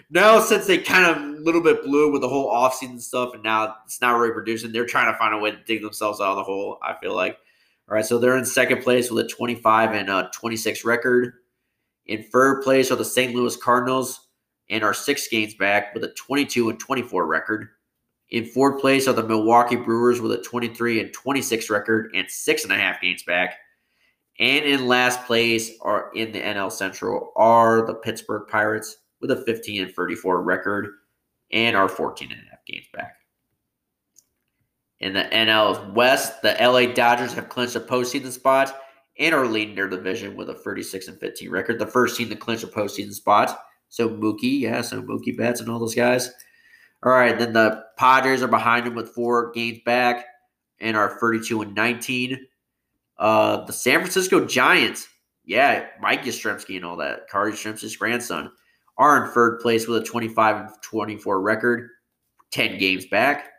now 0.09 0.39
since 0.39 0.67
they 0.67 0.77
kind 0.79 1.05
of 1.05 1.17
a 1.17 1.41
little 1.41 1.61
bit 1.61 1.83
blew 1.83 2.11
with 2.11 2.21
the 2.21 2.29
whole 2.29 2.51
offseason 2.53 3.01
stuff, 3.01 3.33
and 3.33 3.43
now 3.43 3.75
it's 3.85 4.01
not 4.01 4.17
really 4.17 4.33
producing. 4.33 4.71
They're 4.71 4.85
trying 4.85 5.11
to 5.11 5.17
find 5.17 5.33
a 5.33 5.38
way 5.38 5.51
to 5.51 5.63
dig 5.65 5.81
themselves 5.81 6.19
out 6.19 6.31
of 6.31 6.38
the 6.38 6.43
hole. 6.43 6.77
I 6.81 6.95
feel 7.01 7.15
like. 7.15 7.38
All 7.89 7.95
right, 7.95 8.05
so 8.05 8.19
they're 8.19 8.38
in 8.38 8.43
second 8.43 8.83
place 8.83 9.09
with 9.09 9.25
a 9.25 9.29
25 9.29 9.93
and 9.93 10.09
a 10.09 10.29
26 10.33 10.83
record. 10.83 11.35
In 12.07 12.23
third 12.23 12.61
place 12.61 12.91
are 12.91 12.97
the 12.97 13.05
St. 13.05 13.33
Louis 13.33 13.55
Cardinals 13.55 14.27
and 14.69 14.83
are 14.83 14.93
six 14.93 15.29
games 15.29 15.53
back 15.53 15.93
with 15.93 16.03
a 16.03 16.09
22 16.09 16.69
and 16.69 16.79
24 16.79 17.25
record. 17.25 17.69
In 18.30 18.45
fourth 18.45 18.82
place 18.82 19.07
are 19.07 19.13
the 19.13 19.23
Milwaukee 19.23 19.78
Brewers 19.78 20.19
with 20.19 20.34
a 20.34 20.41
23 20.41 20.99
and 20.99 21.13
26 21.13 21.69
record 21.69 22.11
and 22.13 22.30
six 22.30 22.63
and 22.63 22.73
a 22.73 22.75
half 22.75 22.99
games 23.01 23.23
back. 23.23 23.57
And 24.39 24.65
in 24.65 24.88
last 24.88 25.25
place 25.25 25.71
are 25.82 26.11
in 26.13 26.32
the 26.32 26.41
NL 26.41 26.71
Central 26.71 27.32
are 27.36 27.86
the 27.86 27.95
Pittsburgh 27.95 28.47
Pirates 28.47 28.97
with 29.21 29.32
a 29.32 29.43
15 29.45 29.84
and 29.84 29.93
34 29.93 30.43
record 30.43 30.89
and 31.51 31.75
are 31.75 31.89
14 31.89 32.32
and 32.32 32.41
a 32.41 32.49
half 32.51 32.65
games 32.65 32.86
back. 32.93 33.15
In 34.99 35.13
the 35.13 35.23
NL 35.23 35.93
West, 35.93 36.41
the 36.41 36.55
LA 36.59 36.91
Dodgers 36.93 37.34
have 37.34 37.49
clinched 37.49 37.75
a 37.75 37.80
postseason 37.80 38.32
spot 38.32 38.75
and 39.19 39.34
are 39.34 39.47
leading 39.47 39.75
their 39.75 39.88
division 39.88 40.36
with 40.36 40.49
a 40.49 40.53
36 40.53 41.07
and 41.07 41.19
15 41.19 41.49
record. 41.49 41.80
The 41.80 41.88
first 41.88 42.17
team 42.17 42.30
to 42.30 42.36
clinch 42.36 42.63
a 42.63 42.67
postseason 42.67 43.13
spot. 43.13 43.59
So 43.89 44.09
Mookie, 44.09 44.59
yeah, 44.59 44.82
so 44.82 45.01
Mookie 45.01 45.38
Betts 45.38 45.61
and 45.61 45.69
all 45.69 45.80
those 45.80 45.95
guys. 45.95 46.32
All 47.04 47.12
right, 47.12 47.38
then 47.38 47.54
the 47.54 47.84
Padres 47.98 48.41
are 48.41 48.48
behind 48.48 48.86
them 48.86 48.95
with 48.95 49.10
four 49.10 49.52
games 49.52 49.80
back 49.86 50.26
and 50.80 50.98
are 50.98 51.20
32 51.20 51.62
and 51.62 51.76
19. 51.76 52.39
Uh, 53.18 53.66
the 53.66 53.74
San 53.74 54.00
Francisco 54.00 54.45
Giants, 54.45 55.08
yeah, 55.45 55.88
Mike 56.02 56.24
Yastrzemski 56.24 56.76
and 56.76 56.86
all 56.86 56.98
that, 56.98 57.30
Carter 57.30 57.52
Yastrzemski's 57.52 57.95
grandson, 57.95 58.52
are 58.98 59.24
in 59.24 59.32
third 59.32 59.60
place 59.60 59.88
with 59.88 60.02
a 60.02 60.06
25 60.06 60.56
and 60.56 60.70
24 60.82 61.41
record, 61.41 61.89
10 62.52 62.78
games 62.80 63.06
back. 63.06 63.50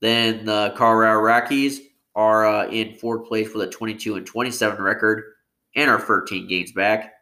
Then 0.00 0.44
the 0.44 0.74
Colorado 0.76 1.20
Rockies 1.20 1.80
are 2.14 2.46
uh, 2.46 2.68
in 2.68 2.96
fourth 2.96 3.26
place 3.26 3.52
with 3.52 3.68
a 3.68 3.70
22 3.70 4.16
and 4.16 4.26
27 4.26 4.82
record 4.82 5.22
and 5.74 5.90
are 5.90 6.00
13 6.00 6.46
games 6.46 6.72
back. 6.72 7.12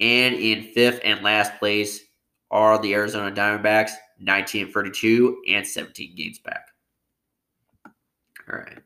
And 0.00 0.34
in 0.34 0.72
fifth 0.72 1.00
and 1.04 1.22
last 1.22 1.58
place 1.58 2.00
are 2.50 2.80
the 2.80 2.94
Arizona 2.94 3.34
Diamondbacks, 3.34 3.92
19 4.18 4.64
and 4.64 4.72
32 4.72 5.42
and 5.48 5.66
17 5.66 6.14
games 6.16 6.38
back. 6.38 6.68
All 8.50 8.58
right. 8.58 8.78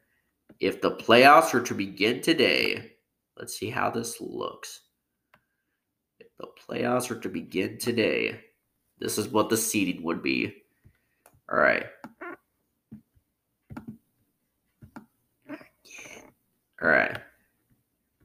If 0.60 0.80
the 0.80 0.92
playoffs 0.92 1.52
were 1.52 1.60
to 1.60 1.74
begin 1.74 2.20
today, 2.20 2.92
let's 3.36 3.56
see 3.58 3.70
how 3.70 3.90
this 3.90 4.20
looks. 4.20 4.80
If 6.18 6.28
the 6.38 6.48
playoffs 6.68 7.10
were 7.10 7.20
to 7.20 7.28
begin 7.28 7.78
today, 7.78 8.40
this 8.98 9.18
is 9.18 9.28
what 9.28 9.48
the 9.48 9.56
seeding 9.56 10.02
would 10.02 10.22
be. 10.22 10.54
All 11.50 11.58
right. 11.58 11.86
All 16.80 16.88
right. 16.88 17.18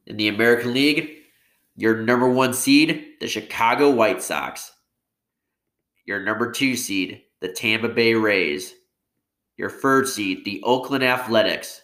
In 0.06 0.18
the 0.18 0.28
American 0.28 0.74
League, 0.74 1.22
your 1.76 1.98
number 1.98 2.30
one 2.30 2.54
seed, 2.54 3.16
the 3.20 3.28
Chicago 3.28 3.90
White 3.90 4.22
Sox. 4.22 4.73
Your 6.06 6.22
number 6.22 6.52
two 6.52 6.76
seed, 6.76 7.22
the 7.40 7.48
Tampa 7.48 7.90
Bay 7.90 8.14
Rays. 8.14 8.74
Your 9.58 9.70
third 9.70 10.08
seed, 10.08 10.44
the 10.44 10.62
Oakland 10.64 11.04
Athletics. 11.04 11.82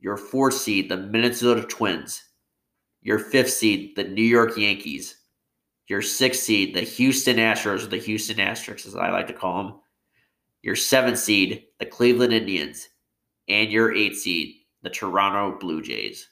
Your 0.00 0.16
fourth 0.16 0.54
seed, 0.54 0.90
the 0.90 0.96
Minnesota 0.96 1.62
Twins. 1.62 2.22
Your 3.00 3.18
fifth 3.18 3.50
seed, 3.50 3.96
the 3.96 4.04
New 4.04 4.22
York 4.22 4.56
Yankees. 4.56 5.16
Your 5.88 6.02
sixth 6.02 6.42
seed, 6.42 6.74
the 6.74 6.80
Houston 6.80 7.36
Astros, 7.36 7.84
or 7.84 7.88
the 7.88 7.98
Houston 7.98 8.40
Asterisks, 8.40 8.86
as 8.86 8.96
I 8.96 9.10
like 9.10 9.26
to 9.28 9.32
call 9.32 9.62
them. 9.62 9.74
Your 10.62 10.76
seventh 10.76 11.18
seed, 11.18 11.64
the 11.78 11.86
Cleveland 11.86 12.32
Indians. 12.32 12.88
And 13.48 13.70
your 13.70 13.94
eighth 13.94 14.18
seed, 14.18 14.54
the 14.82 14.90
Toronto 14.90 15.58
Blue 15.58 15.82
Jays. 15.82 16.26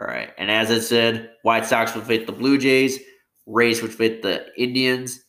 All 0.00 0.06
right. 0.06 0.30
And 0.38 0.50
as 0.50 0.70
I 0.70 0.78
said, 0.78 1.32
White 1.42 1.66
Sox 1.66 1.94
would 1.94 2.04
face 2.04 2.26
the 2.26 2.32
Blue 2.32 2.58
Jays, 2.58 3.00
Rays 3.46 3.82
would 3.82 3.92
face 3.92 4.22
the 4.22 4.46
Indians, 4.56 5.24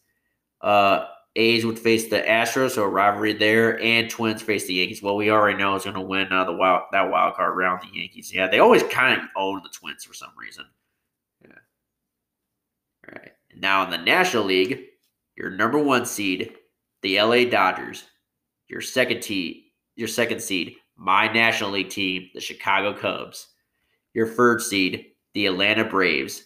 uh, 0.61 1.05
A's 1.35 1.65
would 1.65 1.79
face 1.79 2.09
the 2.09 2.21
Astros, 2.21 2.71
so 2.71 2.83
a 2.83 2.87
rivalry 2.87 3.33
there, 3.33 3.81
and 3.81 4.09
Twins 4.09 4.41
face 4.41 4.65
the 4.67 4.73
Yankees. 4.73 5.01
Well, 5.01 5.15
we 5.15 5.29
already 5.29 5.57
know 5.57 5.75
is 5.75 5.83
going 5.83 5.95
to 5.95 6.01
win 6.01 6.31
uh, 6.31 6.43
the 6.43 6.53
wild 6.53 6.83
that 6.91 7.09
wild 7.09 7.35
card 7.35 7.55
round. 7.55 7.81
The 7.81 7.97
Yankees, 7.97 8.33
yeah, 8.33 8.47
they 8.47 8.59
always 8.59 8.83
kind 8.83 9.19
of 9.19 9.27
own 9.35 9.61
the 9.63 9.69
Twins 9.69 10.03
for 10.03 10.13
some 10.13 10.31
reason. 10.37 10.65
Yeah. 11.41 11.51
All 13.07 13.15
right. 13.15 13.31
Now 13.55 13.83
in 13.83 13.89
the 13.89 13.97
National 13.97 14.43
League, 14.43 14.85
your 15.35 15.49
number 15.49 15.79
one 15.79 16.05
seed, 16.05 16.53
the 17.01 17.21
LA 17.21 17.45
Dodgers. 17.45 18.05
Your 18.67 18.81
second 18.81 19.21
team, 19.21 19.63
your 19.95 20.07
second 20.07 20.41
seed, 20.41 20.75
my 20.95 21.31
National 21.31 21.71
League 21.71 21.89
team, 21.89 22.29
the 22.33 22.41
Chicago 22.41 22.93
Cubs. 22.93 23.47
Your 24.13 24.27
third 24.27 24.61
seed, 24.61 25.07
the 25.33 25.47
Atlanta 25.47 25.85
Braves. 25.85 26.43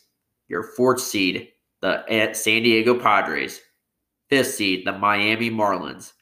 Your 0.48 0.64
fourth 0.64 1.02
seed, 1.02 1.50
the 1.82 2.34
San 2.34 2.64
Diego 2.64 2.98
Padres. 2.98 3.60
Fifth 4.34 4.56
seed, 4.56 4.84
the 4.84 4.94
Miami 4.94 5.52
Marlins. 5.52 6.14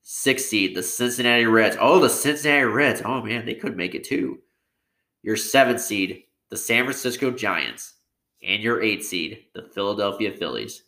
Sixth 0.00 0.46
seed, 0.46 0.74
the 0.74 0.82
Cincinnati 0.82 1.44
Reds. 1.44 1.76
Oh, 1.78 2.00
the 2.00 2.08
Cincinnati 2.08 2.64
Reds. 2.64 3.02
Oh, 3.04 3.20
man, 3.20 3.44
they 3.44 3.52
could 3.52 3.76
make 3.76 3.94
it 3.94 4.04
too. 4.04 4.38
Your 5.22 5.36
seventh 5.36 5.82
seed, 5.82 6.22
the 6.48 6.56
San 6.56 6.84
Francisco 6.84 7.30
Giants. 7.30 7.96
And 8.42 8.62
your 8.62 8.80
eighth 8.82 9.04
seed, 9.04 9.44
the 9.54 9.64
Philadelphia 9.74 10.32
Phillies. 10.32 10.84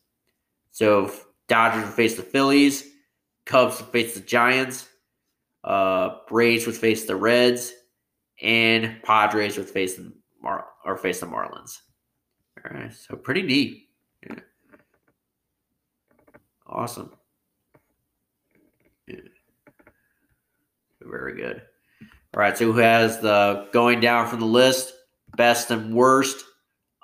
So 0.71 1.13
Dodgers 1.49 1.85
will 1.85 1.93
face 1.93 2.17
the 2.17 2.23
Phillies. 2.23 2.89
Cubs 3.45 3.79
will 3.79 3.89
face 3.89 4.15
the 4.15 4.21
Giants. 4.21 4.89
Uh, 5.63 6.17
Braves 6.29 6.65
would 6.65 6.79
face 6.79 7.05
the 7.05 7.15
Reds, 7.15 7.75
and 8.41 9.03
Padres 9.03 9.59
would 9.59 9.69
face 9.69 9.97
the 9.97 10.15
Mar- 10.43 10.69
or 10.87 10.97
face 10.97 11.21
the 11.21 11.27
Marlins. 11.27 11.77
All 12.65 12.73
right, 12.73 12.91
so 12.91 13.17
pretty 13.17 13.43
neat. 13.43 13.90
Awesome. 16.71 17.13
Yeah. 19.07 19.17
Very 21.03 21.37
good. 21.37 21.63
All 22.35 22.41
right, 22.41 22.57
so 22.57 22.73
who 22.73 22.79
has 22.79 23.21
the 23.21 23.69
going 23.73 24.01
down 24.01 24.29
from 24.29 24.41
the 24.41 24.47
list? 24.47 24.93
Best 25.37 25.71
and 25.71 25.95
worst. 25.95 26.45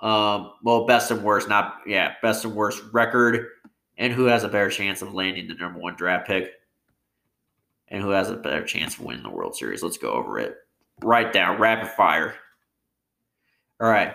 Um, 0.00 0.52
well, 0.62 0.86
best 0.86 1.10
and 1.10 1.22
worst, 1.22 1.48
not 1.48 1.78
yeah, 1.86 2.14
best 2.22 2.44
and 2.44 2.54
worst 2.54 2.82
record, 2.92 3.46
and 3.98 4.12
who 4.12 4.24
has 4.24 4.44
a 4.44 4.48
better 4.48 4.70
chance 4.70 5.02
of 5.02 5.12
landing 5.12 5.48
the 5.48 5.54
number 5.54 5.80
one 5.80 5.96
draft 5.96 6.26
pick? 6.26 6.52
and 7.88 8.02
who 8.02 8.10
has 8.10 8.30
a 8.30 8.36
better 8.36 8.64
chance 8.64 8.94
of 8.94 9.04
winning 9.04 9.22
the 9.22 9.30
World 9.30 9.56
Series. 9.56 9.82
Let's 9.82 9.98
go 9.98 10.10
over 10.10 10.38
it. 10.38 10.56
Right 11.02 11.32
down, 11.32 11.60
rapid 11.60 11.90
fire. 11.90 12.34
All 13.80 13.88
right. 13.88 14.14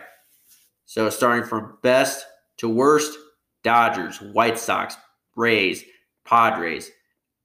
So 0.86 1.10
starting 1.10 1.48
from 1.48 1.78
best 1.84 2.26
to 2.58 2.68
worst 2.68 3.18
Dodgers, 3.64 4.20
White 4.20 4.58
Sox, 4.58 4.96
Rays, 5.36 5.84
Padres, 6.26 6.92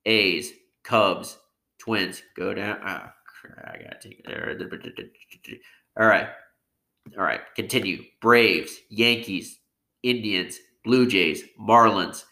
A's, 0.05 0.53
Cubs, 0.83 1.39
Twins. 1.79 2.23
Go 2.37 2.55
down. 2.55 2.79
Oh, 2.85 3.11
I 3.65 3.79
got 3.83 4.01
to 4.01 4.09
take 4.09 4.25
there. 4.25 4.59
All 5.99 6.07
right. 6.07 6.29
All 7.17 7.25
right. 7.25 7.41
Continue. 7.55 8.03
Braves, 8.21 8.77
Yankees, 8.91 9.59
Indians, 10.03 10.59
Blue 10.85 11.07
Jays, 11.07 11.43
Marlins, 11.61 12.25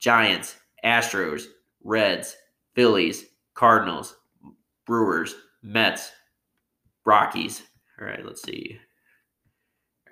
Giants, 0.00 0.56
Astros, 0.84 1.44
Reds, 1.84 2.36
Phillies, 2.74 3.26
Cardinals, 3.54 4.16
Brewers, 4.86 5.34
Mets, 5.62 6.12
Rockies. 7.04 7.62
All 8.00 8.06
right, 8.06 8.24
let's 8.24 8.42
see. 8.42 8.78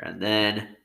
And 0.00 0.20
then 0.20 0.76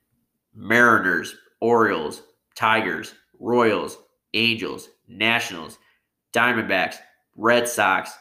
Mariners, 0.54 1.36
Orioles, 1.60 2.24
Tigers, 2.56 3.14
Royals, 3.42 3.98
Angels, 4.34 4.90
Nationals, 5.08 5.78
Diamondbacks, 6.34 6.98
Red 7.36 7.68
Sox, 7.68 8.12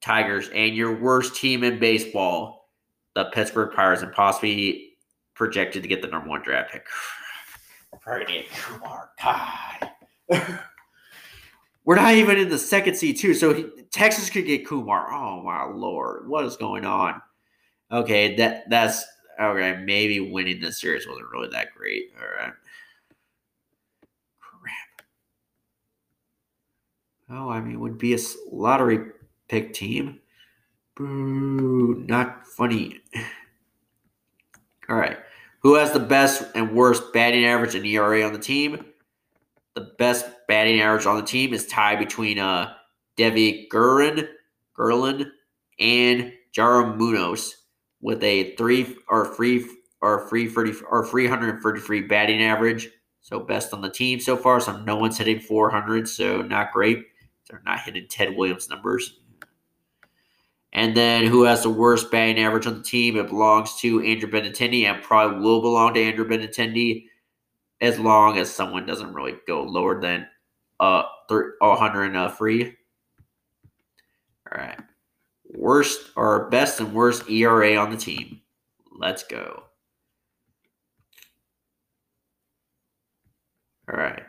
Tigers, 0.00 0.48
and 0.54 0.74
your 0.74 0.98
worst 0.98 1.36
team 1.36 1.64
in 1.64 1.78
baseball, 1.78 2.70
the 3.14 3.24
Pittsburgh 3.26 3.74
Pirates, 3.74 4.02
and 4.02 4.12
possibly 4.12 4.92
projected 5.34 5.82
to 5.82 5.88
get 5.88 6.00
the 6.00 6.08
number 6.08 6.28
one 6.28 6.42
draft 6.42 6.72
pick. 6.72 6.86
Get 8.26 8.50
Kumar. 8.50 9.10
God. 9.22 9.90
We're 11.84 11.96
not 11.96 12.14
even 12.14 12.38
in 12.38 12.48
the 12.48 12.58
second 12.58 12.96
seed 12.96 13.18
too. 13.18 13.34
So 13.34 13.52
he, 13.52 13.66
Texas 13.90 14.30
could 14.30 14.46
get 14.46 14.66
Kumar. 14.66 15.12
Oh 15.12 15.42
my 15.42 15.64
lord, 15.64 16.28
what 16.28 16.44
is 16.44 16.56
going 16.56 16.84
on? 16.84 17.20
Okay, 17.90 18.36
that 18.36 18.70
that's 18.70 19.04
okay. 19.40 19.82
Maybe 19.84 20.20
winning 20.20 20.60
this 20.60 20.80
series 20.80 21.06
wasn't 21.06 21.30
really 21.30 21.48
that 21.50 21.74
great. 21.76 22.12
All 22.16 22.44
right. 22.44 22.52
Oh, 27.34 27.48
I 27.48 27.62
mean, 27.62 27.80
would 27.80 27.96
be 27.96 28.14
a 28.14 28.18
lottery 28.50 28.98
pick 29.48 29.72
team. 29.72 30.20
Boo, 30.96 32.04
not 32.06 32.46
funny. 32.46 33.00
All 34.88 34.96
right. 34.96 35.16
Who 35.60 35.74
has 35.76 35.92
the 35.92 36.00
best 36.00 36.44
and 36.54 36.74
worst 36.74 37.12
batting 37.14 37.46
average 37.46 37.74
and 37.74 37.86
ERA 37.86 38.22
on 38.24 38.34
the 38.34 38.38
team? 38.38 38.84
The 39.74 39.92
best 39.98 40.26
batting 40.46 40.80
average 40.82 41.06
on 41.06 41.16
the 41.16 41.22
team 41.22 41.54
is 41.54 41.66
tied 41.66 41.98
between 41.98 42.38
uh 42.38 42.74
Devi 43.16 43.68
Gurin, 43.72 44.28
Gerlin, 44.76 45.30
and 45.78 46.32
Munoz 46.56 47.56
with 48.02 48.22
a 48.22 48.54
three 48.56 48.96
or 49.08 49.24
free 49.24 49.64
or 50.02 50.28
three 50.28 50.48
thirty 50.48 50.74
or 50.90 51.06
three 51.06 51.26
hundred 51.26 51.62
thirty 51.62 51.80
three 51.80 52.02
batting 52.02 52.42
average. 52.42 52.90
So 53.22 53.40
best 53.40 53.72
on 53.72 53.80
the 53.80 53.88
team 53.88 54.20
so 54.20 54.36
far. 54.36 54.60
So 54.60 54.76
no 54.82 54.96
one's 54.96 55.16
hitting 55.16 55.40
four 55.40 55.70
hundred. 55.70 56.08
So 56.08 56.42
not 56.42 56.72
great. 56.72 57.06
They're 57.48 57.62
not 57.64 57.80
hitting 57.80 58.06
Ted 58.08 58.36
Williams 58.36 58.68
numbers. 58.68 59.18
And 60.72 60.96
then 60.96 61.26
who 61.26 61.42
has 61.44 61.62
the 61.62 61.70
worst 61.70 62.10
batting 62.10 62.42
average 62.42 62.66
on 62.66 62.78
the 62.78 62.82
team? 62.82 63.16
It 63.16 63.28
belongs 63.28 63.76
to 63.80 64.00
Andrew 64.00 64.30
Benintendi 64.30 64.84
and 64.84 65.02
probably 65.02 65.40
will 65.40 65.60
belong 65.60 65.94
to 65.94 66.02
Andrew 66.02 66.26
Benintendi 66.26 67.06
as 67.80 67.98
long 67.98 68.38
as 68.38 68.50
someone 68.50 68.86
doesn't 68.86 69.12
really 69.12 69.34
go 69.46 69.62
lower 69.62 70.00
than 70.00 70.26
uh 70.80 71.02
103. 71.28 72.64
All 72.64 74.58
right. 74.58 74.78
Worst 75.54 76.10
or 76.16 76.48
best 76.48 76.80
and 76.80 76.94
worst 76.94 77.28
ERA 77.28 77.76
on 77.76 77.90
the 77.90 77.96
team. 77.96 78.40
Let's 78.98 79.22
go. 79.24 79.64
All 83.90 83.98
right. 83.98 84.22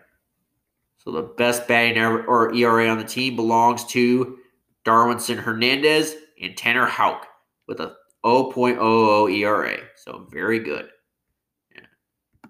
So 1.03 1.11
the 1.11 1.21
best 1.21 1.67
batting 1.67 2.01
or 2.01 2.53
ERA 2.53 2.87
on 2.87 2.97
the 2.97 3.03
team 3.03 3.35
belongs 3.35 3.83
to 3.87 4.37
Darwinzon 4.85 5.37
Hernandez 5.37 6.15
and 6.41 6.55
Tanner 6.55 6.85
Houck 6.85 7.27
with 7.67 7.81
a 7.81 7.95
0.00 8.23 9.37
ERA. 9.37 9.77
So 9.97 10.27
very 10.31 10.59
good. 10.59 10.87
Yeah. 11.75 12.49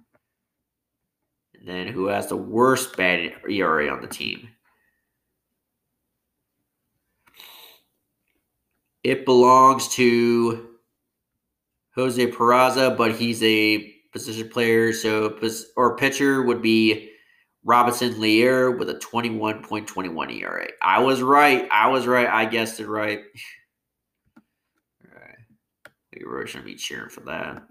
And 1.56 1.68
then 1.68 1.88
who 1.88 2.06
has 2.08 2.28
the 2.28 2.38
worst 2.38 2.96
batting 2.96 3.32
ERA 3.50 3.90
on 3.90 4.02
the 4.02 4.08
team? 4.08 4.50
It 9.04 9.26
belongs 9.26 9.88
to 9.96 10.70
Jose 11.96 12.32
Peraza, 12.32 12.96
but 12.96 13.16
he's 13.16 13.42
a 13.42 13.92
position 14.12 14.48
player. 14.48 14.94
So, 14.94 15.40
or 15.76 15.98
pitcher 15.98 16.44
would 16.44 16.62
be 16.62 17.10
Robinson 17.64 18.14
Leyer 18.16 18.78
with 18.78 18.90
a 18.90 18.96
21.21 18.96 20.42
ERA. 20.42 20.68
I 20.82 21.00
was 21.00 21.22
right. 21.22 21.68
I 21.72 21.88
was 21.88 22.06
right. 22.06 22.28
I 22.28 22.46
guessed 22.46 22.80
it 22.80 22.88
right. 22.88 23.20
All 24.38 25.20
right. 25.20 25.38
We 26.14 26.24
really 26.26 26.48
shouldn't 26.48 26.66
be 26.66 26.76
cheering 26.76 27.10
for 27.10 27.22
that. 27.22 27.64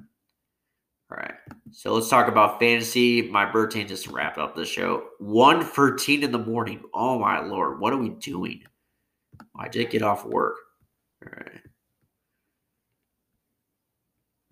All 1.10 1.18
right. 1.18 1.34
So 1.72 1.92
let's 1.92 2.08
talk 2.08 2.28
about 2.28 2.58
fantasy. 2.58 3.22
My 3.30 3.44
birthday 3.44 3.84
just 3.84 4.06
wrapped 4.06 4.38
up 4.38 4.56
the 4.56 4.64
show. 4.64 5.08
1.13 5.20 6.22
in 6.22 6.32
the 6.32 6.38
morning. 6.38 6.82
Oh 6.94 7.18
my 7.18 7.40
lord. 7.40 7.80
What 7.80 7.92
are 7.92 7.98
we 7.98 8.10
doing? 8.10 8.62
I 9.54 9.68
did 9.68 9.90
get 9.90 10.02
off 10.02 10.24
work. 10.24 10.56
All 11.24 11.32
right. 11.36 11.60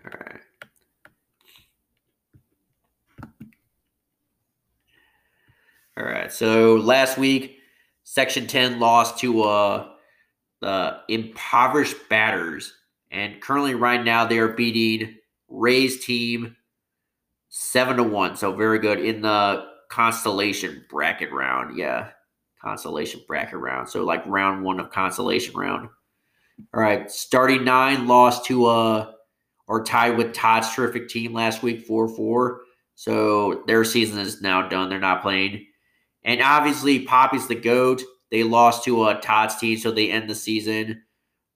All 0.05 0.11
right. 0.21 0.40
All 6.01 6.07
right. 6.07 6.33
So 6.33 6.77
last 6.77 7.19
week, 7.19 7.59
Section 8.05 8.47
10 8.47 8.81
lost 8.81 9.19
to 9.19 9.43
uh, 9.43 9.89
the 10.63 10.97
impoverished 11.09 12.09
batters. 12.09 12.73
And 13.11 13.39
currently, 13.43 13.75
right 13.75 14.03
now, 14.03 14.25
they 14.25 14.39
are 14.39 14.49
beating 14.49 15.17
Ray's 15.49 16.03
team 16.03 16.57
seven 17.51 17.99
to 17.99 18.03
one. 18.03 18.35
So 18.37 18.55
very 18.55 18.79
good 18.79 19.01
in 19.01 19.21
the 19.21 19.67
constellation 19.91 20.87
bracket 20.89 21.33
round. 21.33 21.77
Yeah. 21.77 22.09
Constellation 22.63 23.21
bracket 23.29 23.59
round. 23.59 23.87
So 23.87 24.03
like 24.03 24.25
round 24.27 24.65
one 24.65 24.81
of 24.81 24.91
constellation 24.91 25.55
round. 25.55 25.91
All 26.73 26.81
right. 26.81 27.11
Starting 27.11 27.63
nine 27.63 28.07
lost 28.07 28.47
to 28.47 28.67
uh 28.67 29.13
or 29.67 29.85
tied 29.85 30.17
with 30.17 30.33
Todd's 30.33 30.75
terrific 30.75 31.09
team 31.09 31.35
last 31.35 31.63
week, 31.63 31.87
4-4. 31.87 32.59
So 32.95 33.63
their 33.67 33.85
season 33.85 34.19
is 34.19 34.41
now 34.41 34.67
done. 34.67 34.89
They're 34.89 34.99
not 34.99 35.23
playing. 35.23 35.67
And 36.25 36.43
obviously, 36.43 37.01
Poppy's 37.01 37.47
the 37.49 37.55
GOAT. 37.55 38.03
They 38.31 38.43
lost 38.43 38.85
to 38.85 39.03
uh, 39.03 39.21
Todd's 39.21 39.57
team, 39.57 39.79
so 39.79 39.91
they 39.91 40.11
end 40.11 40.29
the 40.29 40.35
season 40.35 41.03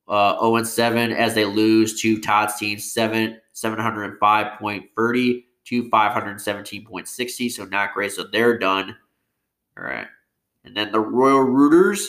uh, 0.08 0.38
0 0.40 0.62
7 0.62 1.12
as 1.12 1.34
they 1.34 1.44
lose 1.44 2.00
to 2.02 2.20
Todd's 2.20 2.56
team 2.56 2.78
7 2.78 3.40
705.30 3.54 5.44
to 5.66 5.90
517.60. 5.90 7.50
So 7.50 7.64
not 7.64 7.94
great. 7.94 8.12
So 8.12 8.24
they're 8.24 8.58
done. 8.58 8.96
All 9.78 9.84
right. 9.84 10.08
And 10.64 10.76
then 10.76 10.92
the 10.92 11.00
Royal 11.00 11.42
Rooters. 11.42 12.08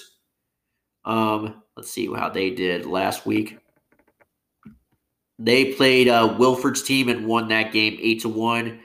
Um, 1.03 1.61
let's 1.77 1.91
see 1.91 2.11
how 2.11 2.29
they 2.29 2.49
did 2.49 2.85
last 2.85 3.25
week. 3.25 3.59
They 5.37 5.73
played 5.73 6.07
uh, 6.07 6.35
Wilford's 6.39 6.81
team 6.81 7.09
and 7.09 7.27
won 7.27 7.49
that 7.49 7.71
game 7.71 7.97
8 8.01 8.21
to 8.21 8.29
1. 8.29 8.79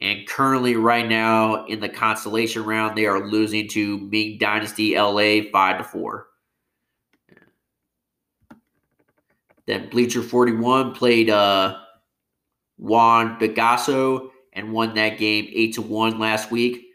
And 0.00 0.26
currently, 0.26 0.76
right 0.76 1.06
now 1.06 1.66
in 1.66 1.80
the 1.80 1.88
consolation 1.88 2.64
round, 2.64 2.96
they 2.96 3.06
are 3.06 3.26
losing 3.26 3.68
to 3.68 3.98
Ming 3.98 4.38
Dynasty 4.38 4.96
LA 4.96 5.50
five 5.52 5.78
to 5.78 5.84
four. 5.84 6.26
Then 9.66 9.88
Bleacher 9.88 10.22
41 10.22 10.94
played 10.94 11.30
uh, 11.30 11.78
Juan 12.76 13.38
Picasso 13.38 14.30
and 14.52 14.72
won 14.72 14.94
that 14.94 15.18
game 15.18 15.48
eight 15.52 15.74
to 15.74 15.82
one 15.82 16.18
last 16.18 16.50
week. 16.50 16.86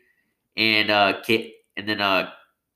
And 0.56 0.92
uh, 0.92 1.22
and 1.28 1.88
then 1.88 2.02
uh, 2.02 2.30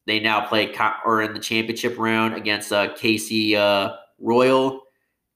they 0.08 0.20
now 0.20 0.48
play 0.48 0.74
or 1.06 1.22
in 1.22 1.34
the 1.34 1.40
championship 1.40 1.98
round 1.98 2.36
against 2.36 2.72
uh, 2.72 2.94
KC 2.96 3.56
uh, 3.56 3.96
Royal 4.20 4.83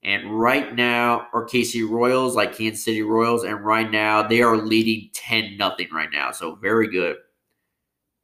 and 0.04 0.38
right 0.38 0.74
now, 0.74 1.26
or 1.32 1.46
KC 1.46 1.88
Royals, 1.88 2.36
like 2.36 2.56
Kansas 2.56 2.84
City 2.84 3.02
Royals, 3.02 3.44
and 3.44 3.64
right 3.64 3.90
now 3.90 4.22
they 4.22 4.42
are 4.42 4.56
leading 4.56 5.10
10 5.12 5.56
nothing 5.56 5.88
right 5.92 6.08
now. 6.12 6.30
So 6.30 6.54
very 6.54 6.88
good. 6.88 7.16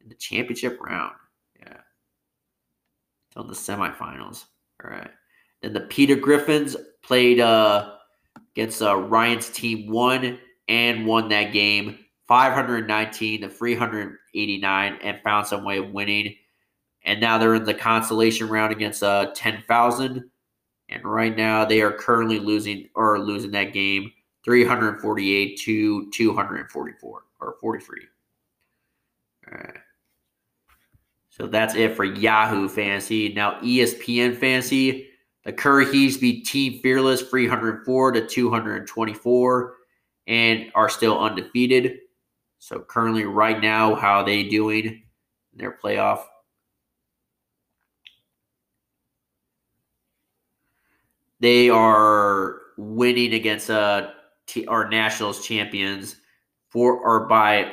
In 0.01 0.09
the 0.09 0.15
championship 0.15 0.79
round. 0.81 1.15
Yeah. 1.59 1.77
On 3.35 3.47
the 3.47 3.53
semifinals. 3.53 4.45
All 4.83 4.89
right. 4.89 5.11
Then 5.61 5.73
the 5.73 5.81
Peter 5.81 6.15
Griffins 6.15 6.77
played 7.03 7.39
uh 7.39 7.91
against 8.55 8.81
uh, 8.81 8.95
Ryan's 8.95 9.49
team 9.49 9.89
one 9.89 10.39
and 10.69 11.05
won 11.05 11.27
that 11.29 11.51
game 11.51 11.99
519 12.27 13.41
to 13.41 13.49
389 13.49 14.99
and 15.01 15.21
found 15.23 15.47
some 15.47 15.65
way 15.65 15.79
of 15.79 15.91
winning. 15.91 16.35
And 17.03 17.19
now 17.19 17.37
they're 17.37 17.55
in 17.55 17.65
the 17.65 17.73
consolation 17.73 18.47
round 18.47 18.71
against 18.71 19.03
uh 19.03 19.31
10,000 19.35 20.31
and 20.89 21.03
right 21.03 21.35
now 21.35 21.65
they 21.65 21.81
are 21.81 21.91
currently 21.91 22.39
losing 22.39 22.89
or 22.95 23.19
losing 23.19 23.51
that 23.51 23.73
game 23.73 24.11
348 24.43 25.59
to 25.61 26.11
244 26.11 27.23
or 27.41 27.55
43. 27.59 28.01
All 29.47 29.57
right. 29.57 29.77
So 31.29 31.47
that's 31.47 31.75
it 31.75 31.95
for 31.95 32.05
Yahoo 32.05 32.69
Fantasy. 32.69 33.33
Now 33.33 33.59
ESPN 33.59 34.37
Fantasy, 34.37 35.09
the 35.43 35.51
Curry 35.51 35.91
Heaves 35.91 36.17
beat 36.17 36.45
Team 36.45 36.79
Fearless 36.81 37.23
304 37.23 38.11
to 38.13 38.25
224 38.25 39.73
and 40.27 40.71
are 40.75 40.89
still 40.89 41.19
undefeated. 41.19 41.97
So 42.59 42.79
currently 42.79 43.25
right 43.25 43.59
now, 43.59 43.95
how 43.95 44.21
are 44.21 44.25
they 44.25 44.43
doing 44.43 44.85
in 44.85 45.03
their 45.57 45.77
playoff 45.77 46.23
they 51.45 51.69
are 51.69 52.61
winning 52.77 53.33
against 53.33 53.69
uh 53.69 54.09
t- 54.47 54.65
our 54.65 54.89
nationals 54.89 55.45
champions 55.45 56.17
for 56.69 56.97
or 56.97 57.27
by 57.27 57.71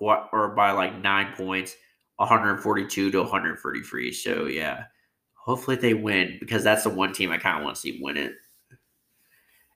or 0.00 0.54
by 0.54 0.70
like 0.72 1.00
nine 1.00 1.32
points 1.34 1.74
142 2.16 3.10
to 3.10 3.22
133 3.22 4.12
so 4.12 4.44
yeah 4.46 4.84
hopefully 5.34 5.76
they 5.76 5.94
win 5.94 6.36
because 6.38 6.62
that's 6.62 6.84
the 6.84 6.90
one 6.90 7.12
team 7.12 7.30
i 7.30 7.38
kind 7.38 7.58
of 7.58 7.64
want 7.64 7.74
to 7.74 7.80
see 7.80 7.98
win 8.02 8.16
it. 8.18 8.32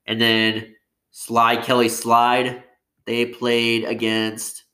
And 0.06 0.20
then 0.20 0.74
slide 1.10 1.64
kelly 1.64 1.88
slide 1.88 2.62
they 3.06 3.26
played 3.26 3.84
against 3.84 4.64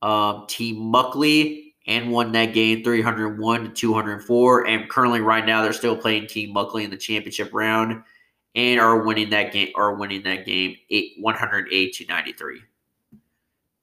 um, 0.00 0.46
team 0.48 0.76
muckley 0.76 1.67
and 1.88 2.12
won 2.12 2.30
that 2.32 2.52
game 2.52 2.84
301 2.84 3.64
to 3.64 3.70
204. 3.70 4.66
And 4.66 4.88
currently, 4.88 5.20
right 5.20 5.44
now, 5.44 5.62
they're 5.62 5.72
still 5.72 5.96
playing 5.96 6.26
Team 6.26 6.54
Muckley 6.54 6.84
in 6.84 6.90
the 6.90 6.96
championship 6.98 7.50
round 7.52 8.02
and 8.54 8.78
are 8.78 9.02
winning 9.02 9.30
that 9.30 9.52
game 9.52 9.70
are 9.74 9.94
winning 9.94 10.22
that 10.24 10.44
game 10.44 10.76
eight, 10.90 11.14
108 11.18 11.92
to 11.94 12.06
93. 12.06 12.60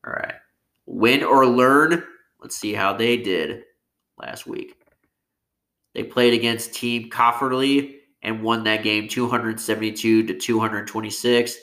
All 0.06 0.14
right. 0.14 0.36
Win 0.86 1.24
or 1.24 1.48
learn. 1.48 2.04
Let's 2.40 2.56
see 2.56 2.74
how 2.74 2.94
they 2.94 3.18
did 3.18 3.64
last 4.18 4.46
week. 4.46 4.78
They 5.96 6.04
played 6.04 6.34
against 6.34 6.74
Team 6.74 7.10
Cofferly 7.10 7.96
and 8.22 8.44
won 8.44 8.64
that 8.66 8.84
game 8.84 9.08
272 9.08 10.28
to 10.28 10.34
226. 10.38 11.58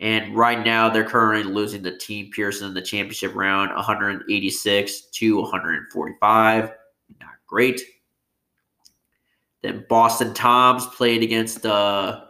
And 0.00 0.34
right 0.34 0.64
now, 0.64 0.90
they're 0.90 1.08
currently 1.08 1.52
losing 1.52 1.82
the 1.82 1.96
team 1.96 2.30
Pearson 2.34 2.68
in 2.68 2.74
the 2.74 2.82
championship 2.82 3.34
round 3.34 3.74
186 3.74 5.00
to 5.12 5.40
145. 5.40 6.62
Not 7.20 7.30
great. 7.46 7.80
Then 9.62 9.86
Boston 9.88 10.34
Toms 10.34 10.86
played 10.86 11.22
against 11.22 11.64
uh 11.64 12.20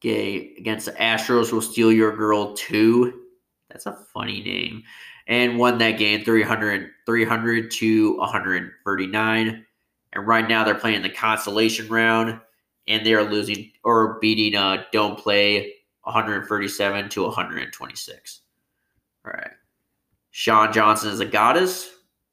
gay 0.00 0.54
against 0.58 0.86
the 0.86 0.92
Astros 0.92 1.52
will 1.52 1.62
steal 1.62 1.92
your 1.92 2.16
girl 2.16 2.54
2. 2.54 3.22
That's 3.70 3.86
a 3.86 3.98
funny 4.12 4.42
name. 4.42 4.82
And 5.28 5.56
won 5.58 5.78
that 5.78 5.92
game 5.92 6.24
300 6.24 6.90
300 7.06 7.70
to 7.70 8.16
139. 8.16 9.66
And 10.14 10.26
right 10.26 10.48
now 10.48 10.64
they're 10.64 10.74
playing 10.74 11.02
the 11.02 11.10
consolation 11.10 11.88
round 11.88 12.40
and 12.88 13.06
they 13.06 13.14
are 13.14 13.22
losing 13.22 13.70
or 13.84 14.18
beating 14.20 14.58
uh 14.58 14.84
don't 14.90 15.18
play 15.18 15.74
137 16.04 17.08
to 17.10 17.22
126. 17.24 18.40
All 19.24 19.32
right. 19.32 19.50
Sean 20.30 20.72
Johnson 20.72 21.10
is 21.10 21.20
a 21.20 21.26
goddess. 21.26 21.90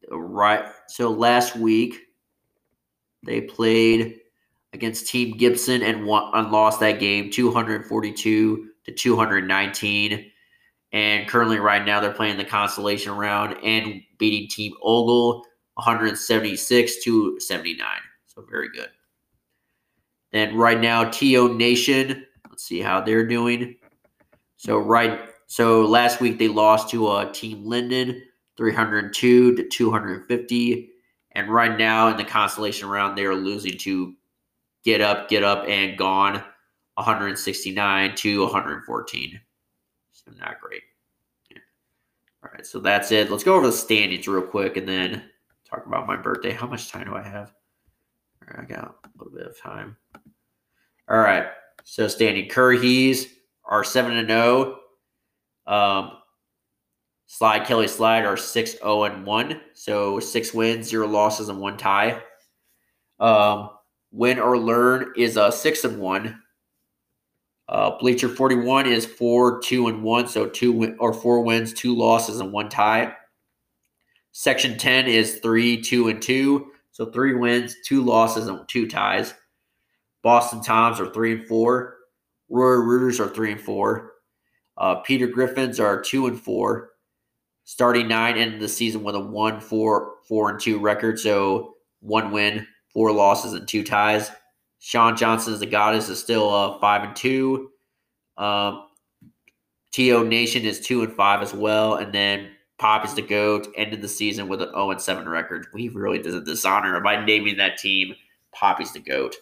Right. 0.10 0.66
So 0.88 1.12
last 1.12 1.56
week 1.56 1.96
they 3.24 3.42
played 3.42 4.20
against 4.74 5.08
Team 5.08 5.38
Gibson 5.38 5.82
and 5.84 6.06
won 6.06 6.32
and 6.34 6.52
lost 6.52 6.80
that 6.80 7.00
game 7.00 7.30
242 7.30 8.68
to 8.86 8.92
219. 8.92 10.32
And 10.94 11.28
currently, 11.28 11.60
right 11.60 11.86
now, 11.86 12.02
they're 12.02 12.12
playing 12.12 12.38
the 12.38 12.44
consolation 12.44 13.14
round 13.14 13.58
and 13.64 14.02
beating 14.18 14.50
Team 14.50 14.74
Ogle 14.82 15.46
176 15.76 17.04
to 17.04 17.40
79. 17.40 17.88
So 18.26 18.46
very 18.50 18.70
good. 18.70 18.90
Then 20.32 20.56
right 20.56 20.80
now, 20.80 21.06
TO 21.06 21.56
Nation. 21.56 22.26
Let's 22.62 22.68
see 22.68 22.80
how 22.80 23.02
they're 23.02 23.26
doing. 23.26 23.76
So 24.58 24.78
right, 24.78 25.22
so 25.48 25.82
last 25.82 26.22
week 26.22 26.38
they 26.38 26.48
lost 26.48 26.92
to 26.92 27.08
uh, 27.08 27.32
Team 27.32 27.66
Linden 27.66 28.22
302 28.56 29.56
to 29.56 29.68
250. 29.68 30.90
And 31.32 31.50
right 31.50 31.76
now 31.76 32.10
in 32.10 32.18
the 32.18 32.24
consolation 32.24 32.88
round, 32.88 33.18
they 33.18 33.26
are 33.26 33.34
losing 33.34 33.80
to 33.80 34.14
Get 34.84 35.02
Up, 35.02 35.28
Get 35.28 35.44
Up, 35.44 35.68
and 35.68 35.98
Gone 35.98 36.44
169 36.94 38.16
to 38.18 38.44
114. 38.44 39.42
So 40.12 40.32
not 40.40 40.62
great. 40.62 40.84
Yeah. 41.50 41.58
All 42.44 42.52
right, 42.54 42.64
so 42.64 42.80
that's 42.80 43.12
it. 43.12 43.32
Let's 43.32 43.44
go 43.44 43.56
over 43.56 43.66
the 43.66 43.74
standings 43.74 44.28
real 44.28 44.44
quick 44.44 44.78
and 44.78 44.88
then 44.88 45.24
talk 45.68 45.88
about 45.88 46.06
my 46.06 46.16
birthday. 46.16 46.52
How 46.52 46.68
much 46.68 46.92
time 46.92 47.08
do 47.08 47.16
I 47.16 47.24
have? 47.24 47.56
All 48.44 48.54
right, 48.54 48.60
I 48.60 48.72
got 48.72 48.98
a 49.04 49.10
little 49.18 49.34
bit 49.36 49.48
of 49.48 49.60
time. 49.60 49.98
All 51.10 51.18
right, 51.18 51.48
so 51.84 52.08
standing 52.08 52.50
Curhees 52.50 53.28
are 53.66 53.84
7 53.84 54.16
and 54.16 54.28
0. 54.28 54.80
Um, 55.68 56.12
Slide 57.28 57.66
Kelly 57.66 57.88
Slide 57.88 58.26
are 58.26 58.36
6 58.36 58.72
0 58.80 59.04
and 59.06 59.26
1. 59.26 59.62
So 59.74 60.20
six 60.20 60.54
wins, 60.54 60.90
zero 60.90 61.08
losses, 61.08 61.48
and 61.48 61.60
one 61.62 61.78
tie. 61.78 62.22
Um, 63.22 63.70
win 64.12 64.38
or 64.38 64.58
learn 64.58 65.14
is 65.16 65.38
a 65.38 65.50
6 65.50 65.84
and 65.86 66.00
1. 66.00 66.42
Uh, 67.70 67.98
Bleacher 68.00 68.28
41 68.28 68.86
is 68.86 69.06
4 69.06 69.62
2 69.62 69.88
and 69.88 70.04
1. 70.04 70.28
So 70.28 70.48
two 70.48 70.74
win- 70.74 70.98
or 71.00 71.14
four 71.14 71.42
wins, 71.42 71.72
two 71.74 71.96
losses, 71.96 72.42
and 72.42 72.52
one 72.52 72.68
tie. 72.68 73.16
Section 74.34 74.78
10 74.78 75.08
is 75.08 75.40
3 75.40 75.82
2 75.82 76.10
and 76.10 76.22
2. 76.22 76.72
So 76.92 77.06
three 77.06 77.34
wins, 77.34 77.78
two 77.86 78.04
losses, 78.04 78.48
and 78.48 78.68
two 78.68 78.88
ties. 78.88 79.34
Boston 80.24 80.62
Toms 80.62 81.00
are 81.00 81.12
3 81.12 81.34
and 81.34 81.48
4. 81.48 81.96
Roy 82.50 82.74
Rooters 82.74 83.20
are 83.20 83.30
3 83.30 83.54
and 83.54 83.62
4. 83.62 84.12
Uh, 84.78 84.96
Peter 84.96 85.28
Griffins 85.28 85.80
are 85.80 86.02
2 86.02 86.28
and 86.28 86.40
4 86.40 86.92
starting 87.72 88.08
nine 88.08 88.38
ended 88.38 88.60
the 88.60 88.68
season 88.68 89.02
with 89.02 89.16
a 89.16 89.20
one, 89.20 89.60
four, 89.60 90.16
four, 90.28 90.50
and 90.50 90.60
two 90.60 90.80
record. 90.80 91.20
So 91.20 91.76
one 92.02 92.32
win, 92.32 92.68
four 92.94 93.12
losses, 93.12 93.54
and 93.54 93.68
two 93.68 93.84
ties. 93.84 94.32
Sean 94.80 95.16
Johnson's 95.16 95.60
the 95.60 95.66
goddess, 95.66 96.10
is 96.10 96.20
still 96.20 96.54
uh, 96.54 96.80
five 96.80 97.04
and 97.04 97.16
two. 97.16 97.72
Um, 98.38 98.88
To 99.94 100.24
Nation 100.26 100.64
is 100.64 100.80
two 100.80 101.04
and 101.04 101.14
five 101.14 101.42
as 101.42 101.54
well, 101.54 101.96
and 101.96 102.14
then 102.14 102.50
Pop 102.78 103.06
is 103.06 103.14
the 103.14 103.22
goat. 103.22 103.68
Ended 103.78 104.02
the 104.02 104.10
season 104.10 104.48
with 104.48 104.62
an 104.62 104.70
zero 104.70 104.92
and 104.92 105.02
seven 105.02 105.30
record. 105.30 105.68
We 105.74 105.90
really 105.90 106.20
did 106.20 106.34
a 106.34 106.42
dishonor 106.42 107.00
by 107.00 107.24
naming 107.24 107.58
that 107.58 107.78
team 107.78 108.16
Poppy's 108.52 108.92
the 108.92 109.00
goat. 109.00 109.36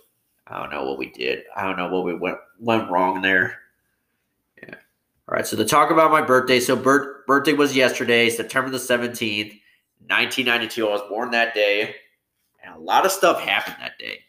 I 0.50 0.60
don't 0.60 0.72
know 0.72 0.86
what 0.86 0.98
we 0.98 1.10
did. 1.10 1.44
I 1.56 1.64
don't 1.64 1.78
know 1.78 1.88
what 1.90 2.06
we 2.06 2.14
went 2.16 2.38
went 2.60 2.90
wrong 2.90 3.22
there. 3.22 3.60
Yeah. 4.62 4.76
All 5.28 5.36
right, 5.36 5.46
so 5.46 5.56
to 5.58 5.66
talk 5.66 5.92
about 5.92 6.12
my 6.12 6.22
birthday. 6.22 6.60
So 6.60 6.76
bir- 6.76 7.24
birthday 7.28 7.54
was 7.54 7.76
yesterday, 7.76 8.30
September 8.30 8.72
the 8.72 8.78
17th, 8.78 9.60
1992. 10.08 10.88
I 10.88 10.92
was 10.92 11.02
born 11.10 11.32
that 11.32 11.54
day, 11.54 11.96
and 12.64 12.76
a 12.76 12.80
lot 12.80 13.06
of 13.06 13.12
stuff 13.12 13.40
happened 13.42 13.78
that 13.80 14.00
day. 14.00 14.20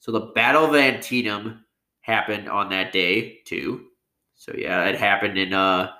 So 0.00 0.12
the 0.12 0.32
Battle 0.34 0.66
of 0.66 0.74
Antietam 0.74 1.64
happened 2.02 2.48
on 2.48 2.68
that 2.68 2.92
day 2.92 3.38
too. 3.46 3.86
So 4.34 4.52
yeah, 4.56 4.84
it 4.84 4.98
happened 4.98 5.38
in 5.38 5.54
uh 5.54 5.92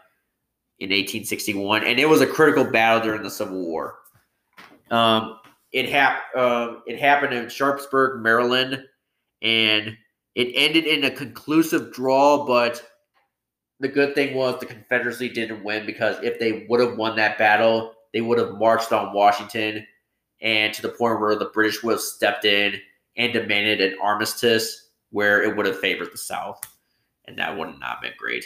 in 0.80 0.90
1861, 0.90 1.84
and 1.84 1.98
it 1.98 2.06
was 2.06 2.20
a 2.20 2.26
critical 2.26 2.64
battle 2.64 3.00
during 3.02 3.22
the 3.22 3.30
Civil 3.30 3.64
War. 3.64 4.00
Um, 4.90 5.38
it 5.72 5.88
hap- 5.88 6.24
uh, 6.36 6.76
it 6.86 7.00
happened 7.00 7.32
in 7.32 7.48
Sharpsburg, 7.48 8.22
Maryland, 8.22 8.84
and 9.44 9.96
it 10.34 10.52
ended 10.54 10.86
in 10.86 11.04
a 11.04 11.10
conclusive 11.10 11.92
draw, 11.92 12.44
but 12.44 12.82
the 13.78 13.88
good 13.88 14.14
thing 14.14 14.34
was 14.34 14.58
the 14.58 14.66
Confederacy 14.66 15.28
didn't 15.28 15.62
win 15.62 15.86
because 15.86 16.16
if 16.22 16.40
they 16.40 16.66
would 16.68 16.80
have 16.80 16.96
won 16.96 17.14
that 17.16 17.38
battle, 17.38 17.92
they 18.12 18.22
would 18.22 18.38
have 18.38 18.54
marched 18.54 18.92
on 18.92 19.12
Washington 19.12 19.86
and 20.40 20.72
to 20.74 20.82
the 20.82 20.88
point 20.88 21.20
where 21.20 21.36
the 21.36 21.50
British 21.52 21.82
would 21.82 21.92
have 21.92 22.00
stepped 22.00 22.44
in 22.44 22.80
and 23.16 23.32
demanded 23.32 23.80
an 23.80 23.98
armistice 24.02 24.88
where 25.10 25.42
it 25.42 25.56
would 25.56 25.66
have 25.66 25.78
favored 25.78 26.12
the 26.12 26.18
South. 26.18 26.60
And 27.26 27.38
that 27.38 27.56
would 27.56 27.68
have 27.68 27.78
not 27.78 28.02
been 28.02 28.12
great. 28.18 28.44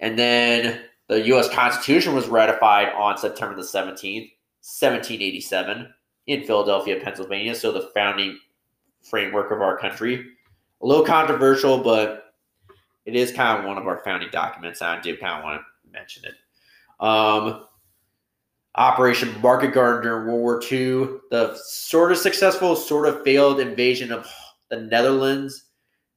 And 0.00 0.18
then 0.18 0.82
the 1.08 1.26
U.S. 1.28 1.48
Constitution 1.48 2.14
was 2.14 2.28
ratified 2.28 2.92
on 2.92 3.18
September 3.18 3.56
the 3.56 3.62
17th, 3.62 4.30
1787, 4.60 5.92
in 6.26 6.44
Philadelphia, 6.44 7.00
Pennsylvania. 7.02 7.54
So 7.54 7.72
the 7.72 7.90
founding 7.94 8.38
framework 9.02 9.50
of 9.50 9.60
our 9.60 9.76
country. 9.78 10.26
A 10.80 10.86
little 10.86 11.04
controversial, 11.04 11.78
but 11.78 12.34
it 13.04 13.16
is 13.16 13.32
kind 13.32 13.58
of 13.58 13.64
one 13.64 13.78
of 13.78 13.86
our 13.86 13.98
founding 14.04 14.30
documents. 14.30 14.80
And 14.80 14.90
I 14.90 15.00
do 15.00 15.16
kind 15.16 15.38
of 15.38 15.44
want 15.44 15.60
to 15.60 15.92
mention 15.92 16.24
it. 16.24 16.34
Um, 17.00 17.64
Operation 18.74 19.40
Market 19.40 19.72
Garden 19.74 20.02
during 20.02 20.26
World 20.26 20.40
War 20.40 20.62
II, 20.62 21.18
the 21.30 21.58
sort 21.64 22.12
of 22.12 22.18
successful, 22.18 22.76
sort 22.76 23.08
of 23.08 23.24
failed 23.24 23.60
invasion 23.60 24.12
of 24.12 24.26
the 24.70 24.80
Netherlands 24.82 25.64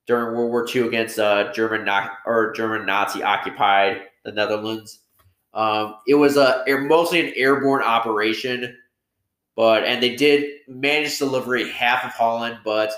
during 0.05 0.35
World 0.35 0.51
War 0.51 0.67
II 0.73 0.87
against 0.87 1.17
uh, 1.17 1.51
German 1.53 1.89
or 2.25 2.53
German 2.53 2.85
Nazi 2.85 3.23
occupied 3.23 4.01
the 4.25 4.31
Netherlands. 4.31 4.99
Um, 5.53 5.95
it 6.07 6.15
was 6.15 6.37
a 6.37 6.63
mostly 6.81 7.19
an 7.19 7.33
airborne 7.35 7.83
operation, 7.83 8.77
but 9.55 9.83
and 9.83 10.01
they 10.01 10.15
did 10.15 10.45
manage 10.67 11.17
to 11.17 11.25
liberate 11.25 11.71
half 11.71 12.03
of 12.05 12.11
Holland, 12.11 12.59
but 12.63 12.91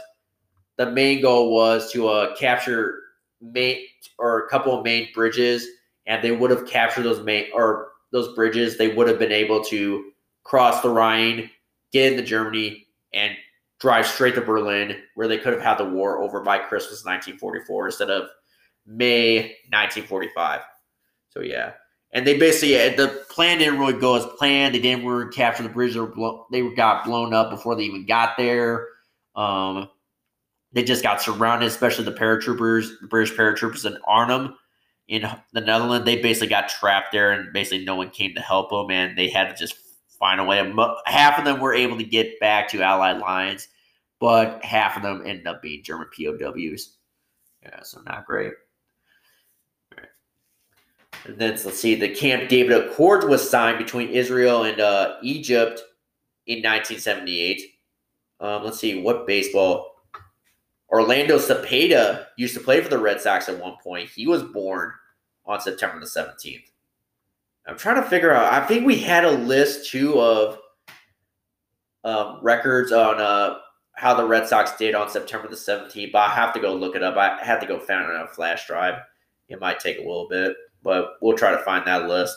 the 0.77 0.89
main 0.89 1.21
goal 1.21 1.53
was 1.53 1.91
to 1.91 2.07
uh, 2.07 2.35
capture 2.35 2.99
main 3.41 3.85
or 4.19 4.45
a 4.45 4.49
couple 4.49 4.77
of 4.77 4.83
main 4.83 5.09
bridges, 5.13 5.67
and 6.05 6.23
they 6.23 6.31
would 6.31 6.51
have 6.51 6.67
captured 6.67 7.03
those 7.03 7.23
main 7.23 7.45
or 7.53 7.89
those 8.11 8.33
bridges. 8.35 8.77
They 8.77 8.95
would 8.95 9.07
have 9.07 9.19
been 9.19 9.31
able 9.31 9.63
to 9.65 10.11
cross 10.43 10.81
the 10.81 10.89
Rhine, 10.89 11.49
get 11.91 12.13
into 12.13 12.23
Germany, 12.23 12.87
and 13.13 13.35
drive 13.79 14.05
straight 14.07 14.35
to 14.35 14.41
Berlin, 14.41 14.97
where 15.15 15.27
they 15.27 15.37
could 15.37 15.53
have 15.53 15.61
had 15.61 15.77
the 15.77 15.85
war 15.85 16.21
over 16.21 16.41
by 16.41 16.57
Christmas 16.57 17.03
1944 17.05 17.87
instead 17.87 18.09
of 18.09 18.29
May 18.85 19.57
1945. 19.69 20.61
So 21.29 21.41
yeah, 21.41 21.73
and 22.13 22.27
they 22.27 22.37
basically 22.37 22.73
the 22.95 23.25
plan 23.29 23.57
didn't 23.57 23.79
really 23.79 23.99
go 23.99 24.15
as 24.15 24.25
planned. 24.37 24.75
They 24.75 24.79
didn't 24.79 25.05
really 25.05 25.31
capture 25.31 25.63
the 25.63 25.69
bridge. 25.69 25.95
They, 25.95 26.61
they 26.61 26.75
got 26.75 27.05
blown 27.05 27.33
up 27.33 27.49
before 27.49 27.75
they 27.75 27.83
even 27.83 28.05
got 28.05 28.37
there. 28.37 28.87
Um, 29.35 29.89
they 30.71 30.83
just 30.83 31.03
got 31.03 31.21
surrounded, 31.21 31.67
especially 31.67 32.05
the 32.05 32.11
paratroopers, 32.11 32.99
the 33.01 33.07
British 33.07 33.35
paratroopers 33.35 33.85
in 33.85 33.97
Arnhem 34.07 34.55
in 35.07 35.27
the 35.53 35.61
Netherlands. 35.61 36.05
They 36.05 36.21
basically 36.21 36.47
got 36.47 36.69
trapped 36.69 37.11
there, 37.11 37.31
and 37.31 37.51
basically 37.51 37.83
no 37.83 37.95
one 37.95 38.11
came 38.11 38.35
to 38.35 38.41
help 38.41 38.69
them, 38.69 38.91
and 38.91 39.17
they 39.17 39.29
had 39.29 39.49
to 39.49 39.55
just 39.55 39.75
find 40.19 40.39
a 40.39 40.43
way. 40.43 40.73
Half 41.05 41.39
of 41.39 41.45
them 41.45 41.59
were 41.59 41.73
able 41.73 41.97
to 41.97 42.03
get 42.03 42.39
back 42.39 42.69
to 42.69 42.81
Allied 42.81 43.19
lines, 43.19 43.67
but 44.19 44.63
half 44.63 44.97
of 44.97 45.03
them 45.03 45.23
ended 45.25 45.47
up 45.47 45.61
being 45.61 45.83
German 45.83 46.07
POWs. 46.15 46.95
Yeah, 47.63 47.81
so 47.81 48.01
not 48.01 48.25
great. 48.25 48.53
And 51.25 51.37
then 51.37 51.51
let's 51.63 51.79
see, 51.79 51.95
the 51.95 52.09
Camp 52.09 52.49
David 52.49 52.85
Accord 52.85 53.29
was 53.29 53.47
signed 53.49 53.77
between 53.77 54.09
Israel 54.09 54.63
and 54.63 54.79
uh, 54.79 55.15
Egypt 55.21 55.81
in 56.47 56.57
1978. 56.57 57.61
Um, 58.41 58.63
let's 58.63 58.79
see, 58.79 59.01
what 59.01 59.25
baseball 59.25 59.93
Orlando 60.89 61.37
Cepeda 61.37 62.25
used 62.37 62.53
to 62.53 62.59
play 62.59 62.81
for 62.81 62.89
the 62.89 62.99
Red 62.99 63.21
Sox 63.21 63.49
at 63.49 63.59
one 63.59 63.75
point. 63.81 64.09
He 64.09 64.27
was 64.27 64.43
born 64.43 64.91
on 65.45 65.59
September 65.59 65.99
the 65.99 66.05
17th. 66.05 66.65
I'm 67.65 67.77
trying 67.77 68.01
to 68.01 68.09
figure 68.09 68.31
out. 68.31 68.51
I 68.51 68.65
think 68.65 68.85
we 68.85 68.99
had 68.99 69.23
a 69.23 69.31
list 69.31 69.89
too 69.89 70.19
of 70.19 70.59
um, 72.03 72.39
records 72.41 72.91
on 72.91 73.19
uh, 73.19 73.57
how 73.93 74.13
the 74.13 74.25
Red 74.25 74.47
Sox 74.47 74.75
did 74.75 74.93
on 74.93 75.09
September 75.09 75.47
the 75.47 75.55
17th, 75.55 76.11
but 76.11 76.19
I 76.19 76.29
have 76.29 76.53
to 76.53 76.59
go 76.59 76.75
look 76.75 76.95
it 76.95 77.03
up. 77.03 77.15
I 77.15 77.43
have 77.43 77.59
to 77.61 77.65
go 77.65 77.79
find 77.79 78.03
it 78.03 78.15
on 78.15 78.23
a 78.23 78.27
flash 78.27 78.67
drive. 78.67 78.95
It 79.49 79.59
might 79.59 79.79
take 79.79 79.97
a 79.97 80.01
little 80.01 80.27
bit, 80.29 80.55
but 80.83 81.17
we'll 81.21 81.37
try 81.37 81.51
to 81.51 81.63
find 81.63 81.87
that 81.87 82.07
list. 82.07 82.35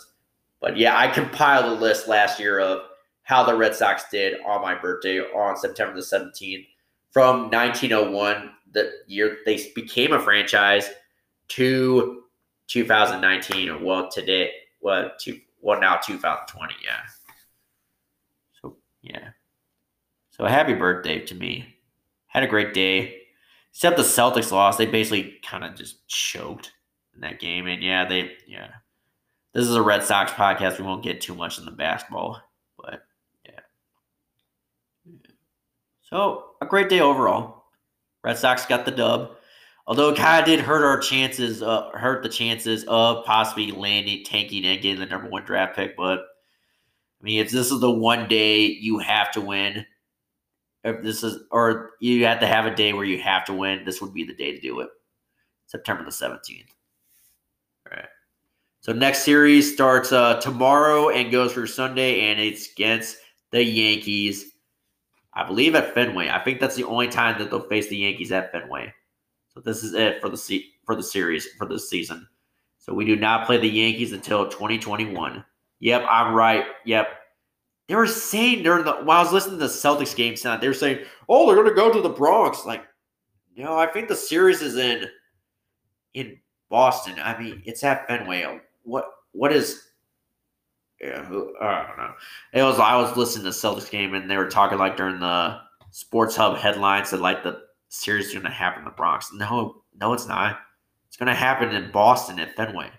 But 0.61 0.77
yeah, 0.77 0.97
I 0.97 1.09
compiled 1.09 1.67
a 1.67 1.81
list 1.81 2.09
last 2.09 2.41
year 2.41 2.61
of 2.61 2.83
how 3.25 3.45
the 3.45 3.57
Red 3.57 3.75
Sox 3.75 4.05
did 4.11 4.41
on 4.47 4.63
my 4.63 4.75
birthday 4.75 5.19
on 5.21 5.57
September 5.57 5.95
the 5.95 6.01
17th 6.01 6.67
from 7.17 7.51
1901, 7.51 8.51
the 8.73 8.93
year 9.07 9.39
they 9.47 9.71
became 9.75 10.13
a 10.13 10.21
franchise, 10.21 10.91
to 11.49 12.25
2019, 12.67 13.71
or 13.71 13.79
well, 13.83 14.11
today, 14.11 14.51
well, 14.83 15.11
to, 15.21 15.41
well, 15.63 15.81
now 15.81 15.97
2020, 15.97 16.75
yeah. 16.85 17.01
So, 18.61 18.77
yeah. 19.01 19.31
So 20.31 20.45
happy 20.45 20.75
birthday 20.75 21.21
to 21.21 21.35
me. 21.35 21.77
Had 22.27 22.43
a 22.43 22.49
great 22.49 22.75
day. 22.75 23.23
Except 23.73 23.97
the 23.97 24.03
Celtics 24.03 24.53
lost. 24.53 24.77
They 24.77 24.85
basically 24.85 25.39
kind 25.43 25.65
of 25.65 25.75
just 25.75 26.07
choked 26.09 26.73
in 27.17 27.23
that 27.23 27.41
game. 27.41 27.67
And 27.67 27.83
yeah, 27.83 28.07
they 28.07 28.33
yeah. 28.47 28.69
This 29.53 29.67
is 29.67 29.75
a 29.75 29.83
Red 29.83 30.05
Sox 30.05 30.31
podcast. 30.33 30.79
We 30.79 30.85
won't 30.85 31.03
get 31.03 31.21
too 31.21 31.35
much 31.35 31.59
in 31.59 31.64
the 31.64 31.71
basketball. 31.71 32.41
But 32.77 33.03
yeah. 33.45 33.61
So 36.03 36.51
a 36.61 36.67
great 36.67 36.89
day 36.89 37.01
overall. 37.01 37.64
Red 38.23 38.39
Sox 38.39 38.67
got 38.67 38.85
the 38.85 38.91
dub. 38.91 39.37
Although 39.89 40.11
it 40.11 40.17
kind 40.17 40.41
of 40.41 40.47
did 40.47 40.59
hurt 40.61 40.85
our 40.85 40.99
chances, 40.99 41.62
uh, 41.62 41.91
hurt 41.91 42.25
the 42.25 42.29
chances 42.29 42.85
of 42.89 43.25
possibly 43.25 43.71
landing, 43.71 44.25
tanking, 44.25 44.64
and 44.64 44.83
getting 44.83 44.99
the 44.99 45.07
number 45.07 45.29
one 45.29 45.45
draft 45.45 45.77
pick. 45.77 45.97
But 45.97 46.19
I 46.19 47.25
mean, 47.25 47.41
if 47.41 47.51
this 47.51 47.71
is 47.71 47.81
the 47.81 47.91
one 47.91 48.29
day 48.29 48.67
you 48.67 48.99
have 48.99 49.31
to 49.33 49.41
win, 49.41 49.87
if 50.83 51.03
this 51.03 51.23
is 51.23 51.39
or 51.51 51.93
you 52.01 52.27
have 52.27 52.41
to 52.41 52.47
have 52.47 52.67
a 52.67 52.75
day 52.75 52.93
where 52.93 53.05
you 53.05 53.21
have 53.21 53.45
to 53.47 53.55
win, 53.55 53.85
this 53.85 54.01
would 54.01 54.12
be 54.12 54.25
the 54.25 54.35
day 54.35 54.53
to 54.53 54.61
do 54.61 54.81
it. 54.81 54.89
September 55.67 56.05
the 56.05 56.11
17th. 56.11 56.67
So 58.81 58.93
next 58.93 59.24
series 59.24 59.72
starts 59.72 60.12
uh, 60.12 60.41
tomorrow 60.41 61.11
and 61.11 61.33
goes 61.33 61.53
through 61.53 61.66
Sunday, 61.66 62.31
and 62.31 62.41
it's 62.41 62.70
against 62.72 63.16
the 63.51 63.62
Yankees. 63.62 64.53
I 65.35 65.45
believe 65.45 65.74
at 65.74 65.93
Fenway. 65.93 66.29
I 66.29 66.43
think 66.43 66.61
that's 66.61 66.77
the 66.77 66.85
only 66.85 67.09
time 67.09 67.39
that 67.39 67.51
they'll 67.51 67.68
face 67.68 67.89
the 67.89 67.97
Yankees 67.97 68.33
at 68.33 68.53
Fenway. 68.53 68.93
So 69.49 69.61
this 69.61 69.83
is 69.83 69.95
it 69.95 70.20
for 70.20 70.29
the 70.29 70.37
se- 70.37 70.66
for 70.85 70.95
the 70.95 71.03
series 71.03 71.49
for 71.59 71.66
this 71.66 71.91
season. 71.91 72.27
So 72.79 72.95
we 72.95 73.05
do 73.05 73.16
not 73.16 73.47
play 73.47 73.59
the 73.59 73.68
Yankees 73.68 74.12
until 74.12 74.49
2021. 74.49 75.45
Yep, 75.81 76.07
I'm 76.09 76.35
right. 76.35 76.64
Yep, 76.85 77.09
they 77.89 77.95
were 77.95 78.07
saying 78.07 78.62
during 78.62 78.85
the 78.85 78.93
while 78.93 79.20
I 79.20 79.22
was 79.22 79.33
listening 79.33 79.59
to 79.59 79.66
the 79.66 79.72
Celtics 79.72 80.14
game 80.14 80.35
tonight, 80.35 80.61
they 80.61 80.68
were 80.68 80.74
saying, 80.74 81.05
"Oh, 81.29 81.47
they're 81.47 81.55
going 81.55 81.68
to 81.68 81.74
go 81.74 81.93
to 81.93 82.01
the 82.01 82.09
Bronx." 82.09 82.64
Like, 82.66 82.85
no, 83.57 83.77
I 83.77 83.87
think 83.87 84.09
the 84.09 84.16
series 84.16 84.61
is 84.61 84.77
in 84.77 85.09
in 86.14 86.39
Boston. 86.68 87.14
I 87.22 87.39
mean, 87.39 87.62
it's 87.64 87.85
at 87.85 88.07
Fenway. 88.09 88.61
What 88.87 89.11
what 89.32 89.53
is? 89.53 89.82
Yeah, 91.01 91.20
I 91.61 91.87
don't 91.87 91.99
know. 91.99 92.14
It 92.55 92.62
was 92.62 92.78
I 92.78 92.97
was 92.97 93.16
listening 93.16 93.45
to 93.45 93.51
Celtics 93.51 93.91
game 93.91 94.14
and 94.14 94.30
they 94.30 94.37
were 94.37 94.49
talking 94.49 94.78
like 94.78 94.97
during 94.97 95.20
the 95.20 95.59
Sports 95.91 96.37
Hub 96.37 96.57
headlines 96.57 97.11
that 97.11 97.20
like 97.20 97.43
the 97.43 97.61
series 97.89 98.28
is 98.28 98.32
going 98.32 98.45
to 98.45 98.51
happen 98.51 98.80
in 98.80 98.84
the 98.84 98.93
Bronx. 98.93 99.30
No, 99.32 99.82
no, 100.01 100.12
it's 100.12 100.26
not. 100.26 100.61
It's 101.09 101.16
going 101.16 101.28
to 101.28 101.34
happen 101.34 101.74
in 101.74 101.91
Boston 101.91 102.39
at 102.39 102.55
Fenway. 102.57 102.91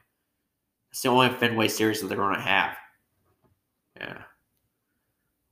It's 0.92 1.02
the 1.02 1.10
only 1.10 1.30
Fenway 1.30 1.70
series 1.70 2.02
that 2.02 2.08
they're 2.08 2.18
going 2.18 2.36
to 2.36 2.42
have. 2.42 2.76
Yeah. 4.00 4.22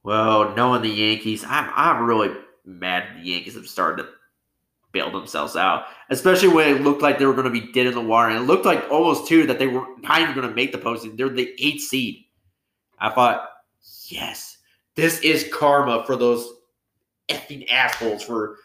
Well, 0.03 0.55
knowing 0.55 0.81
the 0.81 0.89
Yankees, 0.89 1.43
I'm 1.47 1.71
I'm 1.75 2.05
really 2.05 2.36
mad 2.63 3.03
at 3.03 3.15
the 3.23 3.29
Yankees 3.29 3.55
have 3.55 3.67
started 3.67 4.03
to 4.03 4.09
bail 4.96 5.12
themselves 5.12 5.56
out, 5.56 5.86
especially 6.10 6.48
when 6.48 6.76
it 6.76 6.82
looked 6.82 7.04
like 7.04 7.20
they 7.20 7.26
were 7.28 7.34
going 7.34 7.46
to 7.46 7.52
be 7.52 7.72
dead 7.74 7.86
in 7.86 7.93
the 7.93 8.02
water, 8.02 8.30
and 8.30 8.39
it 8.39 8.48
looked 8.48 8.66
like 8.66 8.89
almost 8.89 9.28
too 9.28 9.46
that 9.46 9.60
they 9.60 9.68
were 9.68 9.86
not 10.00 10.22
even 10.22 10.34
going 10.34 10.48
to 10.48 10.56
make 10.56 10.72
the 10.72 10.78
postseason. 10.80 11.18
They're 11.18 11.30
the 11.30 11.54
eighth 11.60 11.84
seed. 11.84 12.24
I 12.98 13.10
thought, 13.10 13.50
yes, 14.08 14.58
this 14.96 15.20
is 15.20 15.50
karma 15.54 16.04
for 16.06 16.16
those 16.16 16.50
effing 17.30 17.70
assholes 17.70 18.24
for 18.24 18.58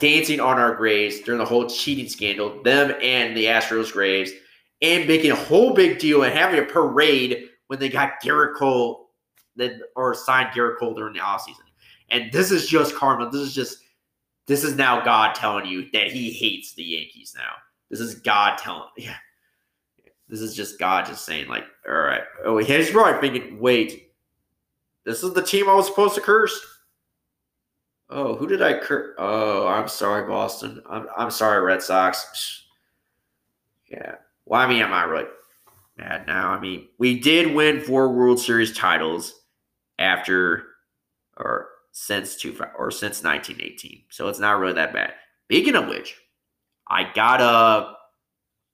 dancing 0.00 0.40
on 0.40 0.58
our 0.58 0.74
graves 0.74 1.20
during 1.20 1.38
the 1.38 1.44
whole 1.44 1.68
cheating 1.68 2.08
scandal, 2.08 2.62
them 2.62 2.94
and 3.02 3.36
the 3.36 3.44
Astros 3.44 3.92
graves, 3.92 4.30
and 4.80 5.06
making 5.06 5.32
a 5.32 5.36
whole 5.36 5.74
big 5.74 5.98
deal 5.98 6.22
and 6.22 6.32
having 6.32 6.60
a 6.60 6.64
parade 6.64 7.48
when 7.66 7.78
they 7.78 7.88
got 7.88 8.22
Gerrit 8.24 8.54
Cole 8.56 9.10
that 9.56 9.72
or 9.96 10.14
signed 10.14 10.50
Gerrit 10.54 10.78
Cole 10.78 10.94
during 10.94 11.14
the 11.14 11.20
offseason. 11.20 11.66
And 12.10 12.32
this 12.32 12.50
is 12.50 12.66
just 12.66 12.94
karma. 12.94 13.28
This 13.30 13.42
is 13.42 13.54
just 13.54 13.82
this 14.48 14.64
is 14.64 14.76
now 14.76 15.04
God 15.04 15.34
telling 15.34 15.66
you 15.66 15.88
that 15.92 16.10
he 16.10 16.32
hates 16.32 16.74
the 16.74 16.82
Yankees 16.82 17.34
now. 17.36 17.52
This 17.90 18.00
is 18.00 18.16
God 18.16 18.58
telling 18.58 18.88
yeah. 18.96 19.16
This 20.28 20.40
is 20.40 20.54
just 20.54 20.78
God 20.78 21.06
just 21.06 21.24
saying, 21.24 21.48
like, 21.48 21.64
all 21.88 21.94
right. 21.94 22.22
Oh, 22.44 22.58
he's 22.58 22.92
right 22.92 23.18
thinking, 23.20 23.58
wait, 23.60 24.10
this 25.04 25.22
is 25.22 25.32
the 25.32 25.42
team 25.42 25.68
I 25.68 25.74
was 25.74 25.86
supposed 25.86 26.14
to 26.16 26.20
curse. 26.20 26.60
Oh, 28.10 28.34
who 28.34 28.46
did 28.46 28.60
I 28.60 28.78
curse? 28.78 29.14
Oh, 29.18 29.66
I'm 29.66 29.88
sorry, 29.88 30.28
Boston. 30.28 30.82
I'm, 30.88 31.06
I'm 31.16 31.30
sorry, 31.30 31.62
Red 31.62 31.82
Sox. 31.82 32.64
Yeah. 33.90 34.16
Well, 34.44 34.60
I 34.60 34.66
mean, 34.66 34.82
I'm 34.82 34.90
not 34.90 35.08
really 35.08 35.24
mad 35.96 36.26
now. 36.26 36.50
I 36.50 36.60
mean, 36.60 36.88
we 36.98 37.18
did 37.18 37.54
win 37.54 37.80
four 37.80 38.12
World 38.12 38.38
Series 38.38 38.76
titles 38.76 39.32
after 39.98 40.66
or 41.38 41.68
since 41.98 42.36
two 42.36 42.56
or 42.76 42.92
since 42.92 43.24
1918. 43.24 44.04
So 44.10 44.28
it's 44.28 44.38
not 44.38 44.60
really 44.60 44.74
that 44.74 44.92
bad. 44.92 45.14
Speaking 45.46 45.74
of 45.74 45.88
which, 45.88 46.16
I 46.88 47.10
got 47.12 47.40
a 47.40 47.94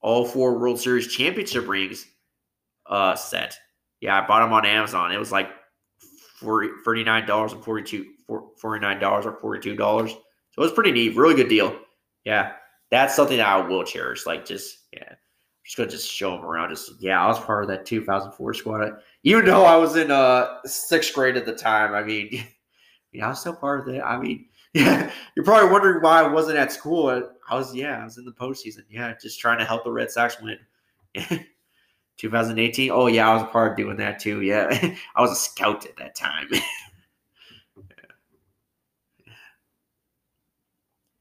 all 0.02 0.26
four 0.26 0.58
World 0.58 0.78
Series 0.78 1.08
championship 1.08 1.66
rings 1.66 2.06
uh 2.86 3.14
set. 3.14 3.56
Yeah, 4.00 4.20
I 4.20 4.26
bought 4.26 4.40
them 4.40 4.52
on 4.52 4.66
Amazon. 4.66 5.10
It 5.10 5.18
was 5.18 5.32
like 5.32 5.48
40, 6.36 6.68
$39 6.86 7.52
and 7.52 7.64
42 7.64 8.06
$49 8.28 9.24
or 9.42 9.58
$42. 9.58 10.08
So 10.08 10.14
it 10.14 10.20
was 10.56 10.72
pretty 10.72 10.92
neat. 10.92 11.16
Really 11.16 11.34
good 11.34 11.48
deal. 11.48 11.78
Yeah. 12.24 12.52
That's 12.90 13.16
something 13.16 13.38
that 13.38 13.48
I 13.48 13.66
will 13.66 13.84
cherish. 13.84 14.26
Like 14.26 14.44
just 14.44 14.78
yeah 14.92 15.14
just 15.64 15.78
gonna 15.78 15.88
just 15.88 16.10
show 16.10 16.32
them 16.32 16.44
around. 16.44 16.68
Just 16.68 17.00
yeah, 17.00 17.24
I 17.24 17.26
was 17.26 17.40
part 17.40 17.64
of 17.64 17.68
that 17.68 17.86
2004 17.86 18.52
squad. 18.52 18.92
Even 19.22 19.46
though 19.46 19.64
I 19.64 19.76
was 19.76 19.96
in 19.96 20.10
uh 20.10 20.58
sixth 20.66 21.14
grade 21.14 21.38
at 21.38 21.46
the 21.46 21.54
time, 21.54 21.94
I 21.94 22.02
mean, 22.02 22.46
yeah, 23.14 23.26
I 23.26 23.28
was 23.30 23.40
still 23.40 23.54
part 23.54 23.80
of 23.80 23.94
it. 23.94 24.00
I 24.00 24.18
mean, 24.18 24.46
yeah, 24.74 25.10
you're 25.34 25.44
probably 25.44 25.70
wondering 25.70 26.02
why 26.02 26.20
I 26.22 26.28
wasn't 26.28 26.58
at 26.58 26.72
school. 26.72 27.08
I 27.48 27.54
was 27.54 27.74
yeah, 27.74 28.00
I 28.00 28.04
was 28.04 28.18
in 28.18 28.24
the 28.24 28.32
postseason. 28.32 28.82
Yeah, 28.90 29.14
just 29.20 29.40
trying 29.40 29.58
to 29.58 29.64
help 29.64 29.84
the 29.84 29.92
Red 29.92 30.10
Sox 30.10 30.36
win. 30.40 30.58
2018. 32.16 32.90
Oh 32.90 33.06
yeah, 33.06 33.28
I 33.28 33.34
was 33.34 33.42
a 33.42 33.46
part 33.46 33.72
of 33.72 33.76
doing 33.76 33.96
that 33.98 34.18
too. 34.18 34.42
Yeah, 34.42 34.68
I 35.16 35.20
was 35.20 35.32
a 35.32 35.36
scout 35.36 35.86
at 35.86 35.96
that 35.96 36.14
time. 36.14 36.48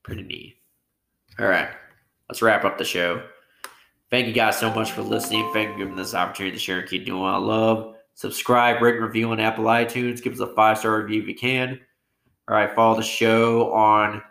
Pretty 0.04 0.24
neat. 0.24 0.58
All 1.40 1.48
right, 1.48 1.70
let's 2.30 2.42
wrap 2.42 2.66
up 2.66 2.78
the 2.78 2.84
show. 2.84 3.24
Thank 4.10 4.28
you 4.28 4.34
guys 4.34 4.60
so 4.60 4.72
much 4.74 4.92
for 4.92 5.02
listening. 5.02 5.50
Thank 5.54 5.70
you 5.70 5.74
for 5.74 5.80
giving 5.80 5.96
this 5.96 6.14
opportunity 6.14 6.56
to 6.56 6.62
share 6.62 6.80
and 6.80 6.90
keep 6.90 7.06
doing 7.06 7.22
what 7.22 7.34
I 7.34 7.38
love. 7.38 7.96
Subscribe, 8.16 8.82
rate, 8.82 9.02
review 9.02 9.32
on 9.32 9.40
Apple 9.40 9.66
iTunes. 9.66 10.22
Give 10.22 10.34
us 10.34 10.40
a 10.40 10.54
five 10.54 10.78
star 10.78 11.02
review 11.02 11.22
if 11.22 11.28
you 11.28 11.36
can. 11.36 11.80
All 12.48 12.56
right, 12.56 12.74
follow 12.76 12.96
the 12.96 13.04
show 13.04 13.72
on. 13.74 14.22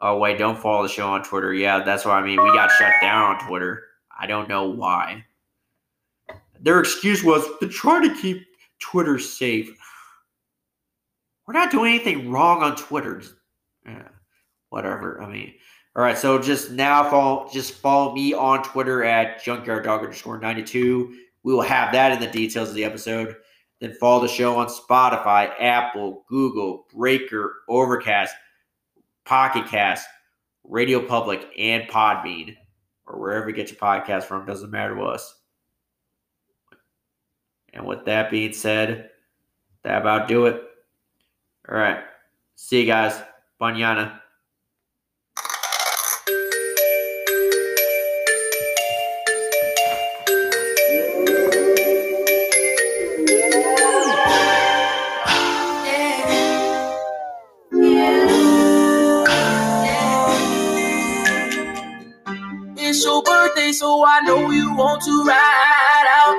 Oh 0.00 0.18
wait, 0.18 0.38
don't 0.38 0.58
follow 0.58 0.82
the 0.82 0.88
show 0.88 1.08
on 1.08 1.22
Twitter. 1.22 1.52
Yeah, 1.52 1.82
that's 1.84 2.04
what 2.04 2.14
I 2.14 2.22
mean. 2.22 2.42
We 2.42 2.52
got 2.54 2.70
shut 2.72 2.92
down 3.00 3.36
on 3.36 3.46
Twitter. 3.46 3.84
I 4.18 4.26
don't 4.26 4.48
know 4.48 4.68
why. 4.68 5.24
Their 6.60 6.80
excuse 6.80 7.22
was 7.22 7.46
to 7.60 7.68
try 7.68 8.06
to 8.06 8.14
keep 8.14 8.46
Twitter 8.80 9.18
safe. 9.18 9.76
We're 11.46 11.54
not 11.54 11.70
doing 11.70 11.94
anything 11.94 12.30
wrong 12.30 12.62
on 12.62 12.76
Twitter. 12.76 13.22
Yeah, 13.86 14.08
whatever. 14.70 15.22
I 15.22 15.28
mean, 15.28 15.54
all 15.96 16.02
right, 16.02 16.16
so 16.16 16.40
just 16.40 16.70
now 16.70 17.08
follow 17.10 17.48
just 17.52 17.74
follow 17.74 18.14
me 18.14 18.32
on 18.32 18.62
Twitter 18.62 19.04
at 19.04 19.42
junkyard 19.42 19.84
dog 19.84 20.00
underscore 20.02 20.38
92. 20.38 21.14
We 21.42 21.54
will 21.54 21.62
have 21.62 21.92
that 21.92 22.12
in 22.12 22.20
the 22.20 22.26
details 22.26 22.68
of 22.68 22.74
the 22.74 22.84
episode. 22.84 23.36
Then 23.80 23.94
follow 23.94 24.20
the 24.22 24.28
show 24.28 24.56
on 24.56 24.66
Spotify, 24.66 25.52
Apple, 25.58 26.24
Google, 26.28 26.86
Breaker, 26.94 27.62
Overcast, 27.68 28.34
Pocket 29.24 29.66
Cast, 29.66 30.06
Radio 30.64 31.00
Public, 31.00 31.46
and 31.58 31.84
Podbean, 31.88 32.56
or 33.06 33.18
wherever 33.18 33.48
you 33.48 33.54
get 33.54 33.70
your 33.70 33.78
podcast 33.78 34.24
from, 34.24 34.44
doesn't 34.44 34.70
matter 34.70 34.94
to 34.94 35.02
us. 35.02 35.34
And 37.72 37.86
with 37.86 38.04
that 38.04 38.30
being 38.30 38.52
said, 38.52 39.10
that 39.82 40.00
about 40.02 40.28
do 40.28 40.46
it. 40.46 40.62
All 41.68 41.78
right. 41.78 42.02
See 42.56 42.80
you 42.80 42.86
guys. 42.86 43.18
Banyana. 43.60 44.19
So 63.80 64.04
I 64.06 64.20
know 64.20 64.50
you 64.50 64.74
want 64.74 65.02
to 65.04 65.24
ride 65.24 66.08
out. 66.20 66.36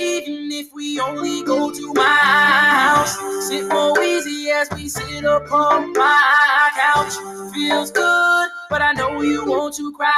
Even 0.00 0.50
if 0.50 0.74
we 0.74 0.98
only 0.98 1.44
go 1.44 1.70
to 1.70 1.94
my 1.94 2.02
house, 2.02 3.14
sit 3.46 3.68
more 3.68 3.96
easy 4.02 4.50
as 4.50 4.68
we 4.74 4.88
sit 4.88 5.24
upon 5.24 5.92
my 5.92 6.68
couch. 6.74 7.14
Feels 7.54 7.92
good, 7.92 8.48
but 8.68 8.82
I 8.82 8.92
know 8.94 9.22
you 9.22 9.46
want 9.46 9.76
to 9.76 9.92
cry 9.92 10.10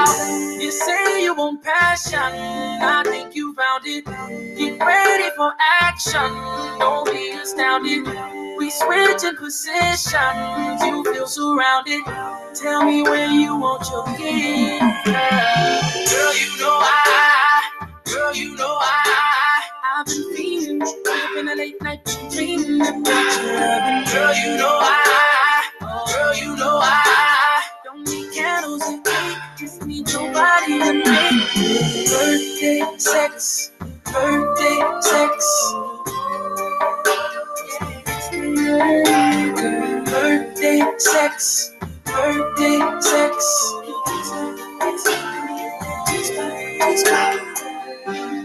out. 0.00 0.62
You 0.62 0.72
say 0.72 1.24
you 1.24 1.34
want 1.34 1.62
passion, 1.62 2.18
I 2.18 3.02
think 3.04 3.34
you 3.34 3.52
found 3.52 3.82
it. 3.84 4.06
Get 4.56 4.80
ready 4.80 5.28
for 5.36 5.52
action, 5.82 6.30
don't 6.78 7.04
be 7.12 7.32
astounded. 7.32 8.06
We 8.56 8.70
switch 8.70 9.24
in 9.24 9.36
positions, 9.36 10.82
you 10.84 11.04
feel 11.04 11.26
surrounded. 11.26 12.04
Tell 12.54 12.82
me 12.82 13.02
where 13.02 13.30
you 13.30 13.56
want 13.56 13.88
your 13.90 14.04
gift, 14.16 14.89
girl. 15.04 16.34
You 16.34 16.58
know 16.58 16.78
I, 16.82 17.88
girl, 18.06 18.34
you 18.34 18.56
know 18.56 18.78
I, 18.80 19.62
I've 19.96 20.06
been 20.06 20.36
feeling, 20.36 20.82
up 20.82 21.38
in 21.38 21.46
the 21.46 21.54
late 21.56 21.82
night 21.82 22.04
dreaming 22.32 22.80
about 22.82 23.42
your 23.42 23.60
loving. 23.60 24.04
Girl, 24.12 24.34
you 24.34 24.56
know 24.58 24.78
I, 24.82 25.70
girl, 26.12 26.34
you 26.34 26.56
know 26.56 26.80
I, 26.82 27.62
don't 27.84 28.06
need 28.08 28.32
candles 28.34 28.82
and 28.86 29.04
cake, 29.04 29.38
just 29.58 29.86
need 29.86 30.08
your 30.10 30.32
body 30.32 30.78
to 30.80 30.92
make 30.94 31.54
birthday 32.08 32.82
sex, 32.98 33.72
birthday 34.04 35.00
sex. 35.00 35.74
Birthday 40.06 40.82
sex, 40.98 41.72
birthday 42.04 42.80
sex. 43.00 43.72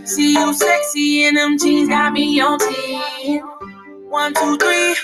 See 0.06 0.34
you 0.34 0.54
sexy 0.54 1.26
in 1.26 1.36
them 1.36 1.58
jeans, 1.58 1.90
got 1.90 2.14
me 2.14 2.40
on 2.40 2.60
10. 2.60 3.42
One, 4.10 4.34
two, 4.34 4.58
three, 4.58 4.96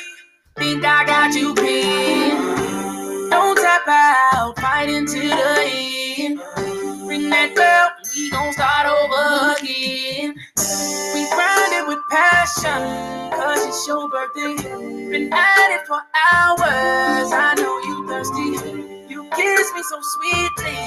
think 0.58 0.86
I 0.86 1.06
got 1.06 1.34
you 1.34 1.54
pinned. 1.56 3.30
Don't 3.32 3.58
tap 3.58 3.88
out, 3.88 4.60
fight 4.60 4.90
into 4.90 5.20
the 5.20 5.60
end. 6.20 6.40
Ring 7.08 7.30
that 7.30 7.54
bell, 7.56 7.92
we 8.16 8.30
gon' 8.30 8.54
start 8.54 8.88
over 8.88 9.56
again. 9.60 10.36
We 11.14 11.28
grinded 11.36 11.88
with 11.88 12.00
passion, 12.12 12.82
cause 13.32 13.66
it's 13.68 13.88
your 13.88 14.10
birthday. 14.10 14.56
Been 15.12 15.34
at 15.34 15.76
it 15.76 15.88
for 15.88 16.00
hours, 16.34 17.32
I 17.34 17.56
know 17.58 17.80
you 17.84 18.08
thirsty. 18.08 19.12
You 19.14 19.30
kiss 19.36 19.74
me 19.76 19.84
so 19.90 20.00
sweetly, 20.02 20.80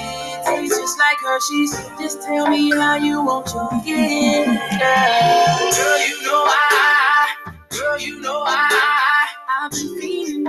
tastes 0.65 0.79
just 0.79 0.99
like 0.99 1.17
Hershey's. 1.19 1.71
Just 1.99 2.21
tell 2.23 2.47
me 2.47 2.71
how 2.71 2.95
you 2.95 3.23
want 3.23 3.47
your 3.53 3.69
gift, 3.83 4.47
girl. 4.79 5.71
Girl, 5.71 5.99
you 6.07 6.21
know 6.23 6.43
I, 6.47 7.55
girl, 7.69 7.99
you 7.99 8.21
know 8.21 8.43
I, 8.45 9.27
I've 9.61 9.71
been 9.71 9.99
feeling, 9.99 10.45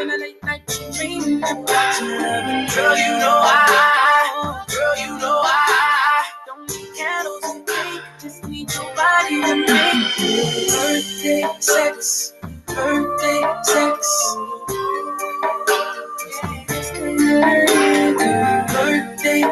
in 0.00 0.08
the 0.08 0.18
late 0.20 0.42
night 0.44 0.66
dreaming 0.92 1.38
about 1.38 2.00
your 2.00 2.20
loving. 2.20 2.66
Girl, 2.74 2.96
you 2.96 3.18
know 3.18 3.40
I, 3.42 4.64
girl, 4.68 4.96
you 4.98 5.18
know 5.18 5.40
I, 5.44 6.24
don't 6.46 6.68
need 6.68 6.96
candles 6.96 7.44
and 7.44 7.66
cake, 7.66 8.02
just 8.20 8.44
need 8.44 8.72
your 8.74 8.94
body 8.94 9.42
to 9.42 9.56
make 9.56 10.16
birthday 10.68 11.46
sex, 11.60 12.34
birthday 12.66 13.54
sex. 13.62 14.36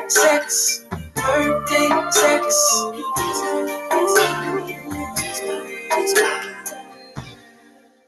Sex, 0.09 0.87
birthday 1.17 1.89
sex. 2.11 2.83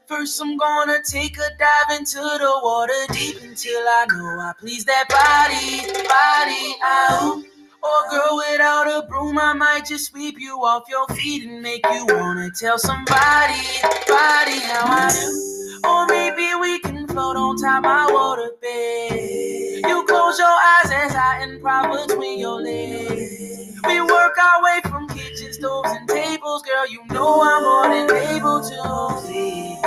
First, 0.07 0.41
I'm 0.41 0.57
gonna 0.57 0.99
take 1.05 1.37
a 1.37 1.49
dive 1.59 1.97
into 1.99 2.19
the 2.19 2.59
water 2.63 2.93
deep 3.11 3.41
until 3.43 3.79
I 3.79 4.05
know 4.13 4.39
I 4.39 4.53
please 4.57 4.85
that 4.85 5.09
body, 5.09 5.91
body 6.07 6.75
out. 6.83 7.43
Or 7.83 8.09
girl 8.11 8.37
without 8.49 8.87
a 8.87 9.05
broom, 9.07 9.37
I 9.37 9.51
might 9.53 9.85
just 9.85 10.11
sweep 10.11 10.39
you 10.39 10.63
off 10.63 10.83
your 10.89 11.05
feet 11.09 11.43
and 11.49 11.61
make 11.61 11.85
you 11.85 12.05
wanna 12.11 12.49
tell 12.57 12.77
somebody, 12.77 13.61
body 14.07 14.59
how 14.59 14.85
I 14.87 15.11
do. 15.19 15.81
Or 15.89 16.07
maybe 16.07 16.55
we 16.61 16.79
can 16.79 17.07
float 17.07 17.35
on 17.35 17.57
top 17.57 17.83
my 17.83 18.07
water 18.09 18.51
bed. 18.61 19.62
You 19.87 20.05
close 20.07 20.39
your 20.39 20.47
eyes 20.47 20.91
as 20.91 21.15
I 21.15 21.45
improv 21.47 22.07
between 22.07 22.39
your 22.39 22.61
legs. 22.61 23.79
We 23.87 24.01
work 24.01 24.35
our 24.37 24.63
way 24.63 24.81
from 24.85 25.07
kitchen 25.09 25.53
stoves 25.53 25.89
and 25.91 26.07
tables, 26.09 26.63
girl. 26.63 26.87
You 26.89 27.05
know 27.07 27.41
I'm 27.41 27.63
more 27.63 27.89
than 28.07 28.17
able 28.35 28.61
to 28.61 29.21
please. 29.21 29.79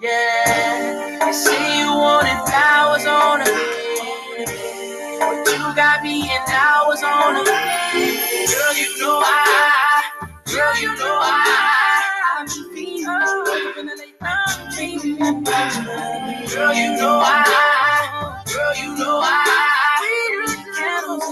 Yeah, 0.00 1.26
you 1.26 1.32
say 1.34 1.80
you 1.80 1.88
wanted 1.88 2.38
flowers 2.48 3.06
on 3.06 3.42
a 3.42 3.44
bed, 3.44 4.48
but 5.20 5.48
you 5.52 5.74
got 5.76 6.02
me 6.02 6.22
in 6.22 6.42
hours 6.48 7.02
on 7.02 7.36
a 7.36 7.44
bed. 7.44 7.92
Girl, 8.48 8.74
you 8.76 9.00
know 9.00 9.20
I, 9.24 10.28
girl, 10.46 10.76
you 10.80 10.88
know 10.96 11.18
I, 11.22 12.38
I'm 12.38 12.46
about 15.30 15.76
you. 15.76 16.56
Girl, 16.56 16.74
you 16.74 16.96
know 16.96 17.20
I, 17.22 18.19
Girl, 18.52 18.74
you 18.76 18.96
know 18.96 19.20
I. 19.22 19.98
We 20.02 20.36
don't 20.36 20.76
care 20.76 21.02
who's 21.06 21.26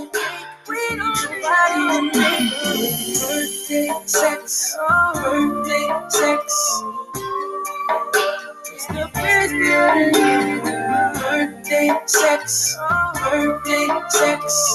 We 0.68 0.97
don't 0.97 1.16
nobody 1.43 2.18
make 2.18 2.52
it. 2.52 3.20
Birthday 3.20 3.90
sex. 4.06 4.76
Oh, 4.80 5.12
birthday 5.14 5.88
sex. 6.10 6.82
It's 8.72 8.86
the 8.88 9.10
best 9.14 9.52
birthday 11.22 11.90
sex. 12.06 12.76
Birthday 13.20 13.88
sex. 14.09 14.72